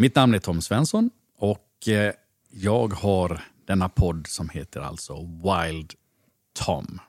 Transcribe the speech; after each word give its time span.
Mitt 0.00 0.14
namn 0.14 0.34
är 0.34 0.38
Tom 0.38 0.62
Svensson 0.62 1.10
och 1.36 1.88
eh, 1.88 2.12
jag 2.50 2.92
har 2.92 3.44
denna 3.64 3.88
podd 3.88 4.26
som 4.26 4.48
heter 4.48 4.80
alltså 4.80 5.14
Wild 5.22 5.94
Tom. 6.52 7.00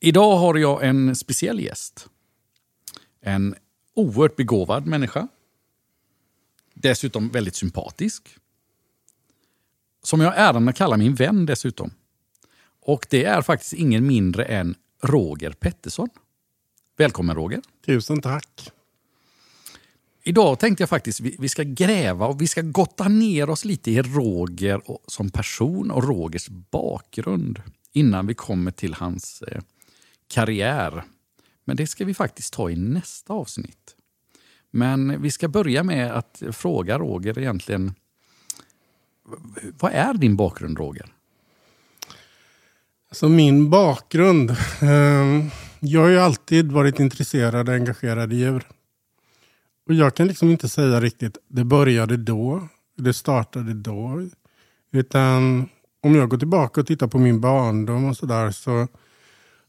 Idag 0.00 0.36
har 0.36 0.54
jag 0.54 0.84
en 0.86 1.16
speciell 1.16 1.60
gäst. 1.60 2.08
En 3.20 3.54
oerhört 3.94 4.36
begåvad 4.36 4.86
människa. 4.86 5.28
Dessutom 6.74 7.28
väldigt 7.28 7.56
sympatisk. 7.56 8.36
Som 10.02 10.20
jag 10.20 10.30
har 10.30 10.36
äran 10.36 10.68
att 10.68 10.76
kalla 10.76 10.96
min 10.96 11.14
vän 11.14 11.46
dessutom. 11.46 11.90
Och 12.80 13.06
det 13.10 13.24
är 13.24 13.42
faktiskt 13.42 13.72
ingen 13.72 14.06
mindre 14.06 14.44
än 14.44 14.74
Roger 15.02 15.52
Pettersson. 15.52 16.08
Välkommen 16.96 17.36
Roger. 17.36 17.62
Tusen 17.86 18.20
tack. 18.20 18.72
Idag 20.26 20.58
tänkte 20.58 20.82
jag 20.82 20.88
faktiskt 20.88 21.20
vi, 21.20 21.36
vi 21.38 21.48
ska 21.48 21.62
gräva 21.62 22.26
och 22.26 22.40
vi 22.40 22.46
ska 22.46 22.62
gotta 22.62 23.08
ner 23.08 23.50
oss 23.50 23.64
lite 23.64 23.90
i 23.90 24.02
Roger 24.02 24.80
som 25.06 25.30
person 25.30 25.90
och 25.90 26.04
Rogers 26.04 26.48
bakgrund 26.48 27.62
innan 27.92 28.26
vi 28.26 28.34
kommer 28.34 28.70
till 28.70 28.94
hans 28.94 29.42
eh, 29.42 29.62
karriär. 30.28 31.04
Men 31.64 31.76
det 31.76 31.86
ska 31.86 32.04
vi 32.04 32.14
faktiskt 32.14 32.54
ta 32.54 32.70
i 32.70 32.76
nästa 32.76 33.32
avsnitt. 33.32 33.96
Men 34.70 35.22
vi 35.22 35.30
ska 35.30 35.48
börja 35.48 35.82
med 35.82 36.12
att 36.12 36.42
fråga 36.52 36.98
Roger 36.98 37.38
egentligen. 37.38 37.94
Vad 39.80 39.92
är 39.92 40.14
din 40.14 40.36
bakgrund 40.36 40.78
Roger? 40.78 41.14
Alltså 43.08 43.28
min 43.28 43.70
bakgrund. 43.70 44.50
Eh, 44.82 45.46
jag 45.80 46.00
har 46.00 46.08
ju 46.08 46.18
alltid 46.18 46.72
varit 46.72 47.00
intresserad 47.00 47.68
och 47.68 47.74
engagerad 47.74 48.32
i 48.32 48.36
djur. 48.36 48.68
Och 49.86 49.94
jag 49.94 50.14
kan 50.14 50.26
liksom 50.26 50.50
inte 50.50 50.68
säga 50.68 51.00
riktigt, 51.00 51.38
det 51.48 51.64
började 51.64 52.16
då, 52.16 52.68
det 52.96 53.12
startade 53.12 53.74
då. 53.74 54.28
Utan 54.92 55.68
om 56.02 56.14
jag 56.14 56.28
går 56.28 56.38
tillbaka 56.38 56.80
och 56.80 56.86
tittar 56.86 57.06
på 57.06 57.18
min 57.18 57.40
barndom 57.40 58.04
och 58.04 58.16
sådär 58.16 58.50
så 58.50 58.88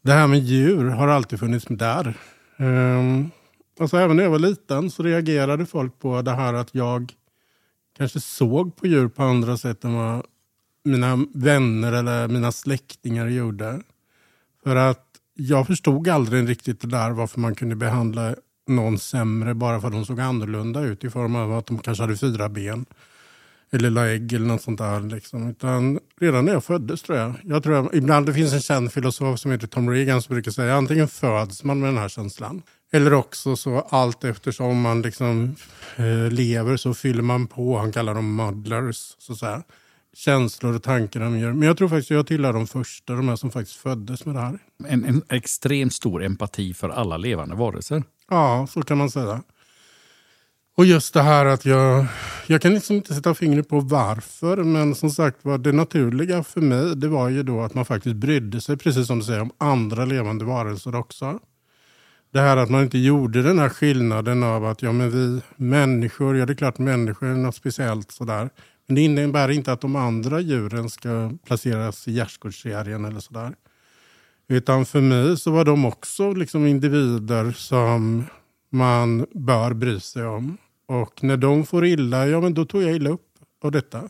det 0.02 0.12
här 0.12 0.28
med 0.28 0.40
djur 0.40 0.90
har 0.90 1.08
alltid 1.08 1.40
funnits 1.40 1.66
där. 1.70 2.17
Um, 2.58 3.31
alltså 3.80 3.98
även 3.98 4.17
när 4.17 4.23
jag 4.23 4.31
var 4.31 4.40
liten 4.40 4.92
så 4.92 5.03
reagerade 5.03 5.66
folk 5.66 6.00
på 6.00 6.22
det 6.22 6.31
här 6.31 6.53
att 6.53 6.75
jag 6.75 7.14
kanske 7.97 8.20
såg 8.20 8.75
på 8.75 8.88
djur 8.88 9.08
på 9.08 9.23
andra 9.23 9.58
sätt 9.58 9.84
än 9.84 9.94
vad 9.94 10.25
mina 10.84 11.25
vänner 11.34 11.94
eller 11.94 12.28
mina 12.28 12.52
släktingar 12.52 13.28
gjorde. 13.28 13.81
För 14.64 14.75
att 14.75 15.06
jag 15.34 15.68
förstod 15.68 16.08
aldrig 16.08 16.50
riktigt 16.50 16.81
det 16.81 16.88
där 16.88 17.12
varför 17.12 17.40
man 17.40 17.56
kunde 17.56 17.75
behandla 17.75 18.36
någon 18.68 19.00
sämre 19.00 19.54
bara 19.54 19.82
för 19.82 19.88
att 19.88 19.94
de 19.94 20.06
såg 20.06 20.20
annorlunda 20.20 20.82
ut 20.82 21.04
i 21.04 21.10
form 21.10 21.36
av 21.36 21.54
att 21.54 21.68
de 21.68 21.80
kanske 21.80 22.04
hade 22.04 22.18
fyra 22.18 22.50
ben. 22.50 22.86
Eller 23.72 23.90
la 23.90 24.08
ägg 24.08 24.34
eller 24.34 24.46
något 24.46 24.62
sånt 24.62 24.78
där. 24.78 25.00
Liksom. 25.00 25.50
Utan 25.50 26.00
redan 26.20 26.46
när 26.46 26.54
jag 26.54 26.64
föddes 26.64 27.02
tror 27.02 27.18
jag. 27.18 27.34
jag 27.44 27.64
tror 27.64 27.76
jag, 27.76 27.90
ibland 27.96 28.26
det 28.26 28.34
finns 28.34 28.54
en 28.54 28.62
känd 28.62 28.92
filosof 28.92 29.40
som 29.40 29.52
heter 29.52 29.68
Tom 29.68 29.90
Regan 29.90 30.22
som 30.22 30.34
brukar 30.34 30.52
säga 30.52 30.76
antingen 30.76 31.08
föds 31.08 31.64
man 31.64 31.80
med 31.80 31.90
den 31.90 31.98
här 31.98 32.10
känslan. 32.10 32.62
Eller 32.92 33.14
också 33.14 33.56
så 33.56 33.80
allt 33.80 34.24
eftersom 34.24 34.82
man 34.82 35.02
liksom 35.02 35.56
eh, 35.96 36.32
lever 36.32 36.78
så 36.78 36.94
fyller 36.94 37.22
man 37.22 37.48
på. 37.48 37.78
Han 37.78 37.92
kallar 37.92 38.16
dem 38.16 38.36
muddlers. 38.36 39.16
Så, 39.18 39.36
så 39.36 39.46
här 39.46 39.64
känslor 40.16 40.76
och 40.76 40.84
tankar 40.84 41.20
de 41.20 41.40
gör. 41.40 41.54
Men 41.54 41.68
jag 41.68 41.78
tror 41.78 41.90
faktiskt 41.90 42.12
att 42.12 42.16
jag 42.16 42.28
tillhör 42.28 42.54
de 42.54 42.68
första, 42.68 43.14
de 43.14 43.28
här 43.28 43.36
som 43.36 43.52
faktiskt 43.52 43.78
föddes 43.78 44.26
med 44.26 44.36
det 44.36 44.42
här. 44.42 44.60
En, 44.88 45.06
en 45.06 45.22
extremt 45.30 45.94
stor 45.94 46.24
empati 46.24 46.74
för 46.74 46.90
alla 46.90 47.18
levande 47.18 47.56
varelser. 47.56 48.04
Ja, 48.30 48.68
så 48.70 48.81
kan 48.81 48.98
man 48.98 49.09
säga. 49.09 49.44
Och 50.78 50.86
just 50.86 51.14
det 51.14 51.22
här 51.22 51.45
att 51.45 51.66
jag, 51.66 52.06
jag 52.48 52.62
kan 52.62 52.73
liksom 52.73 52.95
inte 52.95 53.14
sätta 53.14 53.34
fingret 53.34 53.70
på 53.70 53.80
varför, 53.80 54.64
men 54.64 54.95
som 54.95 55.09
sagt 55.09 55.45
var 55.45 55.58
det 55.58 55.72
naturliga 55.72 56.44
för 56.44 56.62
mig 56.62 56.96
det 56.96 57.08
var 57.08 57.30
ju 57.30 57.44
då 57.44 57.62
att 57.62 57.73
man 57.73 57.86
faktiskt 57.86 58.16
brydde 58.16 58.62
sig, 58.62 58.78
precis 58.78 59.08
som 59.08 59.19
du 59.19 59.25
säger, 59.25 59.41
om 59.41 59.52
andra 59.58 60.06
levande 60.06 60.46
varelser 60.46 60.96
också. 60.96 61.40
Det 62.34 62.40
här 62.40 62.58
att 62.58 62.69
man 62.69 62.84
inte 62.84 62.97
gjorde 62.97 63.41
den 63.41 63.59
här 63.59 63.69
skillnaden 63.69 64.44
av 64.44 64.66
att 64.66 64.81
ja, 64.81 64.92
men 64.92 65.12
vi 65.12 65.42
människor, 65.56 66.38
ja 66.38 66.46
det 66.46 66.53
är 66.53 66.56
klart 66.56 66.78
människor 66.78 67.28
är 67.28 67.34
något 67.34 67.56
speciellt 67.56 68.12
sådär. 68.12 68.50
Men 68.88 68.96
det 68.96 69.02
innebär 69.02 69.52
inte 69.52 69.72
att 69.72 69.81
de 69.81 69.96
andra 69.96 70.40
djuren 70.40 70.90
ska 70.90 71.31
placeras 71.46 72.07
i 72.07 72.12
gärdsgårdsserien 72.12 73.06
eller 73.06 73.19
sådär. 73.19 73.56
Utan 74.47 74.85
för 74.85 75.01
mig 75.01 75.38
så 75.38 75.51
var 75.51 75.66
de 75.66 75.85
också 75.85 76.33
liksom 76.33 76.67
individer 76.67 77.51
som 77.51 78.25
man 78.69 79.25
bör 79.33 79.73
bry 79.73 80.00
sig 80.00 80.25
om. 80.25 80.57
Och 80.88 81.23
när 81.23 81.38
de 81.38 81.66
får 81.66 81.85
illa, 81.85 82.28
ja 82.28 82.41
men 82.41 82.53
då 82.53 82.66
tog 82.66 82.83
jag 82.83 82.95
illa 82.95 83.09
upp 83.09 83.28
av 83.63 83.72
detta. 83.72 84.09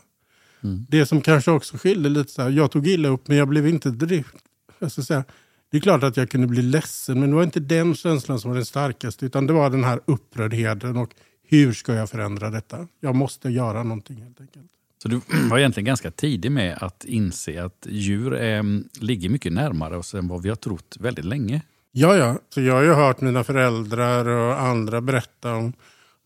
Mm. 0.62 0.86
Det 0.88 1.06
som 1.06 1.20
kanske 1.20 1.50
också 1.50 1.76
skilde 1.76 2.08
lite 2.08 2.32
så 2.32 2.42
här, 2.42 2.50
jag 2.50 2.70
tog 2.70 2.86
illa 2.86 3.08
upp 3.08 3.28
men 3.28 3.36
jag 3.36 3.48
blev 3.48 3.68
inte 3.68 3.90
drift. 3.90 4.36
Jag 4.78 4.92
ska 4.92 5.02
säga, 5.02 5.24
det 5.70 5.76
är 5.76 5.80
klart 5.80 6.02
att 6.02 6.16
jag 6.16 6.30
kunde 6.30 6.46
bli 6.46 6.62
ledsen 6.62 7.20
men 7.20 7.30
det 7.30 7.36
var 7.36 7.42
inte 7.42 7.60
den 7.60 7.94
känslan 7.94 8.40
som 8.40 8.50
var 8.50 8.56
den 8.56 8.66
starkaste 8.66 9.26
utan 9.26 9.46
det 9.46 9.52
var 9.52 9.70
den 9.70 9.84
här 9.84 10.00
upprördheten 10.04 10.96
och 10.96 11.14
hur 11.48 11.72
ska 11.72 11.94
jag 11.94 12.10
förändra 12.10 12.50
detta? 12.50 12.88
Jag 13.00 13.14
måste 13.14 13.48
göra 13.48 13.82
någonting 13.82 14.16
helt 14.16 14.40
enkelt. 14.40 14.70
Så 15.06 15.10
du 15.10 15.20
var 15.50 15.58
egentligen 15.58 15.84
ganska 15.84 16.10
tidig 16.10 16.52
med 16.52 16.78
att 16.80 17.04
inse 17.04 17.64
att 17.64 17.86
djur 17.88 18.34
är, 18.34 18.82
ligger 19.00 19.28
mycket 19.28 19.52
närmare 19.52 19.96
oss 19.96 20.14
än 20.14 20.28
vad 20.28 20.42
vi 20.42 20.48
har 20.48 20.56
trott 20.56 20.96
väldigt 21.00 21.24
länge. 21.24 21.62
Ja, 21.92 22.16
ja. 22.16 22.38
Så 22.54 22.60
jag 22.60 22.74
har 22.74 22.82
ju 22.82 22.92
hört 22.92 23.20
mina 23.20 23.44
föräldrar 23.44 24.28
och 24.28 24.60
andra 24.60 25.00
berätta 25.00 25.54
om 25.54 25.72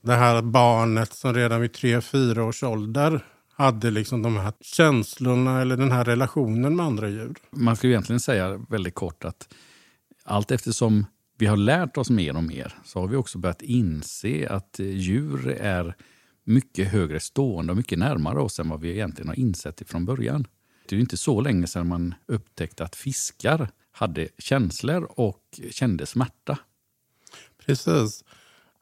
det 0.02 0.14
här 0.14 0.42
barnet 0.42 1.12
som 1.12 1.34
redan 1.34 1.60
vid 1.60 1.72
tre, 1.72 2.00
fyra 2.00 2.44
års 2.44 2.62
ålder 2.62 3.24
hade 3.56 3.90
liksom 3.90 4.22
de 4.22 4.36
här 4.36 4.52
känslorna 4.60 5.60
eller 5.60 5.76
den 5.76 5.92
här 5.92 6.04
relationen 6.04 6.76
med 6.76 6.86
andra 6.86 7.08
djur. 7.08 7.34
Man 7.50 7.76
skulle 7.76 7.92
egentligen 7.92 8.20
säga 8.20 8.60
väldigt 8.68 8.94
kort 8.94 9.24
att 9.24 9.48
allt 10.24 10.50
eftersom 10.50 11.06
vi 11.38 11.46
har 11.46 11.56
lärt 11.56 11.96
oss 11.96 12.10
mer 12.10 12.36
och 12.36 12.44
mer 12.44 12.74
så 12.84 13.00
har 13.00 13.08
vi 13.08 13.16
också 13.16 13.38
börjat 13.38 13.62
inse 13.62 14.48
att 14.48 14.76
djur 14.78 15.48
är 15.48 15.94
mycket 16.50 16.88
högre 16.88 17.20
stående 17.20 17.72
och 17.72 17.76
mycket 17.76 17.98
närmare 17.98 18.40
oss 18.40 18.60
än 18.60 18.68
vad 18.68 18.80
vi 18.80 18.90
egentligen 18.90 19.28
har 19.28 19.38
insett 19.38 19.82
från 19.86 20.04
början. 20.04 20.46
Det 20.88 20.96
är 20.96 21.00
inte 21.00 21.16
så 21.16 21.40
länge 21.40 21.66
sedan 21.66 21.88
man 21.88 22.14
upptäckte 22.26 22.84
att 22.84 22.96
fiskar 22.96 23.68
hade 23.92 24.28
känslor 24.38 25.08
och 25.10 25.60
kände 25.70 26.06
smärta. 26.06 26.58
Precis. 27.66 28.24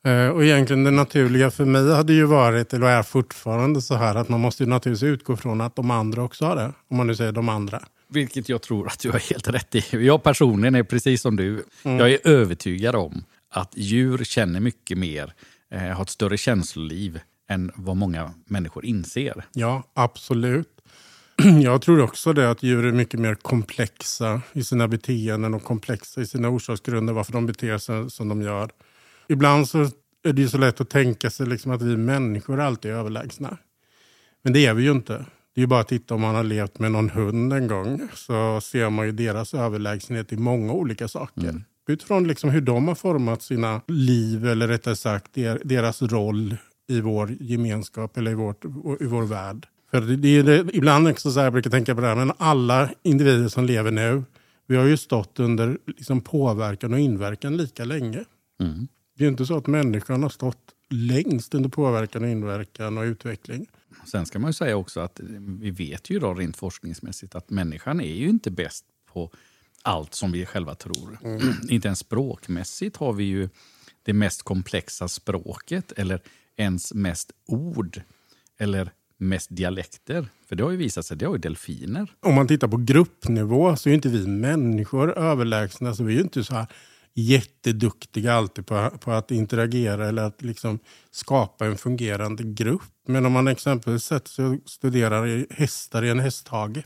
Eh, 0.04 0.28
och 0.28 0.44
egentligen 0.44 0.84
det 0.84 0.90
naturliga 0.90 1.50
för 1.50 1.64
mig 1.64 1.92
hade 1.94 2.12
ju 2.12 2.24
varit, 2.24 2.74
eller 2.74 2.86
är 2.86 3.02
fortfarande 3.02 3.82
så 3.82 3.94
här, 3.94 4.14
att 4.14 4.28
man 4.28 4.40
måste 4.40 4.66
naturligtvis 4.66 5.02
utgå 5.02 5.36
från 5.36 5.60
att 5.60 5.76
de 5.76 5.90
andra 5.90 6.22
också 6.22 6.44
har 6.44 6.56
det. 6.56 6.72
Om 6.88 6.96
man 6.96 7.06
nu 7.06 7.14
säger 7.14 7.32
de 7.32 7.48
andra. 7.48 7.82
Vilket 8.08 8.48
jag 8.48 8.62
tror 8.62 8.86
att 8.86 9.00
du 9.00 9.10
har 9.10 9.18
helt 9.18 9.48
rätt 9.48 9.74
i. 9.74 10.06
Jag 10.06 10.22
personligen 10.22 10.74
är 10.74 10.82
precis 10.82 11.22
som 11.22 11.36
du. 11.36 11.64
Mm. 11.82 11.98
Jag 11.98 12.10
är 12.10 12.28
övertygad 12.28 12.96
om 12.96 13.24
att 13.50 13.72
djur 13.76 14.24
känner 14.24 14.60
mycket 14.60 14.98
mer, 14.98 15.32
eh, 15.70 15.80
har 15.80 16.02
ett 16.02 16.08
större 16.08 16.36
känsloliv 16.36 17.20
än 17.48 17.70
vad 17.74 17.96
många 17.96 18.34
människor 18.44 18.84
inser. 18.84 19.44
Ja, 19.52 19.82
absolut. 19.94 20.80
Jag 21.62 21.82
tror 21.82 22.00
också 22.00 22.32
det 22.32 22.50
att 22.50 22.62
djur 22.62 22.84
är 22.84 22.92
mycket 22.92 23.20
mer 23.20 23.34
komplexa 23.34 24.42
i 24.52 24.64
sina 24.64 24.88
beteenden 24.88 25.54
och 25.54 25.64
komplexa 25.64 26.20
i 26.20 26.26
sina 26.26 26.48
orsaksgrunder 26.48 27.12
varför 27.12 27.32
de 27.32 27.46
beter 27.46 27.78
sig 27.78 28.10
som 28.10 28.28
de 28.28 28.42
gör. 28.42 28.70
Ibland 29.28 29.68
så 29.68 29.78
är 30.22 30.32
det 30.32 30.42
ju 30.42 30.48
så 30.48 30.58
lätt 30.58 30.80
att 30.80 30.90
tänka 30.90 31.30
sig 31.30 31.46
liksom 31.46 31.72
att 31.72 31.82
vi 31.82 31.96
människor 31.96 32.60
alltid 32.60 32.90
är 32.90 32.94
överlägsna. 32.94 33.58
Men 34.42 34.52
det 34.52 34.66
är 34.66 34.74
vi 34.74 34.82
ju 34.82 34.90
inte. 34.90 35.24
Det 35.54 35.62
är 35.62 35.66
bara 35.66 35.80
att 35.80 35.88
titta 35.88 36.14
om 36.14 36.20
man 36.20 36.34
har 36.34 36.44
levt 36.44 36.78
med 36.78 36.92
någon 36.92 37.10
hund 37.10 37.52
en 37.52 37.66
gång 37.66 38.08
så 38.14 38.60
ser 38.60 38.90
man 38.90 39.06
ju 39.06 39.12
deras 39.12 39.54
överlägsenhet 39.54 40.32
i 40.32 40.36
många 40.36 40.72
olika 40.72 41.08
saker. 41.08 41.42
Mm. 41.42 41.64
Utifrån 41.88 42.28
liksom 42.28 42.50
hur 42.50 42.60
de 42.60 42.88
har 42.88 42.94
format 42.94 43.42
sina 43.42 43.80
liv 43.86 44.46
eller 44.46 44.68
rättare 44.68 44.96
sagt 44.96 45.34
deras 45.64 46.02
roll 46.02 46.56
i 46.88 47.00
vår 47.00 47.36
gemenskap 47.40 48.16
eller 48.16 48.30
i, 48.30 48.34
vårt, 48.34 48.64
i 49.00 49.06
vår 49.06 49.22
värld. 49.22 49.66
För 49.90 50.00
det 50.00 50.28
är 50.28 50.42
det, 50.42 50.66
ibland 50.72 51.08
också 51.08 51.30
så 51.30 51.38
här, 51.38 51.46
jag 51.46 51.52
brukar 51.52 51.70
tänka 51.70 51.94
på 51.94 52.00
det 52.00 52.06
här, 52.06 52.16
men 52.16 52.32
alla 52.38 52.90
individer 53.02 53.48
som 53.48 53.64
lever 53.64 53.90
nu, 53.90 54.22
vi 54.66 54.76
har 54.76 54.84
ju 54.84 54.96
stått 54.96 55.40
under 55.40 55.78
liksom 55.86 56.20
påverkan 56.20 56.92
och 56.92 57.00
inverkan 57.00 57.56
lika 57.56 57.84
länge. 57.84 58.24
Mm. 58.60 58.88
Det 59.18 59.24
är 59.24 59.28
inte 59.28 59.46
så 59.46 59.56
att 59.56 59.66
människan 59.66 60.22
har 60.22 60.30
stått 60.30 60.74
längst 60.90 61.54
under 61.54 61.68
påverkan 61.68 62.22
och 62.22 62.28
inverkan 62.28 62.98
och 62.98 63.02
utveckling. 63.02 63.66
Sen 64.06 64.26
ska 64.26 64.38
man 64.38 64.48
ju 64.48 64.52
säga 64.52 64.76
också 64.76 65.00
att 65.00 65.20
vi 65.60 65.70
vet 65.70 66.10
ju 66.10 66.18
då 66.18 66.34
rent 66.34 66.56
forskningsmässigt 66.56 67.34
att 67.34 67.50
människan 67.50 68.00
är 68.00 68.14
ju 68.14 68.28
inte 68.28 68.50
bäst 68.50 68.84
på 69.12 69.30
allt 69.82 70.14
som 70.14 70.32
vi 70.32 70.46
själva 70.46 70.74
tror. 70.74 71.18
Mm. 71.24 71.40
inte 71.68 71.88
ens 71.88 71.98
språkmässigt 71.98 72.96
har 72.96 73.12
vi 73.12 73.24
ju 73.24 73.48
det 74.02 74.12
mest 74.12 74.42
komplexa 74.42 75.08
språket 75.08 75.92
eller 75.92 76.20
ens 76.58 76.94
mest 76.94 77.32
ord 77.46 78.02
eller 78.58 78.92
mest 79.18 79.56
dialekter. 79.56 80.28
För 80.48 80.56
det 80.56 80.64
har 80.64 80.70
ju 80.70 80.76
visat 80.76 81.06
sig, 81.06 81.16
det 81.16 81.26
har 81.26 81.32
ju 81.32 81.38
delfiner. 81.38 82.12
Om 82.20 82.34
man 82.34 82.48
tittar 82.48 82.68
på 82.68 82.76
gruppnivå 82.76 83.76
så 83.76 83.88
är 83.88 83.94
inte 83.94 84.08
vi 84.08 84.26
människor 84.26 85.18
överlägsna. 85.18 85.94
Så 85.94 86.04
vi 86.04 86.16
är 86.16 86.20
inte 86.20 86.44
så 86.44 86.54
här 86.54 86.66
jätteduktiga 87.14 88.34
alltid 88.34 88.66
på, 88.66 88.90
på 89.00 89.12
att 89.12 89.30
interagera 89.30 90.08
eller 90.08 90.22
att 90.22 90.42
liksom 90.42 90.78
skapa 91.10 91.66
en 91.66 91.78
fungerande 91.78 92.42
grupp. 92.42 92.92
Men 93.06 93.26
om 93.26 93.32
man 93.32 93.48
exempelvis 93.48 94.04
sätter 94.04 94.30
sig 94.30 94.44
och 94.44 94.56
studerar 94.66 95.46
hästar 95.50 96.04
i 96.04 96.10
en 96.10 96.20
hästhage 96.20 96.84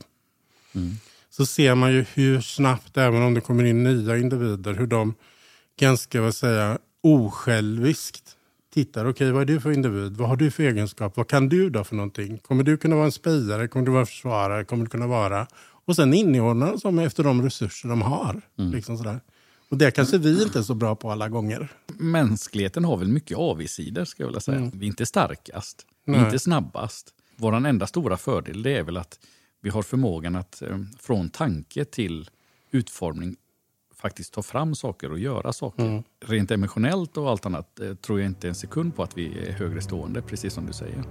mm. 0.75 0.97
så 1.31 1.47
ser 1.47 1.75
man 1.75 1.93
ju 1.93 2.05
hur 2.15 2.41
snabbt, 2.41 2.97
även 2.97 3.23
om 3.23 3.35
det 3.35 3.41
kommer 3.41 3.65
in 3.65 3.85
nya 3.85 4.19
individer, 4.19 4.75
hur 4.75 4.87
de 4.87 5.15
ganska 5.79 6.21
vad 6.21 6.35
säga, 6.35 6.79
osjälviskt 7.03 8.37
tittar. 8.73 9.01
Okej, 9.01 9.11
okay, 9.11 9.31
vad 9.31 9.43
är 9.43 9.47
du 9.47 9.61
för 9.61 9.73
individ? 9.73 10.17
Vad 10.17 10.29
har 10.29 10.37
du 10.37 10.51
för 10.51 10.63
egenskap? 10.63 11.17
Vad 11.17 11.29
kan 11.29 11.49
du 11.49 11.71
då 11.71 11.85
för 11.85 11.97
någonting? 11.97 12.39
Kommer 12.39 12.65
du 12.65 12.77
kunna 12.77 12.97
vara 12.97 13.07
en 13.07 13.13
spejare? 13.13 13.69
Kommer 13.69 13.87
du 13.87 13.93
vara 13.93 14.07
försvarare? 14.07 14.65
Kommer 14.65 14.85
du 14.85 14.91
kunna 14.91 15.07
vara... 15.07 15.47
Och 15.85 15.97
sen 15.97 16.15
inordnar 16.15 16.77
de 16.83 16.99
efter 16.99 17.25
de 17.25 17.43
resurser 17.43 17.89
de 17.89 18.03
har. 18.03 18.41
Mm. 18.59 18.73
Liksom 18.73 18.99
sådär. 18.99 19.21
Och 19.69 19.79
det 19.79 19.91
kanske 19.91 20.19
vi 20.19 20.43
inte 20.43 20.59
är 20.59 20.63
så 20.63 20.75
bra 20.75 20.97
på 20.97 21.11
alla 21.11 21.29
gånger. 21.29 21.69
Mänskligheten 21.87 22.85
har 22.85 22.97
väl 22.97 23.09
mycket 23.09 23.39
avigsidor, 23.39 24.05
ska 24.05 24.23
jag 24.23 24.29
vilja 24.29 24.41
säga. 24.41 24.59
Mm. 24.59 24.71
Vi 24.75 24.87
är 24.87 24.89
inte 24.89 25.07
starkast, 25.07 25.87
vi 26.05 26.15
är 26.15 26.25
inte 26.25 26.39
snabbast. 26.39 27.09
Vår 27.37 27.67
enda 27.67 27.87
stora 27.87 28.17
fördel 28.17 28.63
det 28.63 28.77
är 28.77 28.83
väl 28.83 28.97
att 28.97 29.19
vi 29.63 29.71
har 29.71 29.83
förmågan 29.83 30.37
att 30.37 30.63
eh, 30.63 30.79
från 30.99 31.31
tanke 31.31 31.85
till 31.85 32.31
utformning 32.71 33.37
faktiskt 34.03 34.35
ta 34.35 34.43
fram 34.43 34.75
saker 34.75 35.13
och 35.13 35.19
göra 35.19 35.53
saker. 35.53 35.85
Mm. 35.85 36.03
Rent 36.25 36.51
emotionellt 36.51 37.17
och 37.17 37.31
allt 37.31 37.47
annat 37.47 37.81
eh, 37.81 37.95
tror 37.95 38.21
jag 38.21 38.27
inte 38.27 38.49
en 38.49 38.55
sekund 38.55 38.97
på 38.97 39.03
att 39.03 39.19
vi 39.19 39.49
är 39.49 39.53
högre 39.53 39.81
stående, 39.81 40.23
precis 40.23 40.53
som 40.55 40.67
du 40.67 40.73
säger. 40.73 41.05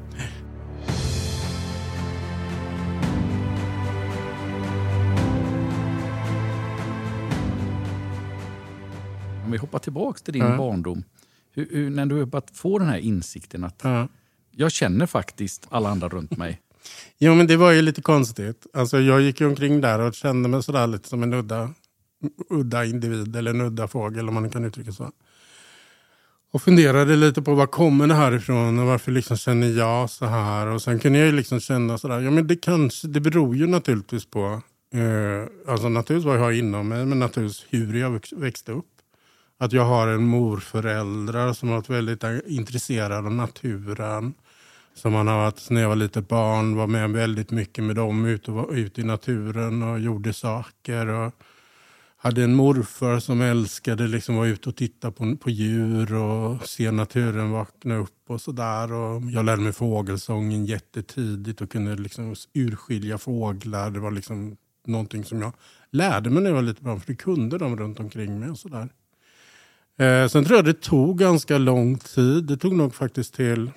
Om 9.45 9.51
vi 9.51 9.57
hoppar 9.57 9.79
tillbaka 9.79 10.19
till 10.19 10.33
din 10.33 10.41
mm. 10.41 10.57
barndom. 10.57 11.03
Hur, 11.53 11.67
hur, 11.71 11.89
när 11.89 12.05
du 12.05 12.25
börjat 12.25 12.51
få 12.53 12.79
den 12.79 12.87
här 12.87 12.97
insikten 12.97 13.63
att 13.63 13.83
mm. 13.83 14.07
jag 14.51 14.71
känner 14.71 15.05
faktiskt 15.05 15.67
alla 15.69 15.89
andra 15.89 16.09
runt 16.09 16.37
mig. 16.37 16.61
Jo, 17.17 17.35
men 17.35 17.47
det 17.47 17.57
var 17.57 17.71
ju 17.71 17.81
lite 17.81 18.01
konstigt. 18.01 18.67
Alltså, 18.73 18.99
jag 18.99 19.21
gick 19.21 19.41
omkring 19.41 19.81
där 19.81 19.99
och 19.99 20.13
kände 20.13 20.49
mig 20.49 20.63
sådär 20.63 20.87
lite 20.87 21.09
som 21.09 21.23
en 21.23 21.33
udda 21.33 21.73
udda 22.49 22.85
individ 22.85 23.35
eller 23.35 23.51
en 23.51 23.61
udda 23.61 23.87
fågel 23.87 24.27
om 24.27 24.33
man 24.33 24.49
kan 24.49 24.65
uttrycka 24.65 24.91
så. 24.91 25.11
Och 26.53 26.61
funderade 26.61 27.15
lite 27.15 27.41
på 27.41 27.55
var 27.55 27.67
kommer 27.67 28.07
det 28.07 28.13
här 28.13 28.35
ifrån 28.35 28.79
och 28.79 28.85
varför 28.85 29.11
liksom 29.11 29.37
känner 29.37 29.67
jag 29.67 30.09
så 30.09 30.25
här. 30.25 30.67
Och 30.67 30.81
sen 30.81 30.99
kunde 30.99 31.19
jag 31.19 31.33
liksom 31.33 31.59
känna 31.59 31.97
sådär, 31.97 32.19
ja 32.19 32.31
men 32.31 32.47
det 32.47 32.55
kanske, 32.55 33.07
det 33.07 33.19
beror 33.19 33.55
ju 33.55 33.67
naturligtvis 33.67 34.25
på, 34.25 34.61
eh, 34.93 35.71
alltså 35.71 35.89
naturligtvis 35.89 36.25
vad 36.25 36.35
jag 36.35 36.43
har 36.43 36.51
inom 36.51 36.87
mig 36.87 37.05
men 37.05 37.19
naturligtvis 37.19 37.65
hur 37.69 37.99
jag 37.99 38.21
växte 38.31 38.71
upp. 38.71 38.85
Att 39.57 39.73
jag 39.73 39.85
har 39.85 40.07
en 40.07 40.23
morföräldrar 40.23 41.53
som 41.53 41.69
har 41.69 41.75
varit 41.75 41.89
väldigt 41.89 42.23
eh, 42.23 42.37
intresserade 42.47 43.17
av 43.17 43.31
naturen. 43.31 44.33
Som 44.93 45.13
man 45.13 45.27
har 45.27 45.37
varit, 45.37 45.69
när 45.69 45.81
jag 45.81 45.89
var 45.89 45.95
litet 45.95 46.27
barn, 46.27 46.75
var 46.75 46.87
med 46.87 47.09
väldigt 47.09 47.51
mycket 47.51 47.83
med 47.83 47.95
dem 47.95 48.25
ute, 48.25 48.51
ute 48.71 49.01
i 49.01 49.03
naturen 49.03 49.83
och 49.83 49.99
gjorde 49.99 50.33
saker. 50.33 51.07
Och, 51.07 51.33
hade 52.23 52.43
en 52.43 52.55
morfar 52.55 53.19
som 53.19 53.41
älskade 53.41 54.07
liksom 54.07 54.35
vara 54.35 54.47
ute 54.47 54.69
och 54.69 54.75
titta 54.75 55.11
på, 55.11 55.35
på 55.37 55.49
djur 55.49 56.13
och 56.13 56.67
se 56.67 56.91
naturen 56.91 57.51
vakna 57.51 57.95
upp 57.95 58.23
och 58.27 58.41
sådär. 58.41 58.89
Jag 59.33 59.45
lärde 59.45 59.61
mig 59.61 59.73
fågelsången 59.73 60.65
jättetidigt 60.65 61.61
och 61.61 61.71
kunde 61.71 61.95
liksom 61.95 62.35
urskilja 62.53 63.17
fåglar. 63.17 63.91
Det 63.91 63.99
var 63.99 64.11
liksom 64.11 64.57
någonting 64.85 65.23
som 65.23 65.41
jag 65.41 65.53
lärde 65.91 66.29
mig 66.29 66.43
när 66.43 66.49
jag 66.49 66.55
var 66.55 66.61
lite 66.61 66.83
barn, 66.83 66.99
för 66.99 67.07
det 67.07 67.15
kunde 67.15 67.57
de 67.57 67.77
runt 67.77 67.99
omkring 67.99 68.39
mig. 68.39 68.49
och 68.49 68.59
sådär. 68.59 68.89
Eh, 69.97 70.27
sen 70.27 70.45
tror 70.45 70.55
jag 70.57 70.65
det 70.65 70.81
tog 70.81 71.19
ganska 71.19 71.57
lång 71.57 71.97
tid. 71.97 72.43
Det 72.43 72.57
tog 72.57 72.73
nog 72.73 72.95
faktiskt 72.95 73.33
till 73.33 73.71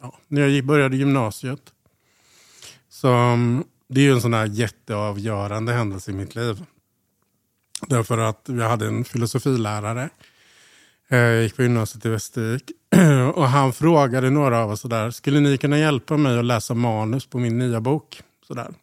ja, 0.00 0.18
när 0.28 0.48
jag 0.48 0.64
började 0.64 0.96
gymnasiet. 0.96 1.72
Som, 2.88 3.64
det 3.88 4.00
är 4.00 4.04
ju 4.04 4.12
en 4.12 4.20
sån 4.20 4.34
här 4.34 4.46
jätteavgörande 4.46 5.72
händelse 5.72 6.10
i 6.10 6.14
mitt 6.14 6.34
liv. 6.34 6.64
Därför 7.86 8.18
att 8.18 8.48
vi 8.48 8.62
hade 8.62 8.86
en 8.86 9.04
filosofilärare. 9.04 10.10
Eh, 11.08 11.18
jag 11.18 11.42
gick 11.42 11.56
på 11.56 11.62
gymnasiet 11.62 12.06
i 12.06 12.08
Västervik. 12.08 12.70
Och 13.34 13.48
han 13.48 13.72
frågade 13.72 14.30
några 14.30 14.58
av 14.58 14.70
oss 14.70 14.80
sådär, 14.80 15.10
skulle 15.10 15.40
ni 15.40 15.58
kunna 15.58 15.78
hjälpa 15.78 16.16
mig 16.16 16.38
att 16.38 16.44
läsa 16.44 16.74
manus 16.74 17.26
på 17.26 17.38
min 17.38 17.58
nya 17.58 17.80
bok? 17.80 18.22
Sådär. 18.46 18.74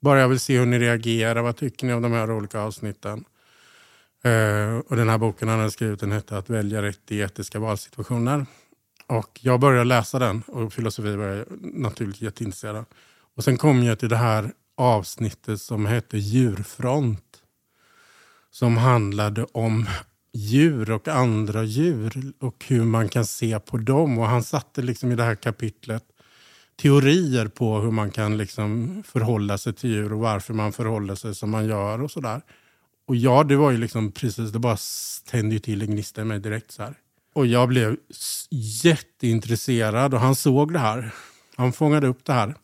Bara 0.00 0.20
jag 0.20 0.28
vill 0.28 0.40
se 0.40 0.58
hur 0.58 0.66
ni 0.66 0.78
reagerar, 0.78 1.42
vad 1.42 1.56
tycker 1.56 1.86
ni 1.86 1.92
om 1.92 2.02
de 2.02 2.12
här 2.12 2.30
olika 2.30 2.60
avsnitten? 2.60 3.24
Eh, 4.24 4.78
och 4.88 4.96
den 4.96 5.08
här 5.08 5.18
boken 5.18 5.48
han 5.48 5.58
hade 5.58 5.70
skrivit 5.70 6.00
den 6.00 6.12
hette 6.12 6.38
Att 6.38 6.50
välja 6.50 6.82
rätt 6.82 7.12
i 7.12 7.20
etiska 7.20 7.58
valsituationer. 7.58 8.46
Och 9.06 9.40
jag 9.42 9.60
började 9.60 9.84
läsa 9.84 10.18
den 10.18 10.42
och 10.46 10.72
filosofi 10.72 11.16
var 11.16 11.26
jag 11.26 11.46
naturligtvis 11.60 12.22
jätteintresserad 12.22 12.84
Och 13.36 13.44
sen 13.44 13.56
kom 13.56 13.82
jag 13.82 13.98
till 13.98 14.08
det 14.08 14.16
här 14.16 14.52
avsnittet 14.76 15.60
som 15.60 15.86
hette 15.86 16.18
Djurfront 16.18 17.25
som 18.58 18.76
handlade 18.76 19.46
om 19.52 19.86
djur 20.32 20.90
och 20.90 21.08
andra 21.08 21.64
djur 21.64 22.32
och 22.40 22.64
hur 22.68 22.84
man 22.84 23.08
kan 23.08 23.26
se 23.26 23.60
på 23.60 23.76
dem. 23.78 24.18
Och 24.18 24.26
han 24.26 24.42
satte 24.42 24.82
liksom 24.82 25.12
i 25.12 25.14
det 25.14 25.22
här 25.22 25.34
kapitlet 25.34 26.04
teorier 26.82 27.48
på 27.48 27.78
hur 27.78 27.90
man 27.90 28.10
kan 28.10 28.36
liksom 28.36 29.02
förhålla 29.06 29.58
sig 29.58 29.72
till 29.72 29.90
djur 29.90 30.12
och 30.12 30.18
varför 30.18 30.54
man 30.54 30.72
förhåller 30.72 31.14
sig 31.14 31.34
som 31.34 31.50
man 31.50 31.66
gör 31.66 32.02
och 32.02 32.10
sådär. 32.10 32.40
Och 33.06 33.16
ja, 33.16 33.44
det 33.44 33.56
var 33.56 33.70
ju 33.70 33.78
liksom 33.78 34.12
precis, 34.12 34.52
det 34.52 34.58
bara 34.58 34.78
tände 35.30 35.54
ju 35.54 35.58
till 35.58 35.82
en 35.82 35.90
gnista 35.90 36.20
i 36.20 36.24
mig 36.24 36.40
direkt 36.40 36.70
så 36.70 36.82
här. 36.82 36.94
Och 37.34 37.46
jag 37.46 37.68
blev 37.68 37.96
jätteintresserad 38.84 40.14
och 40.14 40.20
han 40.20 40.36
såg 40.36 40.72
det 40.72 40.78
här. 40.78 41.14
Han 41.56 41.72
fångade 41.72 42.06
upp 42.06 42.24
det 42.24 42.32
här. 42.32 42.54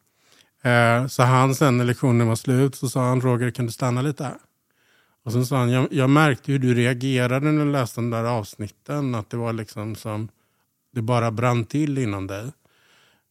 Eh, 0.63 1.07
så 1.07 1.23
han 1.23 1.55
sen 1.55 1.77
när 1.77 1.85
lektionen 1.85 2.29
var 2.29 2.37
slut 2.37 2.75
så 2.75 2.89
sa 2.89 3.09
han 3.09 3.21
Roger 3.21 3.51
kan 3.51 3.67
du 3.67 3.73
stanna 3.73 4.03
lite 4.03 4.25
här? 4.25 4.37
Och 5.25 5.33
sen 5.33 5.47
sa 5.47 5.57
han, 5.57 5.71
jag, 5.71 5.89
jag 5.91 6.11
märkte 6.11 6.53
hur 6.53 6.59
du 6.59 6.75
reagerade 6.75 7.53
när 7.53 7.65
du 7.65 7.73
läste 7.73 8.01
de 8.01 8.11
där 8.11 8.25
avsnitten. 8.25 9.15
Att 9.15 9.31
det 9.31 9.37
var 9.37 9.53
liksom 9.53 9.95
som, 9.95 10.29
det 10.93 11.03
bara 11.03 11.31
brann 11.31 11.65
till 11.65 11.99
inom 11.99 12.27
dig. 12.27 12.53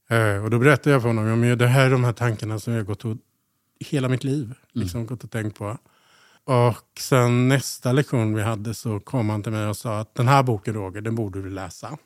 Eh, 0.09 0.43
och 0.43 0.49
då 0.49 0.59
berättade 0.59 0.89
jag 0.89 1.01
för 1.01 1.07
honom, 1.07 1.43
ja, 1.43 1.55
det 1.55 1.67
här 1.67 1.85
är 1.85 1.91
de 1.91 2.03
här 2.03 2.13
tankarna 2.13 2.59
som 2.59 2.73
jag 2.73 2.85
gått 2.85 3.05
och, 3.05 3.17
hela 3.79 4.09
mitt 4.09 4.23
liv 4.23 4.43
mm. 4.43 4.55
liksom, 4.71 4.97
mm. 4.97 5.07
gått 5.07 5.23
och 5.23 5.31
tänkt 5.31 5.57
på. 5.57 5.77
Och 6.43 6.99
sen 6.99 7.47
nästa 7.47 7.91
lektion 7.91 8.35
vi 8.35 8.41
hade 8.41 8.73
så 8.73 8.99
kom 8.99 9.29
han 9.29 9.43
till 9.43 9.51
mig 9.51 9.67
och 9.67 9.77
sa 9.77 9.99
att 9.99 10.15
den 10.15 10.27
här 10.27 10.43
boken 10.43 10.73
Roger, 10.73 11.01
den 11.01 11.15
borde 11.15 11.41
du 11.41 11.49
läsa. 11.49 11.97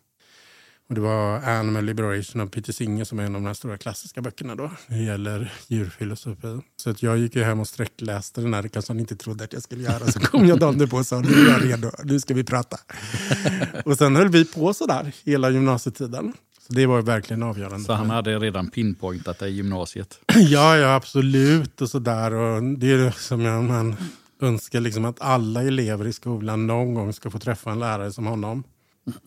Och 0.89 0.95
det 0.95 1.01
var 1.01 1.41
Animal 1.41 1.85
Liberation 1.85 2.41
av 2.41 2.47
Peter 2.47 2.73
Singer 2.73 3.03
som 3.03 3.19
är 3.19 3.23
en 3.23 3.35
av 3.35 3.41
de 3.41 3.47
här 3.47 3.53
stora 3.53 3.77
klassiska 3.77 4.21
böckerna 4.21 4.55
då. 4.55 4.71
Det 4.87 5.03
gäller 5.03 5.53
djurfilosofi. 5.67 6.59
Så 6.75 6.89
att 6.89 7.03
jag 7.03 7.17
gick 7.17 7.35
ju 7.35 7.43
hem 7.43 7.59
och 7.59 7.67
sträckläste 7.67 8.41
den 8.41 8.53
här. 8.53 8.61
Det 8.61 8.69
kanske 8.69 8.93
han 8.93 8.99
inte 8.99 9.15
trodde 9.15 9.43
att 9.43 9.53
jag 9.53 9.63
skulle 9.63 9.83
göra. 9.83 10.11
Så 10.11 10.19
kom 10.19 10.47
jag 10.47 10.59
dagen 10.59 10.89
på 10.89 10.97
och 10.97 11.05
sa 11.05 11.19
nu 11.19 11.27
är 11.27 11.51
jag 11.51 11.65
redo, 11.65 11.91
nu 12.03 12.19
ska 12.19 12.33
vi 12.33 12.43
prata. 12.43 12.77
och 13.85 13.97
sen 13.97 14.15
höll 14.15 14.29
vi 14.29 14.45
på 14.45 14.73
sådär 14.73 15.13
hela 15.23 15.49
gymnasietiden. 15.49 16.33
Så 16.67 16.73
det 16.73 16.85
var 16.85 17.01
verkligen 17.01 17.43
avgörande. 17.43 17.85
Så 17.85 17.93
han 17.93 18.09
hade 18.09 18.39
redan 18.39 18.69
pinpointat 18.69 19.39
dig 19.39 19.51
i 19.51 19.55
gymnasiet? 19.55 20.19
ja, 20.35 20.77
ja 20.77 20.95
absolut. 20.95 21.81
Och 21.81 21.89
sådär. 21.89 22.33
Och 22.33 22.63
det 22.63 22.91
är 22.91 23.11
som 23.11 23.41
jag, 23.41 23.63
man 23.63 23.95
önskar 24.41 24.79
liksom 24.79 25.05
att 25.05 25.21
alla 25.21 25.63
elever 25.63 26.07
i 26.07 26.13
skolan 26.13 26.67
någon 26.67 26.93
gång 26.93 27.13
ska 27.13 27.29
få 27.29 27.39
träffa 27.39 27.71
en 27.71 27.79
lärare 27.79 28.11
som 28.11 28.25
honom. 28.25 28.63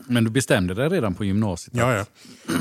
Men 0.06 0.24
du 0.24 0.30
bestämde 0.30 0.74
dig 0.74 0.88
redan 0.88 1.14
på 1.14 1.24
gymnasiet? 1.24 1.76
Ja, 1.76 1.94
ja. 1.94 2.04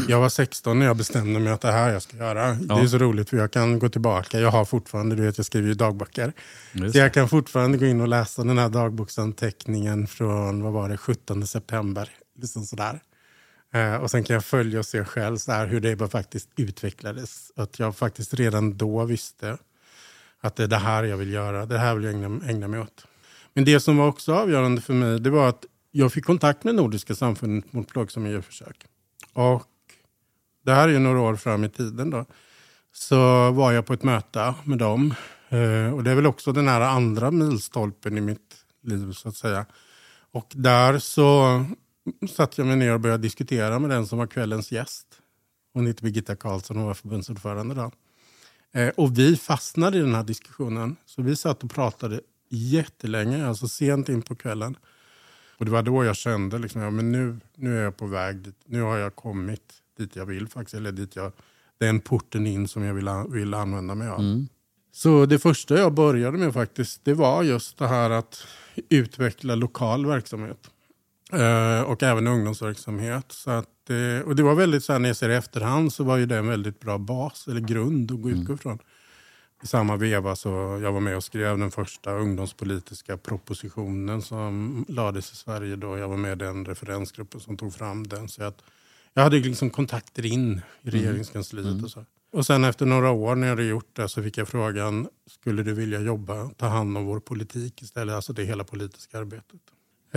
Jag 0.07 0.19
var 0.19 0.29
16 0.29 0.79
när 0.79 0.85
jag 0.85 0.97
bestämde 0.97 1.39
mig 1.39 1.53
att 1.53 1.61
det 1.61 1.71
här 1.71 1.93
jag 1.93 2.01
ska 2.01 2.17
göra. 2.17 2.57
Ja. 2.69 2.75
Det 2.75 2.81
är 2.81 2.87
så 2.87 2.97
roligt 2.97 3.29
för 3.29 3.37
jag 3.37 3.51
kan 3.51 3.79
gå 3.79 3.89
tillbaka. 3.89 4.39
Jag 4.39 4.51
har 4.51 4.65
fortfarande, 4.65 5.15
du 5.15 5.21
vet 5.21 5.37
jag 5.37 5.45
skriver 5.45 5.67
ju 5.67 5.73
dagböcker. 5.73 6.33
Just. 6.71 6.93
Så 6.93 6.99
jag 6.99 7.13
kan 7.13 7.29
fortfarande 7.29 7.77
gå 7.77 7.85
in 7.85 8.01
och 8.01 8.07
läsa 8.07 8.43
den 8.43 8.57
här 8.57 8.69
dagboksanteckningen 8.69 10.07
från, 10.07 10.63
vad 10.63 10.73
var 10.73 10.89
det, 10.89 10.97
17 10.97 11.47
september. 11.47 12.09
Liksom 12.39 12.65
sådär. 12.65 12.99
Eh, 13.73 13.95
och 13.95 14.11
sen 14.11 14.23
kan 14.23 14.33
jag 14.33 14.45
följa 14.45 14.79
och 14.79 14.85
se 14.85 15.03
själv 15.03 15.37
så 15.37 15.51
här, 15.51 15.67
hur 15.67 15.79
det 15.79 16.07
faktiskt 16.07 16.49
utvecklades. 16.55 17.51
Att 17.55 17.79
jag 17.79 17.97
faktiskt 17.97 18.33
redan 18.33 18.77
då 18.77 19.05
visste 19.05 19.57
att 20.41 20.55
det 20.55 20.63
är 20.63 20.67
det 20.67 20.77
här 20.77 21.03
jag 21.03 21.17
vill 21.17 21.33
göra. 21.33 21.65
Det 21.65 21.77
här 21.77 21.95
vill 21.95 22.03
jag 22.03 22.13
ägna, 22.13 22.47
ägna 22.47 22.67
mig 22.67 22.79
åt. 22.79 23.05
Men 23.53 23.65
det 23.65 23.79
som 23.79 23.97
var 23.97 24.07
också 24.07 24.33
avgörande 24.33 24.81
för 24.81 24.93
mig, 24.93 25.19
det 25.19 25.29
var 25.29 25.49
att 25.49 25.65
jag 25.91 26.13
fick 26.13 26.25
kontakt 26.25 26.63
med 26.63 26.75
Nordiska 26.75 27.15
samfundet 27.15 27.73
mot 27.73 27.87
plågsamma 27.87 28.29
djurförsök. 28.29 28.85
Och 29.33 29.63
det 30.65 30.73
här 30.73 30.89
är 30.89 30.99
några 30.99 31.19
år 31.19 31.35
fram 31.35 31.63
i 31.63 31.69
tiden. 31.69 32.09
Då. 32.09 32.25
Så 32.91 33.51
var 33.51 33.71
jag 33.71 33.85
på 33.85 33.93
ett 33.93 34.03
möte 34.03 34.53
med 34.63 34.77
dem. 34.77 35.13
Eh, 35.49 35.93
och 35.93 36.03
det 36.03 36.11
är 36.11 36.15
väl 36.15 36.25
också 36.25 36.51
den 36.51 36.67
här 36.67 36.81
andra 36.81 37.31
milstolpen 37.31 38.17
i 38.17 38.21
mitt 38.21 38.55
liv 38.83 39.11
så 39.11 39.29
att 39.29 39.35
säga. 39.35 39.65
Och 40.31 40.51
där 40.55 40.99
så 40.99 41.65
satte 42.29 42.61
jag 42.61 42.67
mig 42.67 42.75
ner 42.75 42.93
och 42.93 42.99
började 42.99 43.23
diskutera 43.23 43.79
med 43.79 43.89
den 43.89 44.07
som 44.07 44.17
var 44.17 44.27
kvällens 44.27 44.71
gäst. 44.71 45.07
Hon 45.73 45.87
heter 45.87 46.03
Birgitta 46.03 46.35
Karlsson 46.35 46.77
och 46.77 46.85
var 46.85 46.93
förbundsordförande 46.93 47.75
då. 47.75 47.91
Eh, 48.79 48.89
och 48.89 49.17
vi 49.17 49.37
fastnade 49.37 49.97
i 49.97 50.01
den 50.01 50.15
här 50.15 50.23
diskussionen. 50.23 50.95
Så 51.05 51.21
vi 51.21 51.35
satt 51.35 51.63
och 51.63 51.71
pratade 51.71 52.21
jättelänge, 52.49 53.47
alltså 53.47 53.67
sent 53.67 54.09
in 54.09 54.21
på 54.21 54.35
kvällen. 54.35 54.77
Och 55.59 55.65
det 55.65 55.71
var 55.71 55.83
då 55.83 56.05
jag 56.05 56.15
kände 56.15 56.59
liksom, 56.59 56.81
ja, 56.81 56.89
men 56.89 57.11
nu, 57.11 57.39
nu 57.55 57.79
är 57.79 57.83
jag 57.83 57.97
på 57.97 58.07
väg 58.07 58.35
dit. 58.37 58.55
Nu 58.65 58.81
har 58.81 58.97
jag 58.97 59.15
kommit 59.15 59.73
dit 59.97 60.15
jag 60.15 60.25
vill 60.25 60.47
faktiskt. 60.47 60.73
Eller 60.73 60.91
dit 60.91 61.15
jag, 61.15 61.31
den 61.77 61.99
porten 61.99 62.47
in 62.47 62.67
som 62.67 62.83
jag 62.83 62.93
vill, 62.93 63.09
vill 63.29 63.53
använda 63.53 63.95
mig 63.95 64.07
av. 64.07 64.19
Mm. 64.19 64.47
Så 64.91 65.25
det 65.25 65.39
första 65.39 65.77
jag 65.77 65.93
började 65.93 66.37
med 66.37 66.53
faktiskt, 66.53 67.05
det 67.05 67.13
var 67.13 67.43
just 67.43 67.77
det 67.77 67.87
här 67.87 68.09
att 68.09 68.47
utveckla 68.89 69.55
lokal 69.55 70.05
verksamhet. 70.05 70.69
Eh, 71.33 71.81
och 71.81 72.03
även 72.03 72.27
ungdomsverksamhet. 72.27 73.31
Så 73.31 73.51
att, 73.51 73.89
eh, 73.89 74.27
och 74.27 74.35
det 74.35 74.43
var 74.43 74.55
väldigt 74.55 74.83
så 74.83 74.93
här, 74.93 74.99
när 74.99 75.09
jag 75.09 75.17
ser 75.17 75.29
i 75.29 75.35
efterhand 75.35 75.93
så 75.93 76.03
var 76.03 76.17
ju 76.17 76.25
det 76.25 76.37
en 76.37 76.47
väldigt 76.47 76.79
bra 76.79 76.97
bas 76.97 77.47
eller 77.47 77.61
grund 77.61 78.11
att 78.11 78.21
gå 78.21 78.29
utgå 78.29 78.53
ifrån. 78.53 78.79
I 79.63 79.67
samma 79.67 79.95
veva 79.97 80.35
så 80.35 80.49
jag 80.83 80.91
var 80.91 80.99
med 80.99 81.15
och 81.15 81.23
skrev 81.23 81.57
den 81.57 81.71
första 81.71 82.11
ungdomspolitiska 82.11 83.17
propositionen 83.17 84.21
som 84.21 84.85
lades 84.87 85.31
i 85.31 85.35
Sverige 85.35 85.75
då. 85.75 85.97
Jag 85.97 86.07
var 86.07 86.17
med 86.17 86.31
i 86.31 86.45
den 86.45 86.65
referensgruppen 86.65 87.39
som 87.39 87.57
tog 87.57 87.73
fram 87.73 88.07
den. 88.07 88.29
Så 88.29 88.43
att 88.43 88.61
jag 89.13 89.23
hade 89.23 89.39
liksom 89.39 89.69
kontakter 89.69 90.25
in 90.25 90.61
i 90.81 90.89
regeringskansliet. 90.89 91.83
Och 91.83 91.91
så. 91.91 92.05
Och 92.31 92.45
sen 92.45 92.63
efter 92.63 92.85
några 92.85 93.11
år 93.11 93.35
när 93.35 93.47
jag 93.47 93.55
hade 93.55 93.67
gjort 93.67 93.95
det 93.95 94.09
så 94.09 94.23
fick 94.23 94.37
jag 94.37 94.47
frågan, 94.47 95.07
skulle 95.29 95.63
du 95.63 95.73
vilja 95.73 95.99
jobba, 95.99 96.49
ta 96.49 96.67
hand 96.67 96.97
om 96.97 97.05
vår 97.05 97.19
politik 97.19 97.81
istället? 97.81 98.15
Alltså 98.15 98.33
det 98.33 98.43
hela 98.43 98.63
politiska 98.63 99.19
arbetet. 99.19 99.61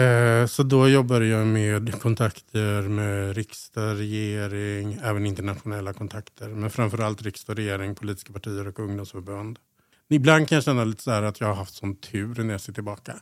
Eh, 0.01 0.47
så 0.47 0.63
då 0.63 0.89
jobbade 0.89 1.27
jag 1.27 1.47
med 1.47 2.01
kontakter 2.01 2.83
med 2.83 3.37
riksdag, 3.37 3.99
regering, 3.99 4.99
även 5.03 5.27
internationella 5.27 5.93
kontakter. 5.93 6.49
Men 6.49 6.71
framförallt 6.71 7.23
riksdag, 7.23 7.59
regering, 7.59 7.95
politiska 7.95 8.33
partier 8.33 8.69
och 8.69 8.79
ungdomsförbund. 8.79 9.59
Ibland 10.09 10.49
kan 10.49 10.57
jag 10.57 10.65
känna 10.65 10.85
lite 10.85 11.03
så 11.03 11.11
att 11.11 11.41
jag 11.41 11.49
har 11.49 11.55
haft 11.55 11.75
sån 11.75 11.97
tur 11.97 12.45
när 12.45 12.55
jag 12.55 12.61
ser 12.61 12.73
tillbaka. 12.73 13.17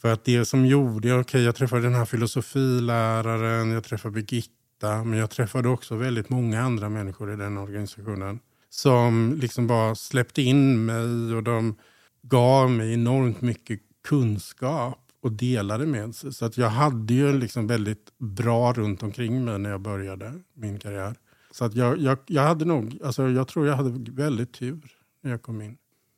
För 0.00 0.12
att 0.12 0.24
det 0.24 0.44
som 0.44 0.66
gjorde, 0.66 1.08
okej 1.08 1.20
okay, 1.20 1.42
jag 1.42 1.54
träffade 1.54 1.82
den 1.82 1.94
här 1.94 2.04
filosofiläraren, 2.04 3.70
jag 3.70 3.84
träffade 3.84 4.14
Birgitta, 4.14 5.04
men 5.04 5.18
jag 5.18 5.30
träffade 5.30 5.68
också 5.68 5.96
väldigt 5.96 6.28
många 6.28 6.62
andra 6.62 6.88
människor 6.88 7.32
i 7.32 7.36
den 7.36 7.58
organisationen. 7.58 8.40
Som 8.70 9.38
liksom 9.40 9.66
bara 9.66 9.94
släppte 9.94 10.42
in 10.42 10.84
mig 10.84 11.34
och 11.34 11.42
de 11.42 11.76
gav 12.22 12.70
mig 12.70 12.94
enormt 12.94 13.40
mycket 13.40 13.80
kunskap 14.08 15.03
och 15.24 15.32
delade 15.32 15.86
med 15.86 16.14
sig. 16.14 16.32
Så 16.32 16.44
att 16.44 16.58
jag 16.58 16.68
hade 16.68 17.14
ju 17.14 17.38
liksom 17.38 17.66
väldigt 17.66 18.18
bra 18.18 18.72
runt 18.72 19.02
omkring 19.02 19.44
mig 19.44 19.58
när 19.58 19.70
jag 19.70 19.80
började 19.80 20.32
min 20.54 20.78
karriär. 20.78 21.14
Så 21.50 21.64
att 21.64 21.74
jag, 21.74 21.98
jag, 21.98 22.18
jag 22.26 22.42
hade 22.42 22.64
nog, 22.64 22.98
alltså 23.04 23.28
jag 23.28 23.48
tror 23.48 23.66
jag 23.66 23.76
hade 23.76 24.10
väldigt 24.10 24.52
tur 24.52 24.80
när 25.22 25.30
jag 25.30 25.42
kom 25.42 25.62
in. 25.62 25.76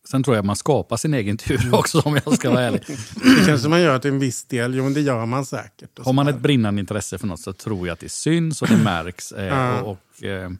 Sen 0.08 0.22
tror 0.22 0.36
jag 0.36 0.44
man 0.44 0.56
skapar 0.56 0.96
sin 0.96 1.14
egen 1.14 1.36
tur 1.36 1.74
också 1.74 2.00
om 2.00 2.20
jag 2.24 2.34
ska 2.34 2.50
vara 2.50 2.62
ärlig. 2.62 2.82
det 3.38 3.46
kanske 3.46 3.68
man 3.68 3.80
gör 3.80 3.98
till 3.98 4.10
en 4.10 4.18
viss 4.18 4.44
del, 4.44 4.74
jo 4.74 4.84
men 4.84 4.94
det 4.94 5.00
gör 5.00 5.26
man 5.26 5.44
säkert. 5.46 5.98
Har 5.98 6.12
man 6.12 6.28
ett 6.28 6.40
brinnande 6.40 6.80
intresse 6.80 7.18
för 7.18 7.26
något 7.26 7.40
så 7.40 7.52
tror 7.52 7.86
jag 7.86 7.92
att 7.94 8.00
det 8.00 8.12
syns 8.12 8.62
och 8.62 8.68
det 8.68 8.78
märks. 8.84 9.32
Eh, 9.32 9.80
och, 9.80 9.90
och 9.90 10.24
eh, 10.24 10.50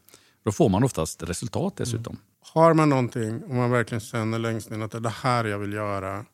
Då 0.45 0.51
får 0.51 0.69
man 0.69 0.83
oftast 0.83 1.23
resultat 1.23 1.73
dessutom. 1.77 2.13
Mm. 2.13 2.21
Har 2.53 2.73
man 2.73 2.89
någonting 2.89 3.43
och 3.43 3.55
man 3.55 3.71
verkligen 3.71 4.01
känner 4.01 4.39
längst 4.39 4.71
in 4.71 4.81
att 4.81 4.91
det 4.91 4.97
är 4.97 5.01
det 5.01 5.09
här 5.09 5.45
jag 5.45 5.59
vill 5.59 5.73
göra 5.73 6.25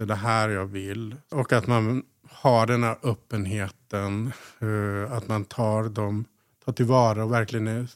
det 0.00 0.04
är 0.04 0.06
det 0.06 0.14
här 0.14 0.48
jag 0.48 0.66
vill. 0.66 1.16
Och 1.30 1.52
att 1.52 1.66
man 1.66 2.02
har 2.30 2.66
den 2.66 2.82
här 2.82 2.98
öppenheten. 3.02 4.32
Eh, 4.60 5.12
att 5.12 5.28
man 5.28 5.44
tar 5.44 5.88
dem, 5.88 6.24
tar 6.64 6.72
tillvara 6.72 7.24
och 7.24 7.32
verkligen 7.32 7.68
är, 7.68 7.88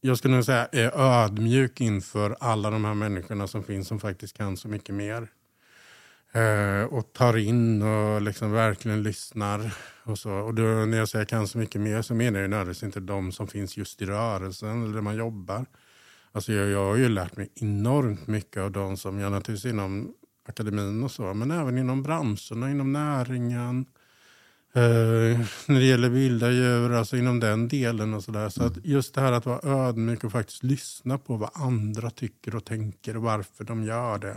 jag 0.00 0.18
skulle 0.18 0.34
nog 0.34 0.44
säga 0.44 0.68
är 0.72 1.00
ödmjuk 1.00 1.80
inför 1.80 2.36
alla 2.40 2.70
de 2.70 2.84
här 2.84 2.94
människorna 2.94 3.46
som 3.46 3.62
finns 3.64 3.88
som 3.88 4.00
faktiskt 4.00 4.36
kan 4.36 4.56
så 4.56 4.68
mycket 4.68 4.94
mer. 4.94 5.28
Eh, 6.32 6.84
och 6.84 7.12
tar 7.12 7.36
in 7.36 7.82
och 7.82 8.22
liksom 8.22 8.52
verkligen 8.52 9.02
lyssnar. 9.02 9.74
Och 10.04 10.18
så. 10.18 10.32
Och 10.32 10.54
då, 10.54 10.62
när 10.62 10.98
jag 10.98 11.08
säger 11.08 11.24
kan 11.24 11.48
så 11.48 11.58
mycket 11.58 11.80
mer 11.80 12.02
så 12.02 12.14
menar 12.14 12.40
jag 12.40 12.50
nödvändigtvis 12.50 12.82
inte 12.82 13.00
de 13.00 13.32
som 13.32 13.48
finns 13.48 13.76
just 13.76 14.02
i 14.02 14.06
rörelsen 14.06 14.82
eller 14.82 14.94
där 14.94 15.00
man 15.00 15.16
jobbar. 15.16 15.66
Alltså 16.32 16.52
jag, 16.52 16.68
jag 16.68 16.84
har 16.84 16.96
ju 16.96 17.08
lärt 17.08 17.36
mig 17.36 17.48
enormt 17.54 18.26
mycket 18.26 18.62
av 18.62 18.70
de 18.70 18.96
som 18.96 19.18
jag 19.18 19.32
naturligtvis 19.32 19.72
inom 19.72 20.14
akademin 20.48 21.04
och 21.04 21.10
så, 21.10 21.34
men 21.34 21.50
även 21.50 21.78
inom 21.78 22.02
branscherna, 22.02 22.70
inom 22.70 22.92
näringen. 22.92 23.86
Eh, 24.76 25.40
när 25.66 25.80
det 25.80 25.84
gäller 25.84 26.08
vilda 26.08 26.50
djur, 26.50 26.92
alltså 26.92 27.16
inom 27.16 27.40
den 27.40 27.68
delen 27.68 28.14
och 28.14 28.24
sådär. 28.24 28.48
Så 28.48 28.62
att 28.64 28.84
just 28.84 29.14
det 29.14 29.20
här 29.20 29.32
att 29.32 29.46
vara 29.46 29.88
ödmjuk 29.88 30.24
och 30.24 30.32
faktiskt 30.32 30.62
lyssna 30.62 31.18
på 31.18 31.36
vad 31.36 31.50
andra 31.54 32.10
tycker 32.10 32.56
och 32.56 32.64
tänker 32.64 33.16
och 33.16 33.22
varför 33.22 33.64
de 33.64 33.84
gör 33.84 34.18
det. 34.18 34.36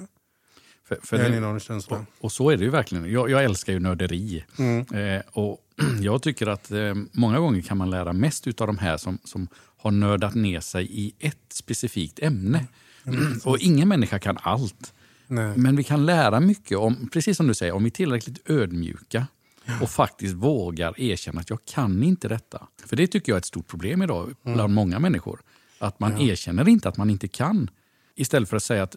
För, 0.88 0.98
för 1.04 1.18
det 1.18 1.24
är 1.24 1.30
en 1.30 1.38
enorm 1.38 1.60
känsla. 1.60 1.98
Och, 1.98 2.26
och, 2.26 2.32
så 2.32 2.50
är 2.50 2.58
det 2.58 2.64
ju 2.64 2.70
verkligen. 2.70 3.12
Jag, 3.12 3.30
jag 3.30 3.44
älskar 3.44 3.74
ju 3.74 3.80
nörderi. 3.80 4.46
Mm. 4.58 4.86
Eh, 4.94 5.22
och 5.32 5.60
jag 6.02 6.22
tycker 6.22 6.48
att 6.48 6.72
eh, 6.72 6.96
många 7.12 7.40
gånger 7.40 7.62
kan 7.62 7.78
man 7.78 7.90
lära 7.90 8.14
mest 8.14 8.48
av 8.48 8.68
de 8.68 8.78
här 8.78 8.98
som, 8.98 9.18
som 9.24 9.48
har 9.78 9.92
nördat 9.92 10.36
ner 10.36 10.60
sig 10.60 10.88
i 10.92 11.14
ett 11.20 11.54
specifikt 11.54 12.20
ämne. 12.20 12.66
Mm. 13.06 13.40
Och 13.46 13.58
ingen 13.60 13.88
människa 13.88 14.20
kan 14.20 14.38
allt. 14.42 14.94
Nej. 15.28 15.58
Men 15.58 15.76
vi 15.76 15.84
kan 15.84 16.06
lära 16.06 16.40
mycket, 16.40 16.78
om, 16.78 17.10
precis 17.14 17.38
som 17.38 17.48
du 17.48 17.54
säger, 17.54 17.74
om 17.74 17.84
vi 17.84 17.90
är 17.90 17.92
tillräckligt 17.92 18.50
ödmjuka 18.50 19.28
ja. 19.66 19.74
och 19.82 19.90
faktiskt 19.90 20.36
vågar 20.36 21.00
erkänna 21.02 21.42
att 21.42 21.50
jag 21.50 21.66
kan 21.66 22.04
inte 22.04 22.28
detta. 22.28 22.68
För 22.86 22.96
det 22.96 23.08
tycker 23.08 23.32
jag 23.32 23.36
är 23.36 23.40
ett 23.40 23.46
stort 23.46 23.68
problem 23.68 24.02
idag 24.02 24.24
mm. 24.24 24.56
bland 24.56 24.74
många 24.74 25.00
människor. 25.00 25.42
Att 25.80 26.00
man 26.00 26.12
ja. 26.12 26.32
erkänner 26.32 26.70
inte 26.70 26.90
att 26.90 26.98
man 26.98 27.10
inte 27.10 27.28
kan. 27.28 27.70
Istället 28.16 28.50
för 28.50 28.58
att 28.58 28.64
säga 28.64 28.84
att 28.84 28.96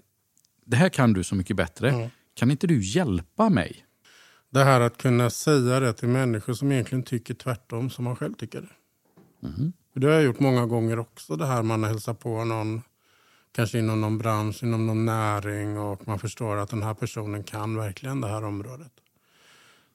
det 0.67 0.77
här 0.77 0.89
kan 0.89 1.13
du 1.13 1.25
så 1.25 1.35
mycket 1.35 1.57
bättre. 1.57 1.91
Mm. 1.91 2.11
Kan 2.35 2.51
inte 2.51 2.67
du 2.67 2.83
hjälpa 2.83 3.49
mig? 3.49 3.85
Det 4.51 4.65
här 4.65 4.81
att 4.81 4.99
kunna 4.99 5.31
säga 5.31 5.81
det 5.81 5.93
till 5.93 6.09
människor 6.09 6.53
som 6.53 6.73
egentligen 6.73 7.03
tycker 7.03 7.35
tvärtom 7.35 7.91
som 7.91 8.05
man 8.05 8.17
själv 8.17 8.35
tycker. 8.35 8.77
Mm. 9.43 9.73
Det 9.95 10.07
har 10.07 10.15
jag 10.15 10.23
gjort 10.23 10.41
många 10.41 10.67
gånger 10.67 10.99
också. 10.99 11.37
Det 11.37 11.47
här 11.47 11.63
man 11.63 11.85
hälsar 11.85 12.15
på 12.15 12.45
någon 12.45 12.83
kanske 13.53 13.79
inom 13.79 14.01
någon 14.01 14.19
bransch, 14.19 14.63
inom 14.63 14.87
någon 14.87 15.05
näring 15.05 15.79
och 15.79 16.09
man 16.09 16.19
förstår 16.19 16.57
att 16.57 16.71
den 16.71 16.83
här 16.83 16.95
personen 16.95 17.43
kan 17.43 17.77
verkligen 17.77 18.21
det 18.21 18.29
här 18.29 18.45
området. 18.45 18.93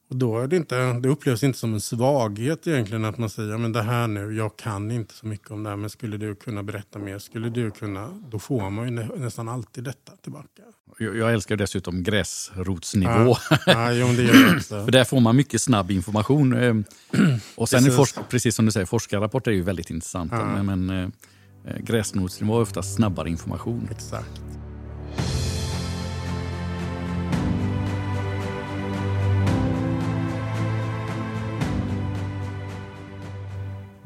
Och 0.10 0.16
då 0.16 0.40
är 0.40 0.48
det, 0.48 0.56
inte, 0.56 0.94
det 0.94 1.10
upplevs 1.10 1.44
inte 1.44 1.60
som 1.60 1.74
en 1.74 1.82
svaghet 1.82 2.68
egentligen 2.68 3.06
att 3.06 3.18
man 3.18 3.30
säger 3.30 3.58
men 3.58 3.72
det 3.72 3.82
här 3.82 4.08
nu, 4.08 4.36
jag 4.36 4.58
kan 4.58 4.92
inte 4.92 5.14
så 5.14 5.28
mycket 5.28 5.52
om 5.52 5.64
det 5.64 5.70
här 5.70 5.78
men 5.78 5.90
skulle 5.90 6.18
du 6.18 6.36
kunna 6.36 6.64
berätta 6.64 7.00
mer? 7.00 7.20
Skulle 7.20 7.50
du 7.50 7.72
kunna? 7.72 8.22
Då 8.30 8.40
får 8.40 8.70
man 8.70 8.86
ju 8.86 8.92
nästan 9.16 9.50
alltid 9.50 9.84
detta 9.84 10.12
tillbaka. 10.22 10.62
Jag 10.98 11.34
älskar 11.34 11.56
dessutom 11.56 12.04
gräsrotsnivå. 12.04 13.38
Ja, 13.50 13.58
ja, 13.66 13.92
jo, 13.92 14.08
det 14.08 14.24
gör 14.24 14.60
För 14.86 14.92
där 14.92 15.04
får 15.04 15.20
man 15.20 15.36
mycket 15.36 15.62
snabb 15.62 15.92
information. 15.92 16.54
Ehm, 16.54 16.84
och 17.56 17.70
sen 17.70 17.84
precis. 17.84 18.18
Är 18.18 18.24
precis 18.24 18.56
som 18.56 18.66
du 18.66 18.72
säger, 18.72 18.86
forskarrapporter 18.86 19.52
är 19.52 19.56
ju 19.56 19.62
väldigt 19.62 19.90
intressanta. 19.90 20.36
Ja. 20.36 20.64
Men, 20.64 20.90
eh, 20.90 20.96
Eh, 21.06 21.10
gräsrotsnivå 21.80 22.58
är 22.58 22.62
oftast 22.62 22.96
snabbare 22.96 23.30
information. 23.30 23.88
Exakt. 23.92 24.42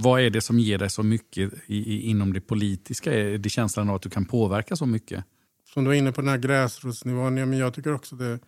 Vad 0.02 0.22
är 0.22 0.30
det 0.30 0.42
som 0.42 0.60
ger 0.60 0.78
dig 0.78 0.90
så 0.90 1.04
mycket 1.04 1.54
i, 1.66 1.78
i, 1.78 2.02
inom 2.02 2.34
det 2.34 2.42
politiska? 2.42 3.14
Är 3.14 3.38
det 3.38 3.50
känslan 3.50 3.90
av 3.90 3.96
att 3.96 4.02
du 4.02 4.10
kan 4.10 4.26
påverka 4.26 4.76
så 4.76 4.86
mycket? 4.86 5.26
Som 5.74 5.84
du 5.84 5.88
var 5.88 5.96
inne 5.96 6.12
på 6.12 6.22
den 6.22 6.30
här 6.30 6.38
gräsrotsnivån. 6.38 7.38
Ja, 7.38 7.46
men 7.46 7.60
jag 7.60 7.74
tycker 7.74 7.94
också 7.94 8.16
det 8.16 8.26
är 8.26 8.40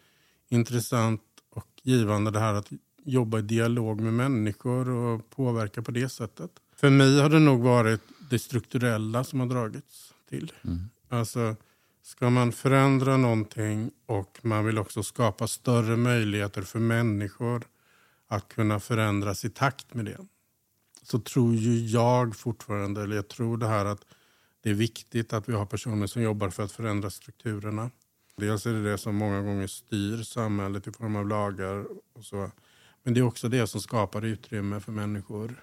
intressant 0.49 1.21
och 1.49 1.67
givande 1.83 2.31
det 2.31 2.39
här 2.39 2.53
att 2.53 2.69
jobba 3.03 3.39
i 3.39 3.41
dialog 3.41 4.01
med 4.01 4.13
människor 4.13 4.89
och 4.89 5.29
påverka 5.29 5.81
på 5.81 5.91
det 5.91 6.09
sättet. 6.09 6.51
För 6.75 6.89
mig 6.89 7.21
har 7.21 7.29
det 7.29 7.39
nog 7.39 7.61
varit 7.61 8.01
det 8.31 8.39
strukturella 8.39 9.23
som 9.23 9.39
har 9.39 9.47
dragits 9.47 10.13
till. 10.29 10.53
Mm. 10.63 10.89
Alltså, 11.09 11.55
ska 12.01 12.29
man 12.29 12.51
förändra 12.51 13.17
någonting 13.17 13.91
och 14.05 14.39
man 14.41 14.65
vill 14.65 14.77
också 14.77 15.03
skapa 15.03 15.47
större 15.47 15.97
möjligheter 15.97 16.61
för 16.61 16.79
människor 16.79 17.63
att 18.27 18.47
kunna 18.47 18.79
förändras 18.79 19.45
i 19.45 19.49
takt 19.49 19.93
med 19.93 20.05
det. 20.05 20.17
Så 21.03 21.19
tror 21.19 21.55
ju 21.55 21.85
jag 21.85 22.35
fortfarande, 22.35 23.03
eller 23.03 23.15
jag 23.15 23.27
tror 23.27 23.57
det 23.57 23.67
här 23.67 23.85
att 23.85 24.05
det 24.63 24.69
är 24.69 24.73
viktigt 24.73 25.33
att 25.33 25.49
vi 25.49 25.53
har 25.53 25.65
personer 25.65 26.07
som 26.07 26.21
jobbar 26.21 26.49
för 26.49 26.63
att 26.63 26.71
förändra 26.71 27.09
strukturerna. 27.09 27.91
Dels 28.37 28.65
är 28.65 28.73
det 28.73 28.83
det 28.91 28.97
som 28.97 29.15
många 29.15 29.41
gånger 29.41 29.67
styr 29.67 30.23
samhället 30.23 30.87
i 30.87 30.91
form 30.91 31.15
av 31.15 31.27
lagar 31.27 31.85
och 32.13 32.25
så. 32.25 32.51
Men 33.03 33.13
det 33.13 33.19
är 33.19 33.23
också 33.23 33.49
det 33.49 33.67
som 33.67 33.81
skapar 33.81 34.25
utrymme 34.25 34.79
för 34.79 34.91
människor 34.91 35.55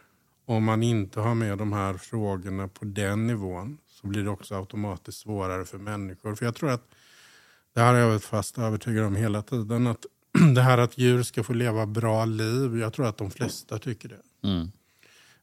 om 0.48 0.64
man 0.64 0.82
inte 0.82 1.20
har 1.20 1.34
med 1.34 1.58
de 1.58 1.72
här 1.72 1.94
frågorna 1.94 2.68
på 2.68 2.84
den 2.84 3.26
nivån 3.26 3.78
så 3.86 4.06
blir 4.06 4.24
det 4.24 4.30
också 4.30 4.54
automatiskt 4.54 5.18
svårare 5.18 5.64
för 5.64 5.78
människor. 5.78 6.34
För 6.34 6.44
jag 6.44 6.54
tror 6.54 6.70
att, 6.70 6.88
det 7.74 7.80
här 7.80 7.92
har 7.92 8.00
jag 8.00 8.08
varit 8.08 8.24
fast 8.24 8.58
övertygad 8.58 9.04
om 9.04 9.16
hela 9.16 9.42
tiden, 9.42 9.86
att 9.86 10.06
det 10.54 10.62
här 10.62 10.78
att 10.78 10.98
djur 10.98 11.22
ska 11.22 11.42
få 11.44 11.52
leva 11.52 11.86
bra 11.86 12.24
liv, 12.24 12.78
jag 12.78 12.92
tror 12.92 13.06
att 13.06 13.16
de 13.16 13.30
flesta 13.30 13.78
tycker 13.78 14.08
det. 14.08 14.48
Mm. 14.48 14.70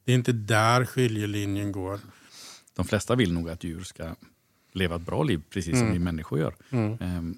Det 0.03 0.11
är 0.11 0.15
inte 0.15 0.31
där 0.31 0.85
skiljelinjen 0.85 1.71
går. 1.71 1.99
De 2.75 2.85
flesta 2.85 3.15
vill 3.15 3.33
nog 3.33 3.49
att 3.49 3.63
djur 3.63 3.83
ska 3.83 4.15
leva 4.71 4.95
ett 4.95 5.05
bra 5.05 5.23
liv, 5.23 5.41
precis 5.49 5.73
som 5.73 5.81
mm. 5.81 5.93
vi 5.93 5.99
människor 5.99 6.39
gör. 6.39 6.55
Mm. 6.69 6.97
Ehm, 7.01 7.37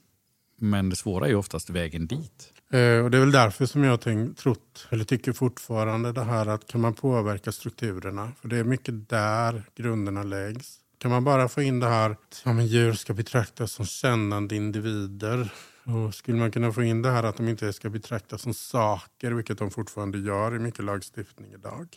Men 0.56 0.90
det 0.90 0.96
svåra 0.96 1.28
är 1.28 1.36
oftast 1.36 1.70
vägen 1.70 2.08
dit. 2.08 2.54
Eh, 2.70 3.04
och 3.04 3.12
det 3.12 3.18
är 3.18 3.20
väl 3.20 3.32
därför 3.32 3.66
som 3.66 3.84
jag 3.84 4.02
tänkt, 4.02 4.40
trott, 4.40 4.88
eller 4.90 5.04
tycker 5.04 5.34
fortfarande 5.34 6.12
det 6.12 6.24
här 6.24 6.46
att 6.46 6.68
kan 6.68 6.82
man 6.82 6.94
påverka 6.94 7.52
strukturerna? 7.52 8.32
För 8.42 8.48
det 8.48 8.58
är 8.58 8.64
mycket 8.64 9.10
där 9.10 9.64
grunderna 9.76 10.24
läggs. 10.24 10.80
Kan 10.98 11.12
man 11.12 11.24
bara 11.24 11.48
få 11.48 11.62
in 11.62 11.80
det 11.80 11.88
här 11.88 12.10
att 12.10 12.42
ja, 12.46 12.62
djur 12.62 12.94
ska 12.94 13.14
betraktas 13.14 13.72
som 13.72 13.86
kännande 13.86 14.56
individer 14.56 15.54
och 15.84 16.16
skulle 16.16 16.38
man 16.38 16.52
kunna 16.52 16.72
få 16.72 16.84
in 16.84 17.02
det 17.02 17.12
här 17.12 17.24
att 17.24 17.38
de 17.38 17.48
inte 17.48 17.74
ska 17.74 17.90
betraktas 17.90 18.42
som 18.42 18.54
saker, 18.54 19.32
vilket 19.32 19.58
de 19.58 19.72
fortfarande 19.72 20.18
gör 20.18 20.56
i 20.56 20.60
mycket 20.60 20.86
lagstiftning 20.86 21.54
idag, 21.54 21.88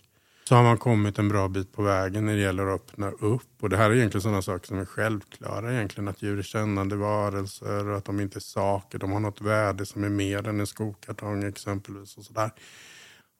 så 0.50 0.56
har 0.56 0.62
man 0.62 0.78
kommit 0.78 1.18
en 1.18 1.28
bra 1.28 1.48
bit 1.48 1.72
på 1.72 1.82
vägen 1.82 2.26
när 2.26 2.34
det 2.34 2.42
gäller 2.42 2.66
att 2.66 2.80
öppna 2.80 3.10
upp. 3.10 3.48
Och 3.60 3.70
det 3.70 3.76
här 3.76 3.90
är 3.90 3.94
egentligen 3.94 4.22
sådana 4.22 4.42
saker 4.42 4.66
som 4.66 4.78
är 4.78 4.84
självklara 4.84 5.72
egentligen. 5.72 6.08
Att 6.08 6.22
djur 6.22 6.38
är 6.38 6.42
kännande 6.42 6.96
varelser 6.96 7.88
och 7.88 7.96
att 7.96 8.04
de 8.04 8.20
inte 8.20 8.38
är 8.38 8.40
saker. 8.40 8.98
De 8.98 9.12
har 9.12 9.20
något 9.20 9.40
värde 9.40 9.86
som 9.86 10.04
är 10.04 10.08
mer 10.08 10.48
än 10.48 10.60
en 10.60 10.66
skokartong 10.66 11.44
exempelvis. 11.44 12.16
Och, 12.16 12.24
sådär. 12.24 12.50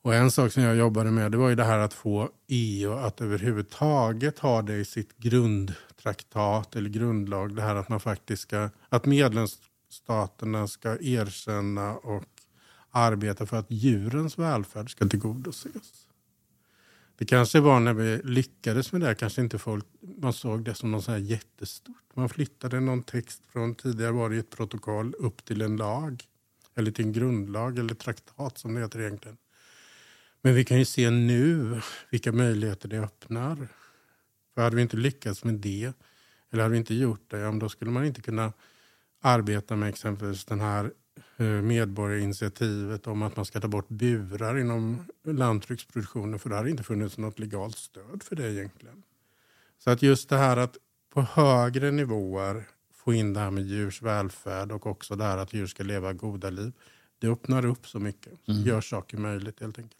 och 0.02 0.14
en 0.14 0.30
sak 0.30 0.52
som 0.52 0.62
jag 0.62 0.76
jobbade 0.76 1.10
med 1.10 1.32
det 1.32 1.38
var 1.38 1.48
ju 1.48 1.54
det 1.54 1.64
här 1.64 1.78
att 1.78 1.94
få 1.94 2.28
EU 2.48 2.92
att 2.92 3.20
överhuvudtaget 3.20 4.38
ha 4.38 4.62
det 4.62 4.76
i 4.76 4.84
sitt 4.84 5.16
grundtraktat 5.16 6.76
eller 6.76 6.90
grundlag. 6.90 7.56
Det 7.56 7.62
här 7.62 7.76
att 7.76 7.88
man 7.88 8.00
faktiskt 8.00 8.42
ska, 8.42 8.70
att 8.88 9.06
medlemsstaterna 9.06 10.68
ska 10.68 10.96
erkänna 11.00 11.96
och 11.96 12.24
arbeta 12.90 13.46
för 13.46 13.56
att 13.56 13.70
djurens 13.70 14.38
välfärd 14.38 14.90
ska 14.90 15.08
tillgodoses. 15.08 16.09
Det 17.20 17.26
kanske 17.26 17.60
var 17.60 17.80
när 17.80 17.94
vi 17.94 18.20
lyckades 18.24 18.92
med 18.92 19.00
det, 19.00 19.14
kanske 19.14 19.40
inte 19.40 19.58
folk, 19.58 19.84
man 20.00 20.32
såg 20.32 20.64
det 20.64 20.74
som 20.74 20.90
något 20.90 21.04
så 21.04 21.10
här 21.10 21.18
jättestort. 21.18 22.02
Man 22.14 22.28
flyttade 22.28 22.80
någon 22.80 23.02
text 23.02 23.42
från 23.52 23.74
tidigare 23.74 24.12
var 24.12 24.30
det 24.30 24.36
ett 24.36 24.50
protokoll 24.50 25.14
upp 25.18 25.44
till 25.44 25.62
en 25.62 25.76
lag. 25.76 26.24
Eller 26.74 26.90
till 26.90 27.04
en 27.04 27.12
grundlag 27.12 27.78
eller 27.78 27.94
traktat 27.94 28.58
som 28.58 28.74
det 28.74 28.80
heter 28.80 29.00
egentligen. 29.00 29.36
Men 30.42 30.54
vi 30.54 30.64
kan 30.64 30.78
ju 30.78 30.84
se 30.84 31.10
nu 31.10 31.80
vilka 32.10 32.32
möjligheter 32.32 32.88
det 32.88 32.98
öppnar. 32.98 33.68
För 34.54 34.62
hade 34.62 34.76
vi 34.76 34.82
inte 34.82 34.96
lyckats 34.96 35.44
med 35.44 35.54
det, 35.54 35.92
eller 36.50 36.62
hade 36.62 36.72
vi 36.72 36.78
inte 36.78 36.94
gjort 36.94 37.30
det, 37.30 37.58
då 37.58 37.68
skulle 37.68 37.90
man 37.90 38.04
inte 38.04 38.22
kunna 38.22 38.52
arbeta 39.20 39.76
med 39.76 39.88
exempelvis 39.88 40.44
den 40.44 40.60
här 40.60 40.92
medborgarinitiativet 41.62 43.06
om 43.06 43.22
att 43.22 43.36
man 43.36 43.44
ska 43.44 43.60
ta 43.60 43.68
bort 43.68 43.88
burar 43.88 44.58
inom 44.58 45.04
lantbruksproduktionen 45.24 46.38
för 46.38 46.50
det 46.50 46.56
har 46.56 46.66
inte 46.66 46.82
funnits 46.82 47.18
något 47.18 47.38
legalt 47.38 47.76
stöd 47.76 48.22
för 48.22 48.36
det 48.36 48.52
egentligen. 48.52 49.02
Så 49.78 49.90
att 49.90 50.02
just 50.02 50.28
det 50.28 50.36
här 50.36 50.56
att 50.56 50.76
på 51.14 51.22
högre 51.22 51.90
nivåer 51.90 52.64
få 52.94 53.14
in 53.14 53.32
det 53.32 53.40
här 53.40 53.50
med 53.50 53.64
djurs 53.64 54.02
välfärd 54.02 54.72
och 54.72 54.86
också 54.86 55.16
det 55.16 55.24
här 55.24 55.38
att 55.38 55.54
djur 55.54 55.66
ska 55.66 55.82
leva 55.82 56.12
goda 56.12 56.50
liv. 56.50 56.72
Det 57.18 57.28
öppnar 57.28 57.64
upp 57.64 57.88
så 57.88 57.98
mycket, 57.98 58.48
mm. 58.48 58.62
gör 58.62 58.80
saker 58.80 59.18
möjligt 59.18 59.60
helt 59.60 59.78
enkelt. 59.78 59.96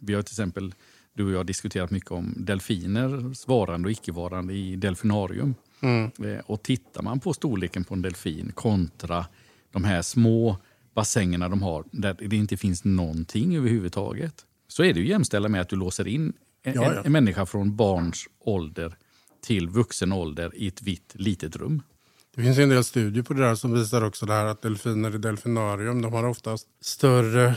Vi 0.00 0.14
har 0.14 0.22
till 0.22 0.32
exempel, 0.32 0.74
du 1.12 1.24
och 1.24 1.32
jag 1.32 1.46
diskuterat 1.46 1.90
mycket 1.90 2.10
om 2.10 2.34
delfiners 2.36 3.46
varande 3.48 3.86
och 3.86 3.92
icke-varande 3.92 4.54
i 4.54 4.76
delfinarium. 4.76 5.54
Mm. 5.80 6.10
Eh, 6.24 6.40
och 6.46 6.62
tittar 6.62 7.02
man 7.02 7.20
på 7.20 7.32
storleken 7.32 7.84
på 7.84 7.94
en 7.94 8.02
delfin 8.02 8.52
kontra 8.52 9.26
de 9.74 9.84
här 9.84 10.02
små 10.02 10.56
bassängerna 10.94 11.48
de 11.48 11.62
har, 11.62 11.84
där 11.90 12.16
det 12.28 12.36
inte 12.36 12.56
finns 12.56 12.84
någonting 12.84 13.56
överhuvudtaget, 13.56 14.34
så 14.68 14.84
är 14.84 14.94
det 14.94 15.00
ju 15.00 15.08
jämställa 15.08 15.48
med 15.48 15.60
att 15.60 15.68
du 15.68 15.76
låser 15.76 16.08
in 16.08 16.32
en, 16.62 16.74
ja, 16.74 16.94
ja. 16.94 17.02
en 17.04 17.12
människa 17.12 17.46
från 17.46 17.76
barns 17.76 18.24
ålder 18.40 18.96
till 19.44 19.68
vuxen 19.68 20.12
ålder 20.12 20.50
i 20.54 20.68
ett 20.68 20.82
vitt 20.82 21.12
litet 21.14 21.56
rum. 21.56 21.82
Det 22.34 22.42
finns 22.42 22.58
en 22.58 22.68
del 22.68 22.84
studier 22.84 23.22
på 23.22 23.34
det 23.34 23.42
där 23.42 23.54
som 23.54 23.72
visar 23.72 24.04
också 24.04 24.26
det 24.26 24.32
här 24.32 24.44
att 24.44 24.62
delfiner 24.62 25.14
i 25.14 25.18
delfinarium 25.18 26.02
de 26.02 26.12
har 26.12 26.24
oftast 26.24 26.68
större 26.80 27.56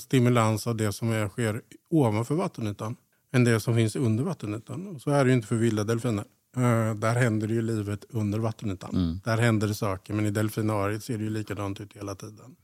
stimulans 0.00 0.66
av 0.66 0.76
det 0.76 0.92
som 0.92 1.12
är, 1.12 1.28
sker 1.28 1.62
ovanför 1.90 2.34
vattenytan 2.34 2.96
än 3.32 3.44
det 3.44 3.60
som 3.60 3.74
finns 3.74 3.96
under 3.96 4.24
vattenytan. 4.24 5.00
Så 5.00 5.10
är 5.10 5.24
det 5.24 5.30
ju 5.30 5.36
inte 5.36 5.48
för 5.48 5.56
vilda 5.56 5.84
delfiner. 5.84 6.24
Uh, 6.58 6.94
där 6.94 7.14
händer 7.14 7.48
ju 7.48 7.62
livet 7.62 8.04
under 8.08 8.38
vattenytan. 8.38 8.90
Mm. 8.94 9.20
Där 9.24 9.38
händer 9.38 9.68
det 9.68 9.74
saker, 9.74 10.14
men 10.14 10.26
i 10.26 10.30
delfinariet 10.30 11.04
ser 11.04 11.18
det 11.18 11.24
ju 11.24 11.30
likadant 11.30 11.80
ut 11.80 11.96
hela 11.96 12.14
tiden. 12.14 12.56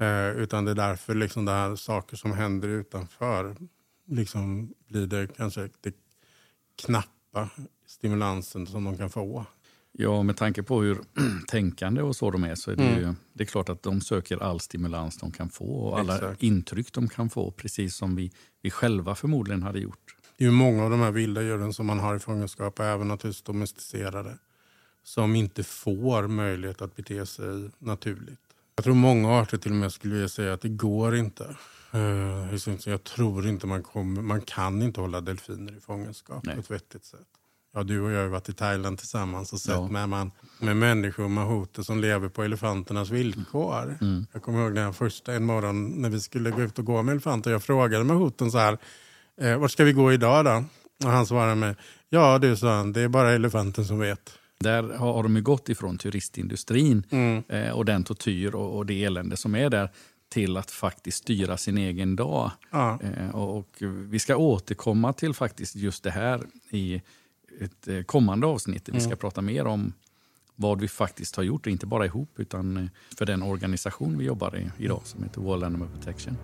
Uh, 0.00 0.42
utan 0.42 0.64
det 0.64 0.70
är 0.70 0.74
därför 0.74 1.14
liksom 1.14 1.44
det 1.44 1.52
här 1.52 1.76
saker 1.76 2.16
som 2.16 2.32
händer 2.32 2.68
utanför 2.68 3.56
liksom 4.06 4.74
blir 4.88 5.06
det 5.06 5.36
kanske 5.36 5.68
det 5.80 5.94
knappa 6.84 7.48
stimulansen 7.86 8.66
som 8.66 8.84
de 8.84 8.98
kan 8.98 9.10
få. 9.10 9.46
Ja, 9.92 10.22
med 10.22 10.36
tanke 10.36 10.62
på 10.62 10.82
hur 10.82 10.98
tänkande 11.48 12.02
och 12.02 12.16
så 12.16 12.30
de 12.30 12.44
är 12.44 12.54
så 12.54 12.70
är 12.70 12.76
det, 12.76 12.82
mm. 12.82 13.00
ju, 13.00 13.14
det 13.32 13.44
är 13.44 13.46
klart 13.46 13.68
att 13.68 13.82
de 13.82 14.00
söker 14.00 14.42
all 14.42 14.60
stimulans 14.60 15.18
de 15.18 15.30
kan 15.30 15.50
få 15.50 15.64
och 15.64 15.98
alla 15.98 16.14
Exakt. 16.14 16.42
intryck 16.42 16.92
de 16.92 17.08
kan 17.08 17.30
få, 17.30 17.50
precis 17.50 17.96
som 17.96 18.16
vi, 18.16 18.32
vi 18.62 18.70
själva 18.70 19.14
förmodligen 19.14 19.62
hade 19.62 19.78
gjort. 19.78 20.13
Det 20.36 20.44
är 20.44 20.50
många 20.50 20.84
av 20.84 20.90
de 20.90 21.00
här 21.00 21.10
vilda 21.10 21.42
djuren 21.42 21.72
som 21.72 21.86
man 21.86 21.98
har 21.98 22.16
i 22.16 22.18
fångenskap, 22.18 22.80
även 22.80 23.08
naturligtvis 23.08 23.42
domesticerade, 23.42 24.38
som 25.02 25.36
inte 25.36 25.64
får 25.64 26.28
möjlighet 26.28 26.82
att 26.82 26.96
bete 26.96 27.26
sig 27.26 27.70
naturligt. 27.78 28.40
Jag 28.76 28.84
tror 28.84 28.94
många 28.94 29.40
arter 29.40 29.58
till 29.58 29.70
och 29.70 29.76
med 29.76 29.92
skulle 29.92 30.14
vilja 30.14 30.28
säga 30.28 30.52
att 30.52 30.60
det 30.60 30.68
går 30.68 31.16
inte. 31.16 31.56
Uh, 31.94 32.54
jag 32.86 33.04
tror 33.04 33.46
inte 33.46 33.66
man, 33.66 33.82
kommer, 33.82 34.22
man 34.22 34.40
kan 34.40 34.82
inte 34.82 35.00
hålla 35.00 35.20
delfiner 35.20 35.76
i 35.76 35.80
fångenskap 35.80 36.44
Nej. 36.44 36.54
på 36.54 36.60
ett 36.60 36.70
vettigt 36.70 37.04
sätt. 37.04 37.26
Ja, 37.74 37.82
du 37.82 38.00
och 38.00 38.10
jag 38.10 38.20
har 38.20 38.28
varit 38.28 38.48
i 38.48 38.52
Thailand 38.52 38.98
tillsammans 38.98 39.52
och 39.52 39.60
sett 39.60 39.74
ja. 39.74 39.88
med, 39.88 40.08
man, 40.08 40.30
med 40.58 40.76
människor 40.76 41.28
med 41.28 41.44
hoter 41.44 41.82
som 41.82 42.00
lever 42.00 42.28
på 42.28 42.42
elefanternas 42.42 43.10
villkor. 43.10 43.98
Mm. 44.00 44.26
Jag 44.32 44.42
kommer 44.42 44.62
ihåg 44.62 44.74
den 44.74 44.94
första 44.94 45.32
en 45.32 45.44
morgon 45.44 46.02
när 46.02 46.10
vi 46.10 46.20
skulle 46.20 46.50
gå 46.50 46.62
ut 46.62 46.78
och 46.78 46.84
gå 46.84 47.02
med 47.02 47.12
elefanter. 47.12 47.50
Jag 47.50 47.62
frågade 47.62 48.04
med 48.04 48.16
hoten 48.16 48.50
så 48.50 48.58
här, 48.58 48.78
eh, 49.40 49.58
vart 49.58 49.70
ska 49.70 49.84
vi 49.84 49.92
gå 49.92 50.12
idag 50.12 50.44
då? 50.44 50.64
Och 51.04 51.10
han 51.10 51.26
svarade 51.26 51.54
med, 51.54 51.76
ja 52.08 52.38
du 52.38 52.56
sa 52.56 52.76
han, 52.76 52.92
det 52.92 53.00
är 53.00 53.08
bara 53.08 53.32
elefanten 53.32 53.84
som 53.84 53.98
vet. 53.98 54.38
Där 54.60 54.82
har 54.82 55.22
de 55.22 55.42
gått 55.42 55.68
ifrån 55.68 55.98
turistindustrin 55.98 57.06
mm. 57.10 57.42
eh, 57.48 57.70
och 57.70 57.84
den 57.84 58.04
tortyr 58.04 58.54
och, 58.54 58.76
och 58.76 58.86
det 58.86 59.04
elände 59.04 59.36
som 59.36 59.54
är 59.54 59.70
där 59.70 59.90
till 60.28 60.56
att 60.56 60.70
faktiskt 60.70 61.18
styra 61.18 61.56
sin 61.56 61.78
egen 61.78 62.16
dag. 62.16 62.50
Ja. 62.70 62.98
Eh, 63.02 63.34
och, 63.34 63.58
och, 63.58 63.76
vi 63.80 64.18
ska 64.18 64.36
återkomma 64.36 65.12
till 65.12 65.34
faktiskt 65.34 65.76
just 65.76 66.04
det 66.04 66.10
här 66.10 66.40
i 66.70 67.02
ett 67.60 67.88
eh, 67.88 68.02
kommande 68.02 68.46
avsnitt. 68.46 68.88
Mm. 68.88 68.98
Vi 68.98 69.04
ska 69.04 69.16
prata 69.16 69.42
mer 69.42 69.66
om 69.66 69.92
vad 70.56 70.80
vi 70.80 70.88
faktiskt 70.88 71.36
har 71.36 71.42
gjort, 71.42 71.66
inte 71.66 71.86
bara 71.86 72.06
ihop 72.06 72.30
utan 72.36 72.76
eh, 72.76 72.84
för 73.16 73.26
den 73.26 73.42
organisation 73.42 74.18
vi 74.18 74.24
jobbar 74.24 74.56
i 74.56 74.84
idag 74.84 75.00
som 75.04 75.22
heter 75.22 75.40
World 75.40 75.64
Animal 75.64 75.88
Protection. 75.88 76.36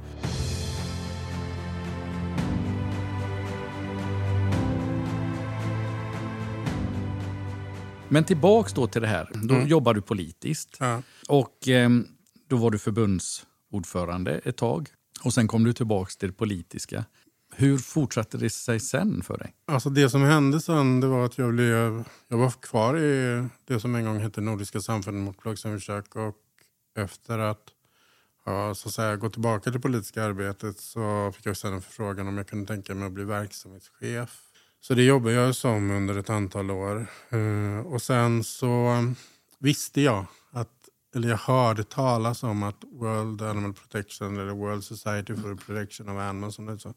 Men 8.12 8.24
tillbaks 8.24 8.72
då 8.72 8.86
till 8.86 9.02
det 9.02 9.08
här. 9.08 9.30
Då 9.34 9.54
mm. 9.54 9.68
jobbar 9.68 9.94
du 9.94 10.02
politiskt. 10.02 10.76
Ja. 10.80 11.02
Och 11.28 11.68
eh, 11.68 11.90
då 12.48 12.56
var 12.56 12.70
du 12.70 12.78
förbundsordförande 12.78 14.40
ett 14.44 14.56
tag. 14.56 14.88
Och 15.24 15.34
sen 15.34 15.48
kom 15.48 15.64
du 15.64 15.72
tillbaks 15.72 16.16
till 16.16 16.28
det 16.28 16.34
politiska. 16.34 17.04
Hur 17.54 17.78
fortsatte 17.78 18.38
det 18.38 18.50
sig 18.50 18.80
sen 18.80 19.22
för 19.22 19.38
dig? 19.38 19.54
Alltså 19.66 19.90
det 19.90 20.10
som 20.10 20.22
hände 20.22 20.60
sen 20.60 21.00
det 21.00 21.06
var 21.06 21.24
att 21.24 21.38
jag, 21.38 21.54
blev, 21.54 22.04
jag 22.28 22.38
var 22.38 22.50
kvar 22.50 22.98
i 22.98 23.48
det 23.64 23.80
som 23.80 23.94
en 23.94 24.04
gång 24.04 24.20
hette 24.20 24.40
Nordiska 24.40 24.80
samfundet 24.80 25.24
mot 25.24 25.38
plågsamma 25.38 25.78
och 26.14 26.36
efter 26.96 27.38
att 27.38 27.64
ja, 28.46 28.74
så 28.74 28.88
att 28.88 28.94
säga, 28.94 29.16
gå 29.16 29.30
tillbaka 29.30 29.62
till 29.62 29.72
det 29.72 29.80
politiska 29.80 30.24
arbetet 30.24 30.80
så 30.80 31.32
fick 31.36 31.46
jag 31.46 31.56
sen 31.56 31.74
en 31.74 31.82
förfrågan 31.82 32.28
om 32.28 32.36
jag 32.36 32.48
kunde 32.48 32.66
tänka 32.66 32.94
mig 32.94 33.06
att 33.06 33.12
bli 33.12 33.24
verksamhetschef 33.24 34.49
så 34.80 34.94
det 34.94 35.02
jobbade 35.02 35.34
jag 35.34 35.54
som 35.54 35.90
under 35.90 36.18
ett 36.18 36.30
antal 36.30 36.70
år. 36.70 37.06
Eh, 37.30 37.86
och 37.86 38.02
sen 38.02 38.44
så 38.44 39.04
visste 39.58 40.00
jag, 40.00 40.26
att, 40.50 40.88
eller 41.14 41.28
jag 41.28 41.36
hörde 41.36 41.84
talas 41.84 42.42
om 42.42 42.62
att 42.62 42.84
World 42.92 43.42
Animal 43.42 43.74
Protection 43.74 44.36
eller 44.36 44.52
World 44.52 44.84
Society 44.84 45.36
for 45.36 45.54
the 45.54 45.64
Protection 45.64 46.08
of 46.08 46.18
Animals 46.18 46.54
som 46.54 46.66
det 46.66 46.78
så, 46.78 46.94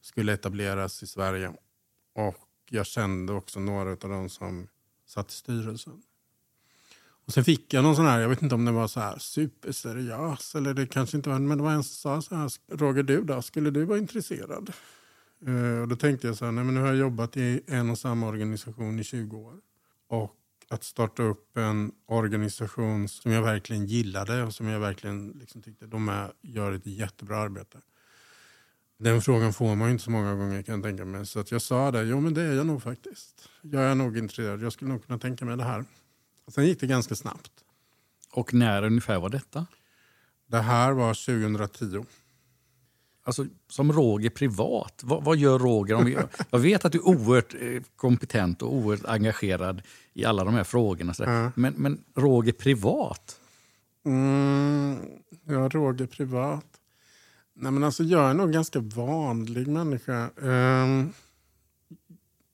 skulle 0.00 0.32
etableras 0.32 1.02
i 1.02 1.06
Sverige. 1.06 1.52
Och 2.14 2.36
jag 2.70 2.86
kände 2.86 3.32
också 3.32 3.60
några 3.60 3.90
av 3.90 3.96
dem 3.96 4.28
som 4.28 4.68
satt 5.06 5.30
i 5.30 5.34
styrelsen. 5.34 6.02
Och 7.26 7.32
sen 7.32 7.44
fick 7.44 7.74
jag 7.74 7.82
någon 7.82 7.96
sån 7.96 8.06
här, 8.06 8.20
jag 8.20 8.28
vet 8.28 8.42
inte 8.42 8.54
om 8.54 8.64
det 8.64 8.72
var 8.72 8.88
så 8.88 9.00
här 9.00 9.18
superseriös 9.18 10.54
eller 10.54 10.74
det 10.74 10.86
kanske 10.86 11.16
inte 11.16 11.30
var, 11.30 11.38
men 11.38 11.58
det 11.58 11.64
var 11.64 11.72
en 11.72 11.84
som 11.84 12.22
sa 12.22 12.28
så 12.28 12.34
här, 12.34 12.76
Roger 12.76 13.02
du 13.02 13.24
då, 13.24 13.42
skulle 13.42 13.70
du 13.70 13.84
vara 13.84 13.98
intresserad? 13.98 14.72
Uh, 15.48 15.80
och 15.80 15.88
då 15.88 15.96
tänkte 15.96 16.26
jag 16.26 16.36
så 16.36 16.44
här, 16.44 16.52
nej, 16.52 16.64
men 16.64 16.74
nu 16.74 16.80
har 16.80 16.86
jag 16.86 16.96
jobbat 16.96 17.36
i 17.36 17.60
en 17.66 17.90
och 17.90 17.98
samma 17.98 18.28
organisation 18.28 18.98
i 18.98 19.04
20 19.04 19.36
år. 19.36 19.54
Och 20.08 20.36
att 20.68 20.84
starta 20.84 21.22
upp 21.22 21.56
en 21.56 21.92
organisation 22.06 23.08
som 23.08 23.32
jag 23.32 23.42
verkligen 23.42 23.86
gillade 23.86 24.42
och 24.42 24.54
som 24.54 24.66
jag 24.66 24.80
verkligen 24.80 25.28
liksom 25.28 25.62
tyckte 25.62 25.86
de 25.86 26.08
är, 26.08 26.32
gör 26.40 26.72
ett 26.72 26.86
jättebra 26.86 27.38
arbete. 27.38 27.78
Den 28.98 29.22
frågan 29.22 29.52
får 29.52 29.74
man 29.76 29.90
inte 29.90 30.04
så 30.04 30.10
många 30.10 30.34
gånger 30.34 30.62
kan 30.62 30.74
jag 30.74 30.84
tänka 30.84 31.04
mig. 31.04 31.26
Så 31.26 31.40
att 31.40 31.50
jag 31.50 31.62
sa 31.62 31.90
det, 31.90 32.02
jo 32.02 32.20
men 32.20 32.34
det 32.34 32.42
är 32.42 32.52
jag 32.52 32.66
nog 32.66 32.82
faktiskt. 32.82 33.48
Jag 33.62 33.82
är 33.82 33.94
nog 33.94 34.18
intresserad, 34.18 34.62
jag 34.62 34.72
skulle 34.72 34.90
nog 34.90 35.06
kunna 35.06 35.18
tänka 35.18 35.44
mig 35.44 35.56
det 35.56 35.64
här. 35.64 35.84
Och 36.44 36.52
sen 36.52 36.66
gick 36.66 36.80
det 36.80 36.86
ganska 36.86 37.14
snabbt. 37.14 37.52
Och 38.32 38.54
när 38.54 38.82
ungefär 38.82 39.18
var 39.18 39.28
detta? 39.28 39.66
Det 40.46 40.60
här 40.60 40.92
var 40.92 41.14
2010. 41.14 42.04
Alltså, 43.24 43.46
som 43.68 43.92
Roger 43.92 44.30
privat, 44.30 45.00
vad, 45.04 45.24
vad 45.24 45.36
gör 45.36 45.58
Roger? 45.58 45.94
Om 45.94 46.04
vi, 46.04 46.18
jag 46.50 46.58
vet 46.58 46.84
att 46.84 46.92
du 46.92 46.98
är 46.98 47.08
oerhört 47.08 47.54
eh, 47.60 47.82
kompetent 47.96 48.62
och 48.62 48.74
oerhört 48.74 49.04
engagerad 49.04 49.82
i 50.12 50.24
alla 50.24 50.44
de 50.44 50.54
här 50.54 50.64
frågorna. 50.64 51.14
Så 51.14 51.22
Ja. 51.22 51.52
men, 51.54 51.74
men 51.76 52.04
Roger 52.14 52.52
privat? 52.52 53.38
Mm, 54.04 54.96
ja, 55.44 55.68
Roger 55.68 56.06
privat. 56.06 56.66
Nej, 57.54 57.72
men 57.72 57.84
alltså, 57.84 58.02
jag 58.04 58.30
är 58.30 58.34
nog 58.34 58.46
en 58.46 58.52
ganska 58.52 58.80
vanlig 58.80 59.68
människa. 59.68 60.30
Um, 60.36 61.12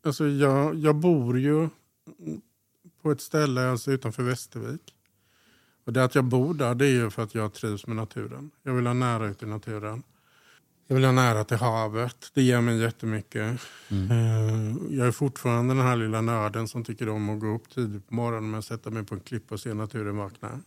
alltså, 0.05 0.29
jag, 0.29 0.75
jag 0.75 0.97
bor 0.97 1.39
ju 1.39 1.69
på 3.03 3.11
ett 3.11 3.21
ställe 3.21 3.71
alltså, 3.71 3.93
utanför 3.93 4.23
Västervik. 4.23 4.95
Och 5.85 5.93
det 5.93 6.05
att 6.05 6.15
jag 6.15 6.25
bor 6.25 6.55
där 6.55 6.75
det 6.75 6.87
är 6.87 6.91
ju 6.91 7.11
för 7.11 7.23
att 7.23 7.35
jag 7.35 7.53
trivs 7.55 7.87
med 7.87 7.97
naturen. 7.97 8.51
Jag 8.63 8.73
vill 8.75 8.87
ha 8.87 8.95
nära 8.95 9.27
ut 9.27 9.43
i 9.43 9.47
naturen. 9.47 10.03
Jag 10.91 10.95
vill 10.95 11.05
ha 11.05 11.13
nära 11.13 11.45
till 11.45 11.57
havet. 11.57 12.31
Det 12.35 12.43
ger 12.43 12.61
mig 12.61 12.81
jättemycket. 12.81 13.61
Eh, 13.91 14.77
Jag 14.91 15.07
är 15.07 15.11
fortfarande 15.11 15.75
den 15.75 15.85
här 15.85 15.97
lilla 15.97 16.21
nörden 16.21 16.69
som 16.69 16.85
tycker 16.85 17.09
om 17.09 17.31
att 17.31 17.41
gå 17.41 17.47
upp 17.47 17.71
tidigt 17.75 18.09
på 18.09 18.15
morgonen 18.15 18.55
att 18.55 18.65
sätta 18.65 18.91
mig 18.91 19.05
på 19.05 19.15
en 19.15 19.21
klippa 19.21 19.55
och 19.55 19.61
se 19.61 19.75
naturen 19.75 20.17
vakna. 20.17 20.61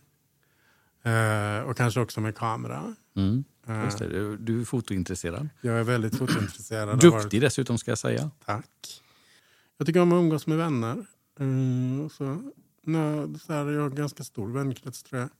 Eh, 1.02 1.62
och 1.62 1.76
kanske 1.76 2.00
också 2.00 2.20
med 2.20 2.36
kamera. 2.36 2.94
Mm. 3.16 3.44
Eh, 3.66 3.96
det, 3.98 4.36
du, 4.36 4.60
är 4.60 4.64
fotointresserad. 4.64 5.48
Jag 5.60 5.78
är 5.78 5.84
väldigt 5.84 6.18
fotointresserad. 6.18 7.00
Duktig 7.00 7.40
dessutom 7.40 7.78
ska 7.78 7.90
jag 7.90 7.98
säga. 7.98 8.30
Tack. 8.44 9.02
Jag 9.78 9.86
tycker 9.86 10.00
om 10.00 10.12
att 10.12 10.16
umgås 10.16 10.46
med 10.46 10.58
vänner. 10.58 11.06
Mm, 11.40 12.10
så, 12.10 12.52
nej, 12.82 13.38
så 13.38 13.52
här, 13.52 13.70
jag 13.70 13.80
har 13.80 13.90
en 13.90 13.94
ganska 13.94 14.24
stor 14.24 14.52
vänkrets 14.52 15.02
tror 15.02 15.20
jag. 15.20 15.30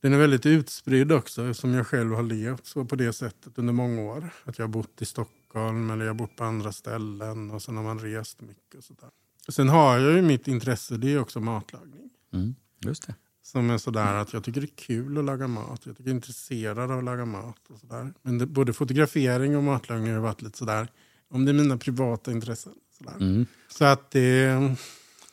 Den 0.00 0.12
är 0.12 0.18
väldigt 0.18 0.46
utspridd 0.46 1.12
också 1.12 1.50
eftersom 1.50 1.74
jag 1.74 1.86
själv 1.86 2.14
har 2.14 2.22
levt 2.22 2.66
så 2.66 2.84
på 2.84 2.96
det 2.96 3.12
sättet 3.12 3.58
under 3.58 3.72
många 3.72 4.02
år. 4.02 4.30
Att 4.44 4.58
jag 4.58 4.66
har 4.66 4.72
bott 4.72 5.02
i 5.02 5.04
Stockholm 5.04 5.90
eller 5.90 6.04
jag 6.04 6.12
har 6.12 6.18
bott 6.18 6.36
på 6.36 6.44
andra 6.44 6.72
ställen 6.72 7.50
och 7.50 7.62
sen 7.62 7.76
har 7.76 7.84
man 7.84 7.98
rest 7.98 8.40
mycket. 8.40 8.74
Och 8.74 8.84
sådär. 8.84 9.10
Sen 9.48 9.68
har 9.68 9.98
jag 9.98 10.16
ju 10.16 10.22
mitt 10.22 10.48
intresse, 10.48 10.96
det 10.96 11.12
är 11.12 11.20
också 11.20 11.40
matlagning. 11.40 12.10
Mm. 12.32 12.54
Just 12.80 13.06
det. 13.06 13.14
Som 13.42 13.70
är 13.70 13.78
sådär 13.78 14.14
att 14.14 14.32
jag 14.32 14.44
tycker 14.44 14.60
det 14.60 14.66
är 14.66 14.76
kul 14.86 15.18
att 15.18 15.24
laga 15.24 15.48
mat. 15.48 15.80
Jag 15.84 15.96
tycker 15.96 16.02
jag 16.02 16.10
är 16.10 16.14
intresserad 16.14 16.90
av 16.90 16.98
att 16.98 17.04
laga 17.04 17.24
mat. 17.24 17.58
Och 17.68 17.78
sådär. 17.78 18.12
Men 18.22 18.38
det, 18.38 18.46
både 18.46 18.72
fotografering 18.72 19.56
och 19.56 19.62
matlagning 19.62 20.12
har 20.12 20.20
varit 20.20 20.42
lite 20.42 20.58
sådär, 20.58 20.88
om 21.28 21.44
det 21.44 21.50
är 21.50 21.54
mina 21.54 21.76
privata 21.76 22.32
intressen. 22.32 22.72
Sådär. 22.98 23.16
Mm. 23.20 23.46
Så 23.68 23.84
att 23.84 24.10
det... 24.10 24.58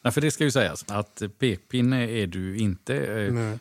Nej, 0.02 0.14
för 0.14 0.22
det 0.22 0.32
ska 0.32 0.44
ju 0.44 0.52
sägas 0.52 0.86
att 0.88 1.22
pekpinne 1.40 2.10
är 2.10 2.28
du 2.28 2.58
inte. 2.58 2.96
Eh, 2.96 3.34
Nej, 3.34 3.60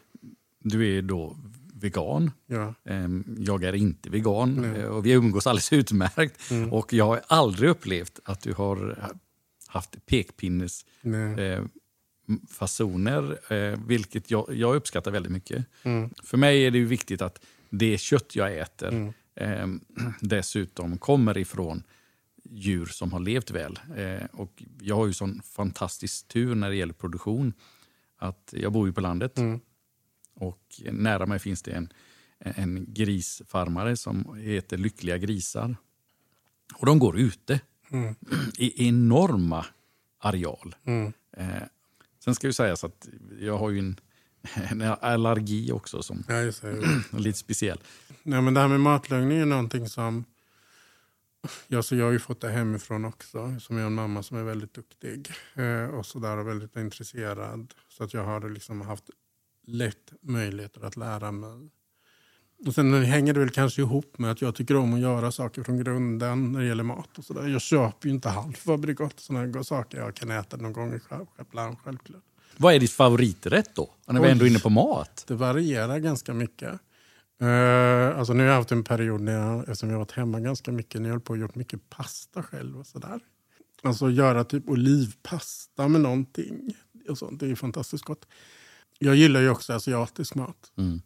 Du 0.69 0.97
är 0.99 1.03
då 1.03 1.37
vegan. 1.75 2.31
ja. 2.47 2.75
Ehm, 2.85 3.37
Jag 3.39 3.65
är 3.65 3.75
inte 3.75 4.11
vegan 4.11 4.55
Nej. 4.55 4.81
Eh, 4.81 4.87
och 4.89 5.07
vi 5.07 5.13
umgås 5.13 5.47
alldeles 5.47 5.73
utmärkt. 5.81 6.51
Mm. 6.51 6.73
Och 6.73 6.93
jag 6.93 7.05
har 7.05 7.21
aldrig 7.27 7.71
upplevt 7.71 8.21
att 8.25 8.41
du 8.41 8.53
har 8.53 8.99
haft 9.67 10.07
pekpinnes 10.07 10.85
Nej. 11.03 11.41
eh, 11.45 11.65
fasoner, 12.51 13.53
eh, 13.53 13.79
vilket 13.87 14.31
jag, 14.31 14.47
jag 14.55 14.77
uppskattar 14.77 15.11
väldigt 15.11 15.33
mycket. 15.33 15.67
Mm. 15.83 16.11
För 16.23 16.37
mig 16.37 16.67
är 16.67 16.71
det 16.71 16.81
viktigt 16.81 17.23
att 17.23 17.41
det 17.71 17.99
kött 17.99 18.37
jag 18.37 18.59
äter 18.59 19.13
Mm. 19.37 19.81
eh, 19.97 20.05
dessutom 20.21 20.99
kommer 20.99 21.39
ifrån 21.39 21.83
djur 22.51 22.87
som 22.87 23.13
har 23.13 23.21
levt 23.21 23.51
väl. 23.51 23.79
Och 24.33 24.63
jag 24.81 24.97
har 24.97 25.07
ju 25.07 25.13
sån 25.13 25.43
fantastisk 25.45 26.29
tur 26.29 26.55
när 26.55 26.71
det 26.71 26.77
gäller 26.77 26.93
produktion. 26.95 27.53
att 28.19 28.55
Jag 28.57 28.73
bor 28.73 28.87
ju 28.87 28.93
på 28.93 29.01
landet 29.01 29.39
Mm. 29.39 29.61
Och 30.37 30.81
nära 30.93 31.27
mig 31.27 31.39
finns 31.39 31.63
det 31.63 31.71
en, 31.71 31.93
en 32.39 32.87
grisfarmare 32.89 33.97
som 33.97 34.39
heter 34.39 34.77
Lyckliga 34.77 35.19
grisar. 35.19 35.77
Och 36.75 36.87
de 36.87 36.99
går 36.99 37.19
ute 37.19 37.61
Mm. 37.91 38.15
i 38.59 38.89
enorma 38.89 39.67
areal. 40.19 40.75
Mm. 40.85 41.13
Eh, 41.37 41.63
sen 42.25 42.35
ska 42.35 42.47
ju 42.47 42.53
sägas 42.53 42.85
att 42.85 43.09
jag 43.41 43.59
har 43.59 43.71
ju 43.71 43.79
en, 43.79 43.97
en 44.71 44.83
allergi 44.83 45.73
också 45.73 46.03
som 46.03 46.25
Ja, 46.29 46.41
just 46.41 46.63
det. 46.63 46.69
är 47.13 47.19
lite 47.19 47.39
speciell. 47.39 47.79
Nej, 48.23 48.43
men 48.43 48.55
det 48.55 48.61
här 48.61 48.69
med 48.69 48.81
matlagning 48.81 49.39
är 49.39 49.47
någonting 49.47 49.89
som... 49.89 50.25
Ja, 51.69 51.83
så 51.83 51.97
jag 51.97 52.05
har 52.05 52.13
ju 52.13 52.19
fått 52.19 52.41
det 52.41 52.51
hemifrån 52.51 53.05
också. 53.05 53.61
Som 53.61 53.77
jag 53.77 53.85
har 53.85 53.87
en 53.87 53.95
mamma 53.95 54.23
som 54.23 54.37
är 54.37 54.43
väldigt 54.43 54.75
duktig 54.75 55.31
eh, 55.55 55.85
och 55.85 56.07
så 56.07 56.19
där 56.19 56.37
och 56.37 56.49
väldigt 56.49 56.77
intresserad. 56.77 57.75
Så 57.89 58.05
att 58.05 58.15
jag 58.15 58.25
har 58.25 58.51
liksom 58.51 58.81
haft 58.81 59.11
lätt 59.67 60.13
möjligheter 60.21 60.85
att 60.85 60.97
lära 60.97 61.33
mig. 61.33 61.71
Och 62.67 62.75
sen 62.75 63.05
hänger 63.05 63.35
det 63.35 63.41
väl 63.41 63.51
kanske 63.51 63.83
ihop 63.83 64.19
med 64.19 64.31
att 64.31 64.43
jag 64.43 64.55
tycker 64.55 64.77
om 64.77 64.95
att 64.95 65.01
göra 65.01 65.33
saker 65.33 65.63
från 65.63 65.79
grunden 65.79 66.53
när 66.53 66.61
det 66.61 66.67
gäller 66.67 66.85
mat. 66.85 67.19
och 67.19 67.25
så 67.25 67.33
där. 67.33 67.49
Jag 67.49 67.61
köper 67.61 68.09
ju 68.09 68.15
inte 68.15 68.29
halvfabrikat 68.29 69.21
sådana 69.21 69.65
saker 69.65 69.99
jag 69.99 70.15
kan 70.15 70.31
äta 70.31 70.57
någon 70.57 70.73
gång 70.73 71.01
själv, 71.01 71.27
självklart. 71.85 72.23
Vad 72.57 72.75
är 72.75 72.81
ditt 72.81 72.93
favoriträtt 72.93 73.75
då? 73.75 73.91
När 74.07 74.21
vi 74.21 74.27
Oj. 74.27 74.33
ändå 74.33 74.45
är 74.45 74.51
inne 74.51 74.59
på 74.59 74.71
mat. 74.71 75.25
Det 75.29 75.35
varierar 75.35 75.99
ganska 75.99 76.35
mycket. 76.35 76.81
Uh, 77.43 78.19
alltså 78.19 78.33
nu 78.33 78.43
har 78.43 78.51
jag 78.51 78.57
haft 78.57 78.73
en 78.73 78.85
period 78.85 79.21
när 79.21 79.33
jag, 79.33 79.61
eftersom 79.61 79.91
jag 79.91 79.99
varit 79.99 80.13
hemma 80.13 80.41
ganska 80.41 80.73
mycket, 80.73 81.01
när 81.01 81.09
jag 81.09 81.15
höll 81.15 81.21
på 81.21 81.33
och 81.33 81.39
gjort 81.39 81.55
mycket 81.55 81.91
pasta 81.91 82.43
själv 82.43 82.79
och 82.79 82.87
sådär. 82.87 83.21
Alltså 83.83 84.11
göra 84.11 84.45
typ 84.45 84.69
olivpasta 84.69 85.89
med 85.89 86.01
någonting. 86.01 86.77
Och 87.09 87.19
sånt, 87.19 87.41
det 87.41 87.47
är 87.47 87.55
fantastiskt 87.55 88.05
gott. 88.05 88.27
Jag 88.99 89.15
gillar 89.15 89.41
ju 89.41 89.51
också 89.51 89.73
asiatisk 89.73 90.35
mat. 90.35 90.73
Mm. 90.79 91.01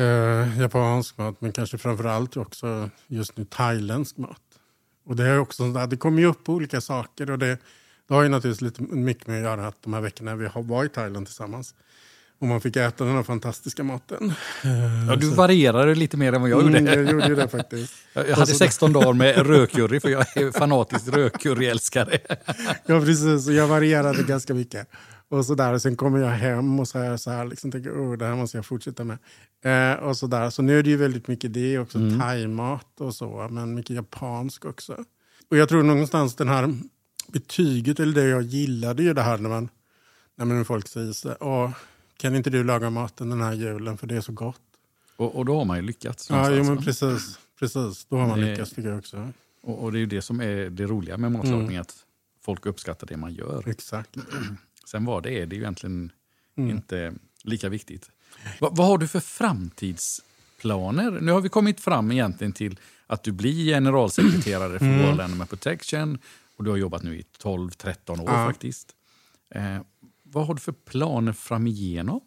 Uh, 0.00 0.60
japansk 0.60 1.18
mat, 1.18 1.40
men 1.40 1.52
kanske 1.52 1.78
framförallt 1.78 2.36
också 2.36 2.90
just 3.06 3.36
nu 3.36 3.44
thailändsk 3.44 4.16
mat. 4.16 4.40
Och 5.04 5.16
det, 5.16 5.24
är 5.24 5.38
också, 5.38 5.72
det 5.72 5.96
kommer 5.96 6.20
ju 6.20 6.26
upp 6.26 6.48
olika 6.48 6.80
saker 6.80 7.30
och 7.30 7.38
det, 7.38 7.58
det 8.08 8.14
har 8.14 8.22
ju 8.22 8.28
naturligtvis 8.28 8.80
lite 8.80 8.82
mycket 8.94 9.26
med 9.26 9.36
att 9.36 9.42
göra 9.42 9.66
att 9.66 9.82
de 9.82 9.94
här 9.94 10.00
veckorna 10.00 10.36
vi 10.36 10.46
har 10.46 10.62
varit 10.62 10.92
i 10.92 10.94
Thailand 10.94 11.26
tillsammans 11.26 11.74
och 12.38 12.46
man 12.46 12.60
fick 12.60 12.76
äta 12.76 13.04
den 13.04 13.14
här 13.14 13.22
fantastiska 13.22 13.82
maten. 13.82 14.32
Ja, 15.08 15.16
du 15.16 15.30
varierade 15.30 15.94
lite 15.94 16.16
mer 16.16 16.32
än 16.32 16.40
vad 16.40 16.50
jag 16.50 16.62
gjorde. 16.62 16.78
Mm, 16.78 17.06
jag 17.06 17.28
gjorde 17.28 17.42
det 17.42 17.48
faktiskt. 17.48 17.94
Jag 18.14 18.36
hade 18.36 18.54
16 18.54 18.92
dagar 18.92 19.12
med 19.12 19.36
rödcurry 19.46 20.00
för 20.00 20.08
jag 20.08 20.36
är 20.36 20.58
fanatisk 20.58 21.08
rödcurryälskare. 21.08 22.18
Ja, 22.86 23.00
precis. 23.00 23.46
Jag 23.46 23.66
varierade 23.66 24.22
ganska 24.22 24.54
mycket. 24.54 24.88
Och 25.28 25.46
så 25.46 25.54
där. 25.54 25.72
Och 25.72 25.82
sen 25.82 25.96
kommer 25.96 26.18
jag 26.18 26.30
hem 26.30 26.80
och 26.80 26.88
så 26.88 26.98
här, 26.98 27.16
så 27.16 27.30
här 27.30 27.44
liksom 27.44 27.72
tänker 27.72 27.90
oh, 27.90 28.16
det 28.18 28.24
här 28.24 28.34
måste 28.36 28.58
jag 28.58 28.66
fortsätta 28.66 29.04
med. 29.04 29.18
Eh, 29.64 30.02
och 30.02 30.16
så, 30.16 30.26
där. 30.26 30.50
så 30.50 30.62
nu 30.62 30.78
är 30.78 30.82
det 30.82 30.90
ju 30.90 30.96
väldigt 30.96 31.28
mycket 31.28 31.54
det 31.54 31.78
också, 31.78 31.98
Mm. 31.98 32.20
thaimat 32.20 33.00
och 33.00 33.14
så, 33.14 33.48
men 33.50 33.74
mycket 33.74 33.96
japansk 33.96 34.64
också. 34.64 35.04
Och 35.50 35.56
jag 35.56 35.68
tror 35.68 35.82
någonstans 35.82 36.34
den 36.34 36.48
här 36.48 36.74
betyget, 37.28 38.00
eller 38.00 38.14
det 38.14 38.28
jag 38.28 38.42
gillade 38.42 39.02
ju 39.02 39.14
det 39.14 39.22
här 39.22 39.38
när 39.38 39.48
man 39.50 39.68
när 40.36 40.44
man 40.44 40.64
folk 40.64 40.88
säger 40.88 41.12
så 41.12 41.36
åh, 41.40 41.70
kan 42.16 42.36
inte 42.36 42.50
du 42.50 42.64
laga 42.64 42.90
maten 42.90 43.30
den 43.30 43.40
här 43.42 43.52
julen 43.52 43.96
för 43.98 44.06
det 44.06 44.16
är 44.16 44.20
så 44.20 44.32
gott. 44.32 44.60
Och, 45.16 45.34
och 45.36 45.44
då 45.44 45.56
har 45.58 45.64
man 45.64 45.76
ju 45.76 45.82
lyckats. 45.82 46.30
Ja, 46.30 46.50
jo, 46.50 46.64
men 46.64 46.78
precis. 46.82 47.38
Precis, 47.58 48.04
då 48.08 48.16
har 48.16 48.26
man 48.28 48.40
Det- 48.40 48.50
lyckats 48.50 48.70
tycker 48.72 48.88
jag 48.88 48.98
också. 48.98 49.28
och, 49.62 49.82
och 49.84 49.92
det 49.92 49.98
är 49.98 50.00
ju 50.00 50.06
det 50.06 50.22
som 50.22 50.40
är 50.40 50.70
det 50.70 50.86
roliga 50.86 51.16
med 51.16 51.32
matlagning, 51.32 51.66
Mm. 51.68 51.80
att 51.80 51.94
folk 52.44 52.66
uppskattar 52.66 53.06
det 53.06 53.16
man 53.16 53.34
gör. 53.34 53.68
Exakt. 53.68 54.16
Sen 54.86 55.04
vad 55.04 55.22
det 55.22 55.30
är, 55.42 55.46
det 55.46 55.54
är 55.54 55.56
ju 55.56 55.62
egentligen 55.62 56.12
Mm. 56.58 56.70
inte 56.70 57.14
lika 57.44 57.68
viktigt. 57.68 58.10
Va, 58.60 58.68
vad 58.72 58.86
har 58.86 58.98
du 58.98 59.08
för 59.08 59.20
framtidsplaner? 59.20 61.10
Nu 61.20 61.32
har 61.32 61.40
vi 61.40 61.48
kommit 61.48 61.80
fram 61.80 62.10
egentligen 62.12 62.52
till 62.52 62.78
att 63.06 63.22
du 63.22 63.32
blir 63.32 63.64
generalsekreterare 63.64 64.78
för 64.78 64.86
Mm. 64.86 65.02
World 65.06 65.20
Animal 65.20 65.46
Protection 65.46 66.18
och 66.56 66.64
du 66.64 66.70
har 66.70 66.76
jobbat 66.76 67.02
nu 67.02 67.18
i 67.18 67.24
12-13 67.42 68.20
år 68.20 68.26
Ja. 68.30 68.46
faktiskt. 68.46 68.94
Eh, 69.50 69.78
vad 70.22 70.46
har 70.46 70.54
du 70.54 70.60
för 70.60 70.72
planer 70.72 71.32
fram 71.32 71.66
igenom? 71.66 72.20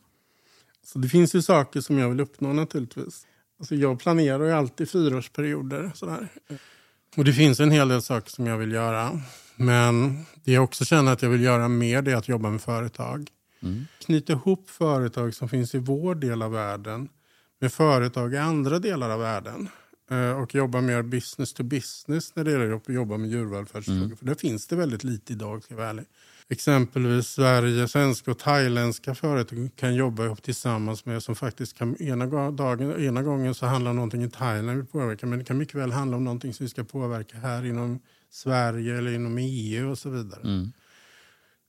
Så 0.84 1.00
det 1.00 1.10
finns 1.10 1.36
ju 1.36 1.42
saker 1.42 1.82
som 1.82 1.98
jag 1.98 2.10
vill 2.10 2.20
uppnå 2.20 2.54
naturligtvis. 2.54 3.28
Alltså 3.60 3.76
jag 3.76 4.00
planerar 4.00 4.44
ju 4.46 4.52
alltid 4.52 4.90
fyraårsperioder. 4.90 5.92
Sådär. 5.96 6.28
Och 7.18 7.26
det 7.26 7.34
finns 7.34 7.60
en 7.60 7.72
hel 7.72 7.88
del 7.88 8.02
saker 8.02 8.30
som 8.32 8.48
jag 8.48 8.58
vill 8.58 8.72
göra. 8.72 9.22
Men 9.60 10.26
det 10.44 10.52
jag 10.52 10.64
också 10.64 10.86
känner 10.86 11.12
att 11.14 11.22
jag 11.22 11.30
vill 11.30 11.44
göra 11.44 11.68
mer 11.68 12.02
det 12.02 12.12
är 12.12 12.16
att 12.16 12.28
jobba 12.28 12.50
med 12.50 12.62
företag. 12.62 13.30
Mm. 13.62 13.86
Knyta 14.06 14.34
ihop 14.34 14.70
företag 14.70 15.34
som 15.34 15.50
finns 15.50 15.76
i 15.76 15.78
vår 15.78 16.16
del 16.16 16.42
av 16.42 16.52
världen 16.52 17.10
med 17.60 17.74
företag 17.74 18.34
i 18.34 18.38
andra 18.38 18.80
delar 18.80 19.10
av 19.10 19.20
världen. 19.20 19.70
Eh, 20.12 20.42
Och 20.42 20.56
jobba 20.56 20.82
mer 20.82 21.02
business 21.02 21.54
to 21.54 21.64
business 21.64 22.36
när 22.36 22.44
det 22.44 22.52
gäller 22.52 22.72
att 22.72 22.90
jobba 22.90 23.18
med 23.18 23.30
djurvälfärdsfrågor. 23.30 24.04
Mm. 24.04 24.18
För 24.18 24.26
det 24.26 24.36
finns 24.36 24.68
det 24.68 24.76
väldigt 24.76 25.04
lite 25.04 25.34
idag, 25.34 25.64
ska 25.64 25.74
jag 25.74 25.78
vara 25.78 25.90
ärlig. 25.90 26.06
Exempelvis 26.52 27.28
Sverige, 27.28 27.88
svenska 27.88 28.32
och 28.32 28.40
thailändska 28.40 29.16
företag 29.16 29.70
kan 29.76 29.96
jobba 29.96 30.26
ihop 30.26 30.44
tillsammans 30.44 31.06
med 31.06 31.24
som 31.24 31.36
faktiskt 31.36 31.78
kan 31.78 32.02
ena, 32.02 32.52
dagen, 32.52 33.02
ena 33.06 33.24
gången 33.24 33.54
så 33.54 33.66
handlar 33.66 33.92
om 33.92 33.96
någonting 33.96 34.24
i 34.24 34.30
Thailand 34.30 34.82
vi 34.82 34.86
påverkar 34.86 35.28
men 35.28 35.40
det 35.40 35.46
kan 35.46 35.58
mycket 35.58 35.76
väl 35.76 35.92
handla 35.92 36.18
om 36.18 36.24
någonting 36.24 36.54
som 36.54 36.64
vi 36.64 36.70
ska 36.70 36.84
påverka 36.84 37.38
här 37.38 37.66
inom 37.66 38.00
Sverige 38.30 38.98
eller 38.98 39.14
inom 39.14 39.38
EU 39.38 39.92
och 39.92 39.98
så 39.98 40.10
vidare. 40.10 40.42
Mm. 40.42 40.72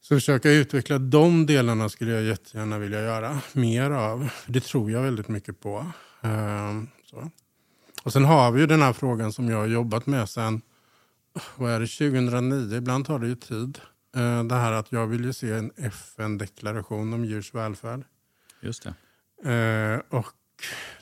Så 0.00 0.14
försöka 0.14 0.50
utveckla 0.50 0.98
de 0.98 1.46
delarna 1.46 1.88
skulle 1.88 2.10
jag 2.10 2.22
jättegärna 2.22 2.78
vilja 2.78 3.02
göra 3.02 3.40
mer 3.52 3.90
av. 3.90 4.30
Det 4.46 4.60
tror 4.60 4.90
jag 4.90 5.02
väldigt 5.02 5.28
mycket 5.28 5.60
på. 5.60 5.86
Ehm, 6.22 6.88
så. 7.04 7.30
Och 8.02 8.12
sen 8.12 8.24
har 8.24 8.52
vi 8.52 8.60
ju 8.60 8.66
den 8.66 8.82
här 8.82 8.92
frågan 8.92 9.32
som 9.32 9.48
jag 9.48 9.56
har 9.58 9.66
jobbat 9.66 10.06
med 10.06 10.28
sen 10.28 10.62
vad 11.56 11.70
är 11.70 11.80
det, 11.80 11.86
2009, 11.86 12.76
ibland 12.76 13.06
tar 13.06 13.18
det 13.18 13.26
ju 13.26 13.34
tid. 13.34 13.80
Ehm, 14.16 14.48
det 14.48 14.54
här 14.54 14.72
att 14.72 14.92
jag 14.92 15.06
vill 15.06 15.24
ju 15.24 15.32
se 15.32 15.52
en 15.52 15.70
FN-deklaration 15.76 17.12
om 17.12 17.24
djurs 17.24 17.54
välfärd. 17.54 18.04
Just 18.60 18.82
det. 18.82 18.94
Ehm, 19.50 20.00
och 20.08 20.26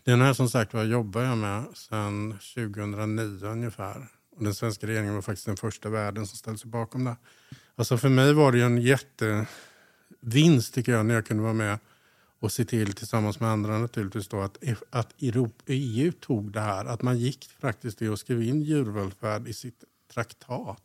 den 0.05 0.21
här 0.21 0.33
som 0.33 0.49
sagt 0.49 0.75
var 0.75 0.85
jobbar 0.85 1.23
jag 1.23 1.39
med 1.39 1.65
sedan 1.75 2.39
2009 2.55 3.47
ungefär. 3.47 4.09
Och 4.39 4.45
den 4.45 4.55
svenska 4.55 4.87
regeringen 4.87 5.15
var 5.15 5.23
faktiskt 5.23 5.47
den 5.47 5.57
första 5.57 5.89
världen 5.89 6.27
som 6.27 6.37
ställde 6.37 6.59
sig 6.59 6.71
bakom 6.71 7.05
det. 7.05 7.17
Alltså 7.77 7.99
för 7.99 8.09
mig 8.09 8.33
var 8.33 8.53
det 8.53 8.63
en 8.63 8.83
jättevinst 8.83 10.75
tycker 10.75 10.93
jag 10.93 11.07
när 11.07 11.15
jag 11.15 11.27
kunde 11.27 11.43
vara 11.43 11.53
med 11.53 11.79
och 12.39 12.53
se 12.53 12.65
till 12.65 12.93
tillsammans 12.93 13.41
med 13.41 13.51
andra 13.51 13.79
naturligtvis 13.79 14.29
då 14.29 14.41
att, 14.41 14.59
att 14.91 15.15
EU 15.67 16.13
tog 16.13 16.53
det 16.53 16.61
här. 16.61 16.85
Att 16.85 17.03
man 17.03 17.19
gick 17.19 17.49
faktiskt 17.61 17.99
till 17.99 18.11
och 18.11 18.19
skrev 18.19 18.43
in 18.43 18.63
djurvälfärd 18.63 19.49
i 19.49 19.53
sitt 19.53 19.85
traktat. 20.15 20.83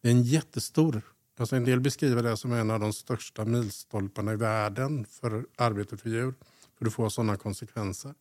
Det 0.00 0.08
är 0.08 0.12
en 0.12 0.22
jättestor, 0.22 1.02
alltså 1.38 1.56
en 1.56 1.64
del 1.64 1.80
beskriver 1.80 2.22
det 2.22 2.36
som 2.36 2.52
en 2.52 2.70
av 2.70 2.80
de 2.80 2.92
största 2.92 3.44
milstolparna 3.44 4.32
i 4.32 4.36
världen 4.36 5.06
för 5.20 5.44
arbetet 5.56 6.00
för 6.00 6.10
djur. 6.10 6.34
För 6.78 6.84
det 6.84 6.90
får 6.90 7.08
sådana 7.08 7.36
konsekvenser. 7.36 8.14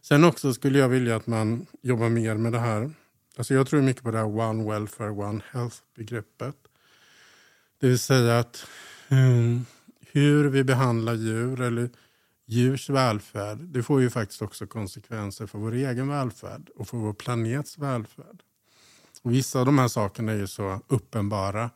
Sen 0.00 0.24
också 0.24 0.54
skulle 0.54 0.78
jag 0.78 0.88
vilja 0.88 1.16
att 1.16 1.26
man 1.26 1.66
jobbar 1.82 2.08
mer 2.08 2.34
med 2.34 2.52
det 2.52 2.58
här. 2.58 2.90
Alltså 3.36 3.54
jag 3.54 3.66
tror 3.66 3.82
mycket 3.82 4.02
på 4.02 4.10
det 4.10 4.18
här 4.18 4.38
One 4.38 4.70
Welfare, 4.70 5.10
One 5.10 5.42
Health-begreppet. 5.52 6.56
Det 7.80 7.88
vill 7.88 7.98
säga 7.98 8.38
att 8.38 8.66
um, 9.10 9.66
hur 10.12 10.48
vi 10.48 10.64
behandlar 10.64 11.14
djur 11.14 11.60
eller 11.60 11.90
djurs 12.46 12.90
välfärd, 12.90 13.58
det 13.58 13.82
får 13.82 14.00
ju 14.00 14.10
faktiskt 14.10 14.42
också 14.42 14.66
konsekvenser 14.66 15.46
för 15.46 15.58
vår 15.58 15.72
egen 15.72 16.08
välfärd 16.08 16.70
och 16.76 16.88
för 16.88 16.96
vår 16.96 17.12
planets 17.12 17.78
välfärd. 17.78 18.42
Och 19.22 19.32
vissa 19.32 19.60
av 19.60 19.66
de 19.66 19.78
här 19.78 19.88
sakerna 19.88 20.32
är 20.32 20.36
ju 20.36 20.46
så 20.46 20.80
uppenbara. 20.88 21.70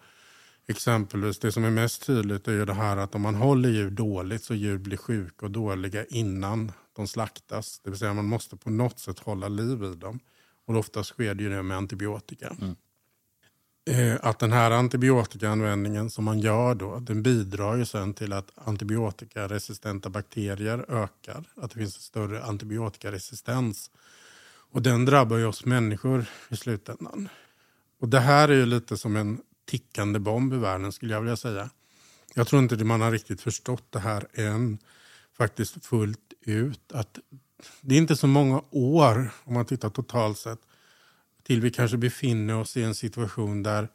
Exempelvis 0.66 1.38
det 1.38 1.52
som 1.52 1.64
är 1.64 1.70
mest 1.70 2.06
tydligt 2.06 2.48
är 2.48 2.52
ju 2.52 2.64
det 2.64 2.74
här 2.74 2.96
att 2.96 3.14
om 3.14 3.22
man 3.22 3.34
håller 3.34 3.68
djur 3.68 3.90
dåligt 3.90 4.44
så 4.44 4.54
djur 4.54 4.78
blir 4.78 4.96
sjuka 4.96 5.46
och 5.46 5.52
dåliga 5.52 6.04
innan 6.04 6.72
de 6.96 7.08
slaktas. 7.08 7.80
Det 7.84 7.90
vill 7.90 7.98
säga 7.98 8.14
man 8.14 8.24
måste 8.24 8.56
på 8.56 8.70
något 8.70 8.98
sätt 8.98 9.18
hålla 9.18 9.48
liv 9.48 9.84
i 9.84 9.94
dem. 9.94 10.20
Och 10.66 10.76
oftast 10.76 11.10
sker 11.10 11.34
det 11.34 11.42
ju 11.42 11.50
det 11.50 11.62
med 11.62 11.76
antibiotika. 11.76 12.56
Mm. 12.60 12.76
Eh, 13.90 14.18
att 14.22 14.38
den 14.38 14.52
här 14.52 14.70
antibiotikaanvändningen 14.70 16.10
som 16.10 16.24
man 16.24 16.40
gör 16.40 16.74
då, 16.74 16.98
den 16.98 17.22
bidrar 17.22 17.76
ju 17.76 17.84
sen 17.84 18.14
till 18.14 18.32
att 18.32 18.50
antibiotikaresistenta 18.54 20.08
bakterier 20.08 20.84
ökar. 20.88 21.44
Att 21.56 21.70
det 21.70 21.78
finns 21.78 21.96
en 21.96 22.02
större 22.02 22.44
antibiotikaresistens. 22.44 23.90
Och 24.70 24.82
den 24.82 25.04
drabbar 25.04 25.36
ju 25.36 25.46
oss 25.46 25.64
människor 25.64 26.26
i 26.48 26.56
slutändan. 26.56 27.28
Och 28.00 28.08
det 28.08 28.20
här 28.20 28.48
är 28.48 28.54
ju 28.54 28.66
lite 28.66 28.96
som 28.96 29.16
en 29.16 29.40
tickande 29.66 30.18
bomb 30.18 30.54
i 30.54 30.56
världen 30.56 30.92
skulle 30.92 31.14
jag 31.14 31.20
vilja 31.20 31.36
säga. 31.36 31.70
Jag 32.34 32.46
tror 32.46 32.62
inte 32.62 32.84
man 32.84 33.00
har 33.00 33.10
riktigt 33.10 33.40
förstått 33.40 33.84
det 33.90 33.98
här 33.98 34.26
än, 34.32 34.78
faktiskt 35.36 35.86
fullt 35.86 36.32
ut. 36.40 36.92
Att 36.92 37.18
det 37.80 37.94
är 37.94 37.98
inte 37.98 38.16
så 38.16 38.26
många 38.26 38.62
år, 38.70 39.30
om 39.44 39.54
man 39.54 39.66
tittar 39.66 39.90
totalt 39.90 40.38
sett, 40.38 40.58
till 41.42 41.60
vi 41.60 41.70
kanske 41.70 41.96
befinner 41.96 42.56
oss 42.56 42.76
i 42.76 42.82
en 42.82 42.94
situation 42.94 43.62
där 43.62 43.88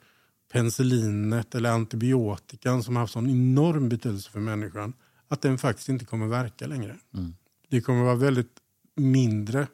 penicillinet 0.52 1.56
eller 1.56 1.69
antibiotikan 1.69 2.84
som 2.84 2.95
har 2.95 3.04
haft 3.04 3.13
sån 3.13 3.30
enorm 3.30 3.89
betydelse 3.89 4.32
för 4.32 4.39
människan, 4.39 4.93
att 5.28 5.41
den 5.41 5.58
faktiskt 5.58 5.89
inte 5.89 6.06
kommer 6.06 6.28
verka 6.28 6.67
längre. 6.67 6.95
Mm. 7.13 7.36
Det 7.69 7.82
kommer 7.82 8.04
vara 8.04 8.15
väldigt 8.15 8.58
mindre 8.95 9.67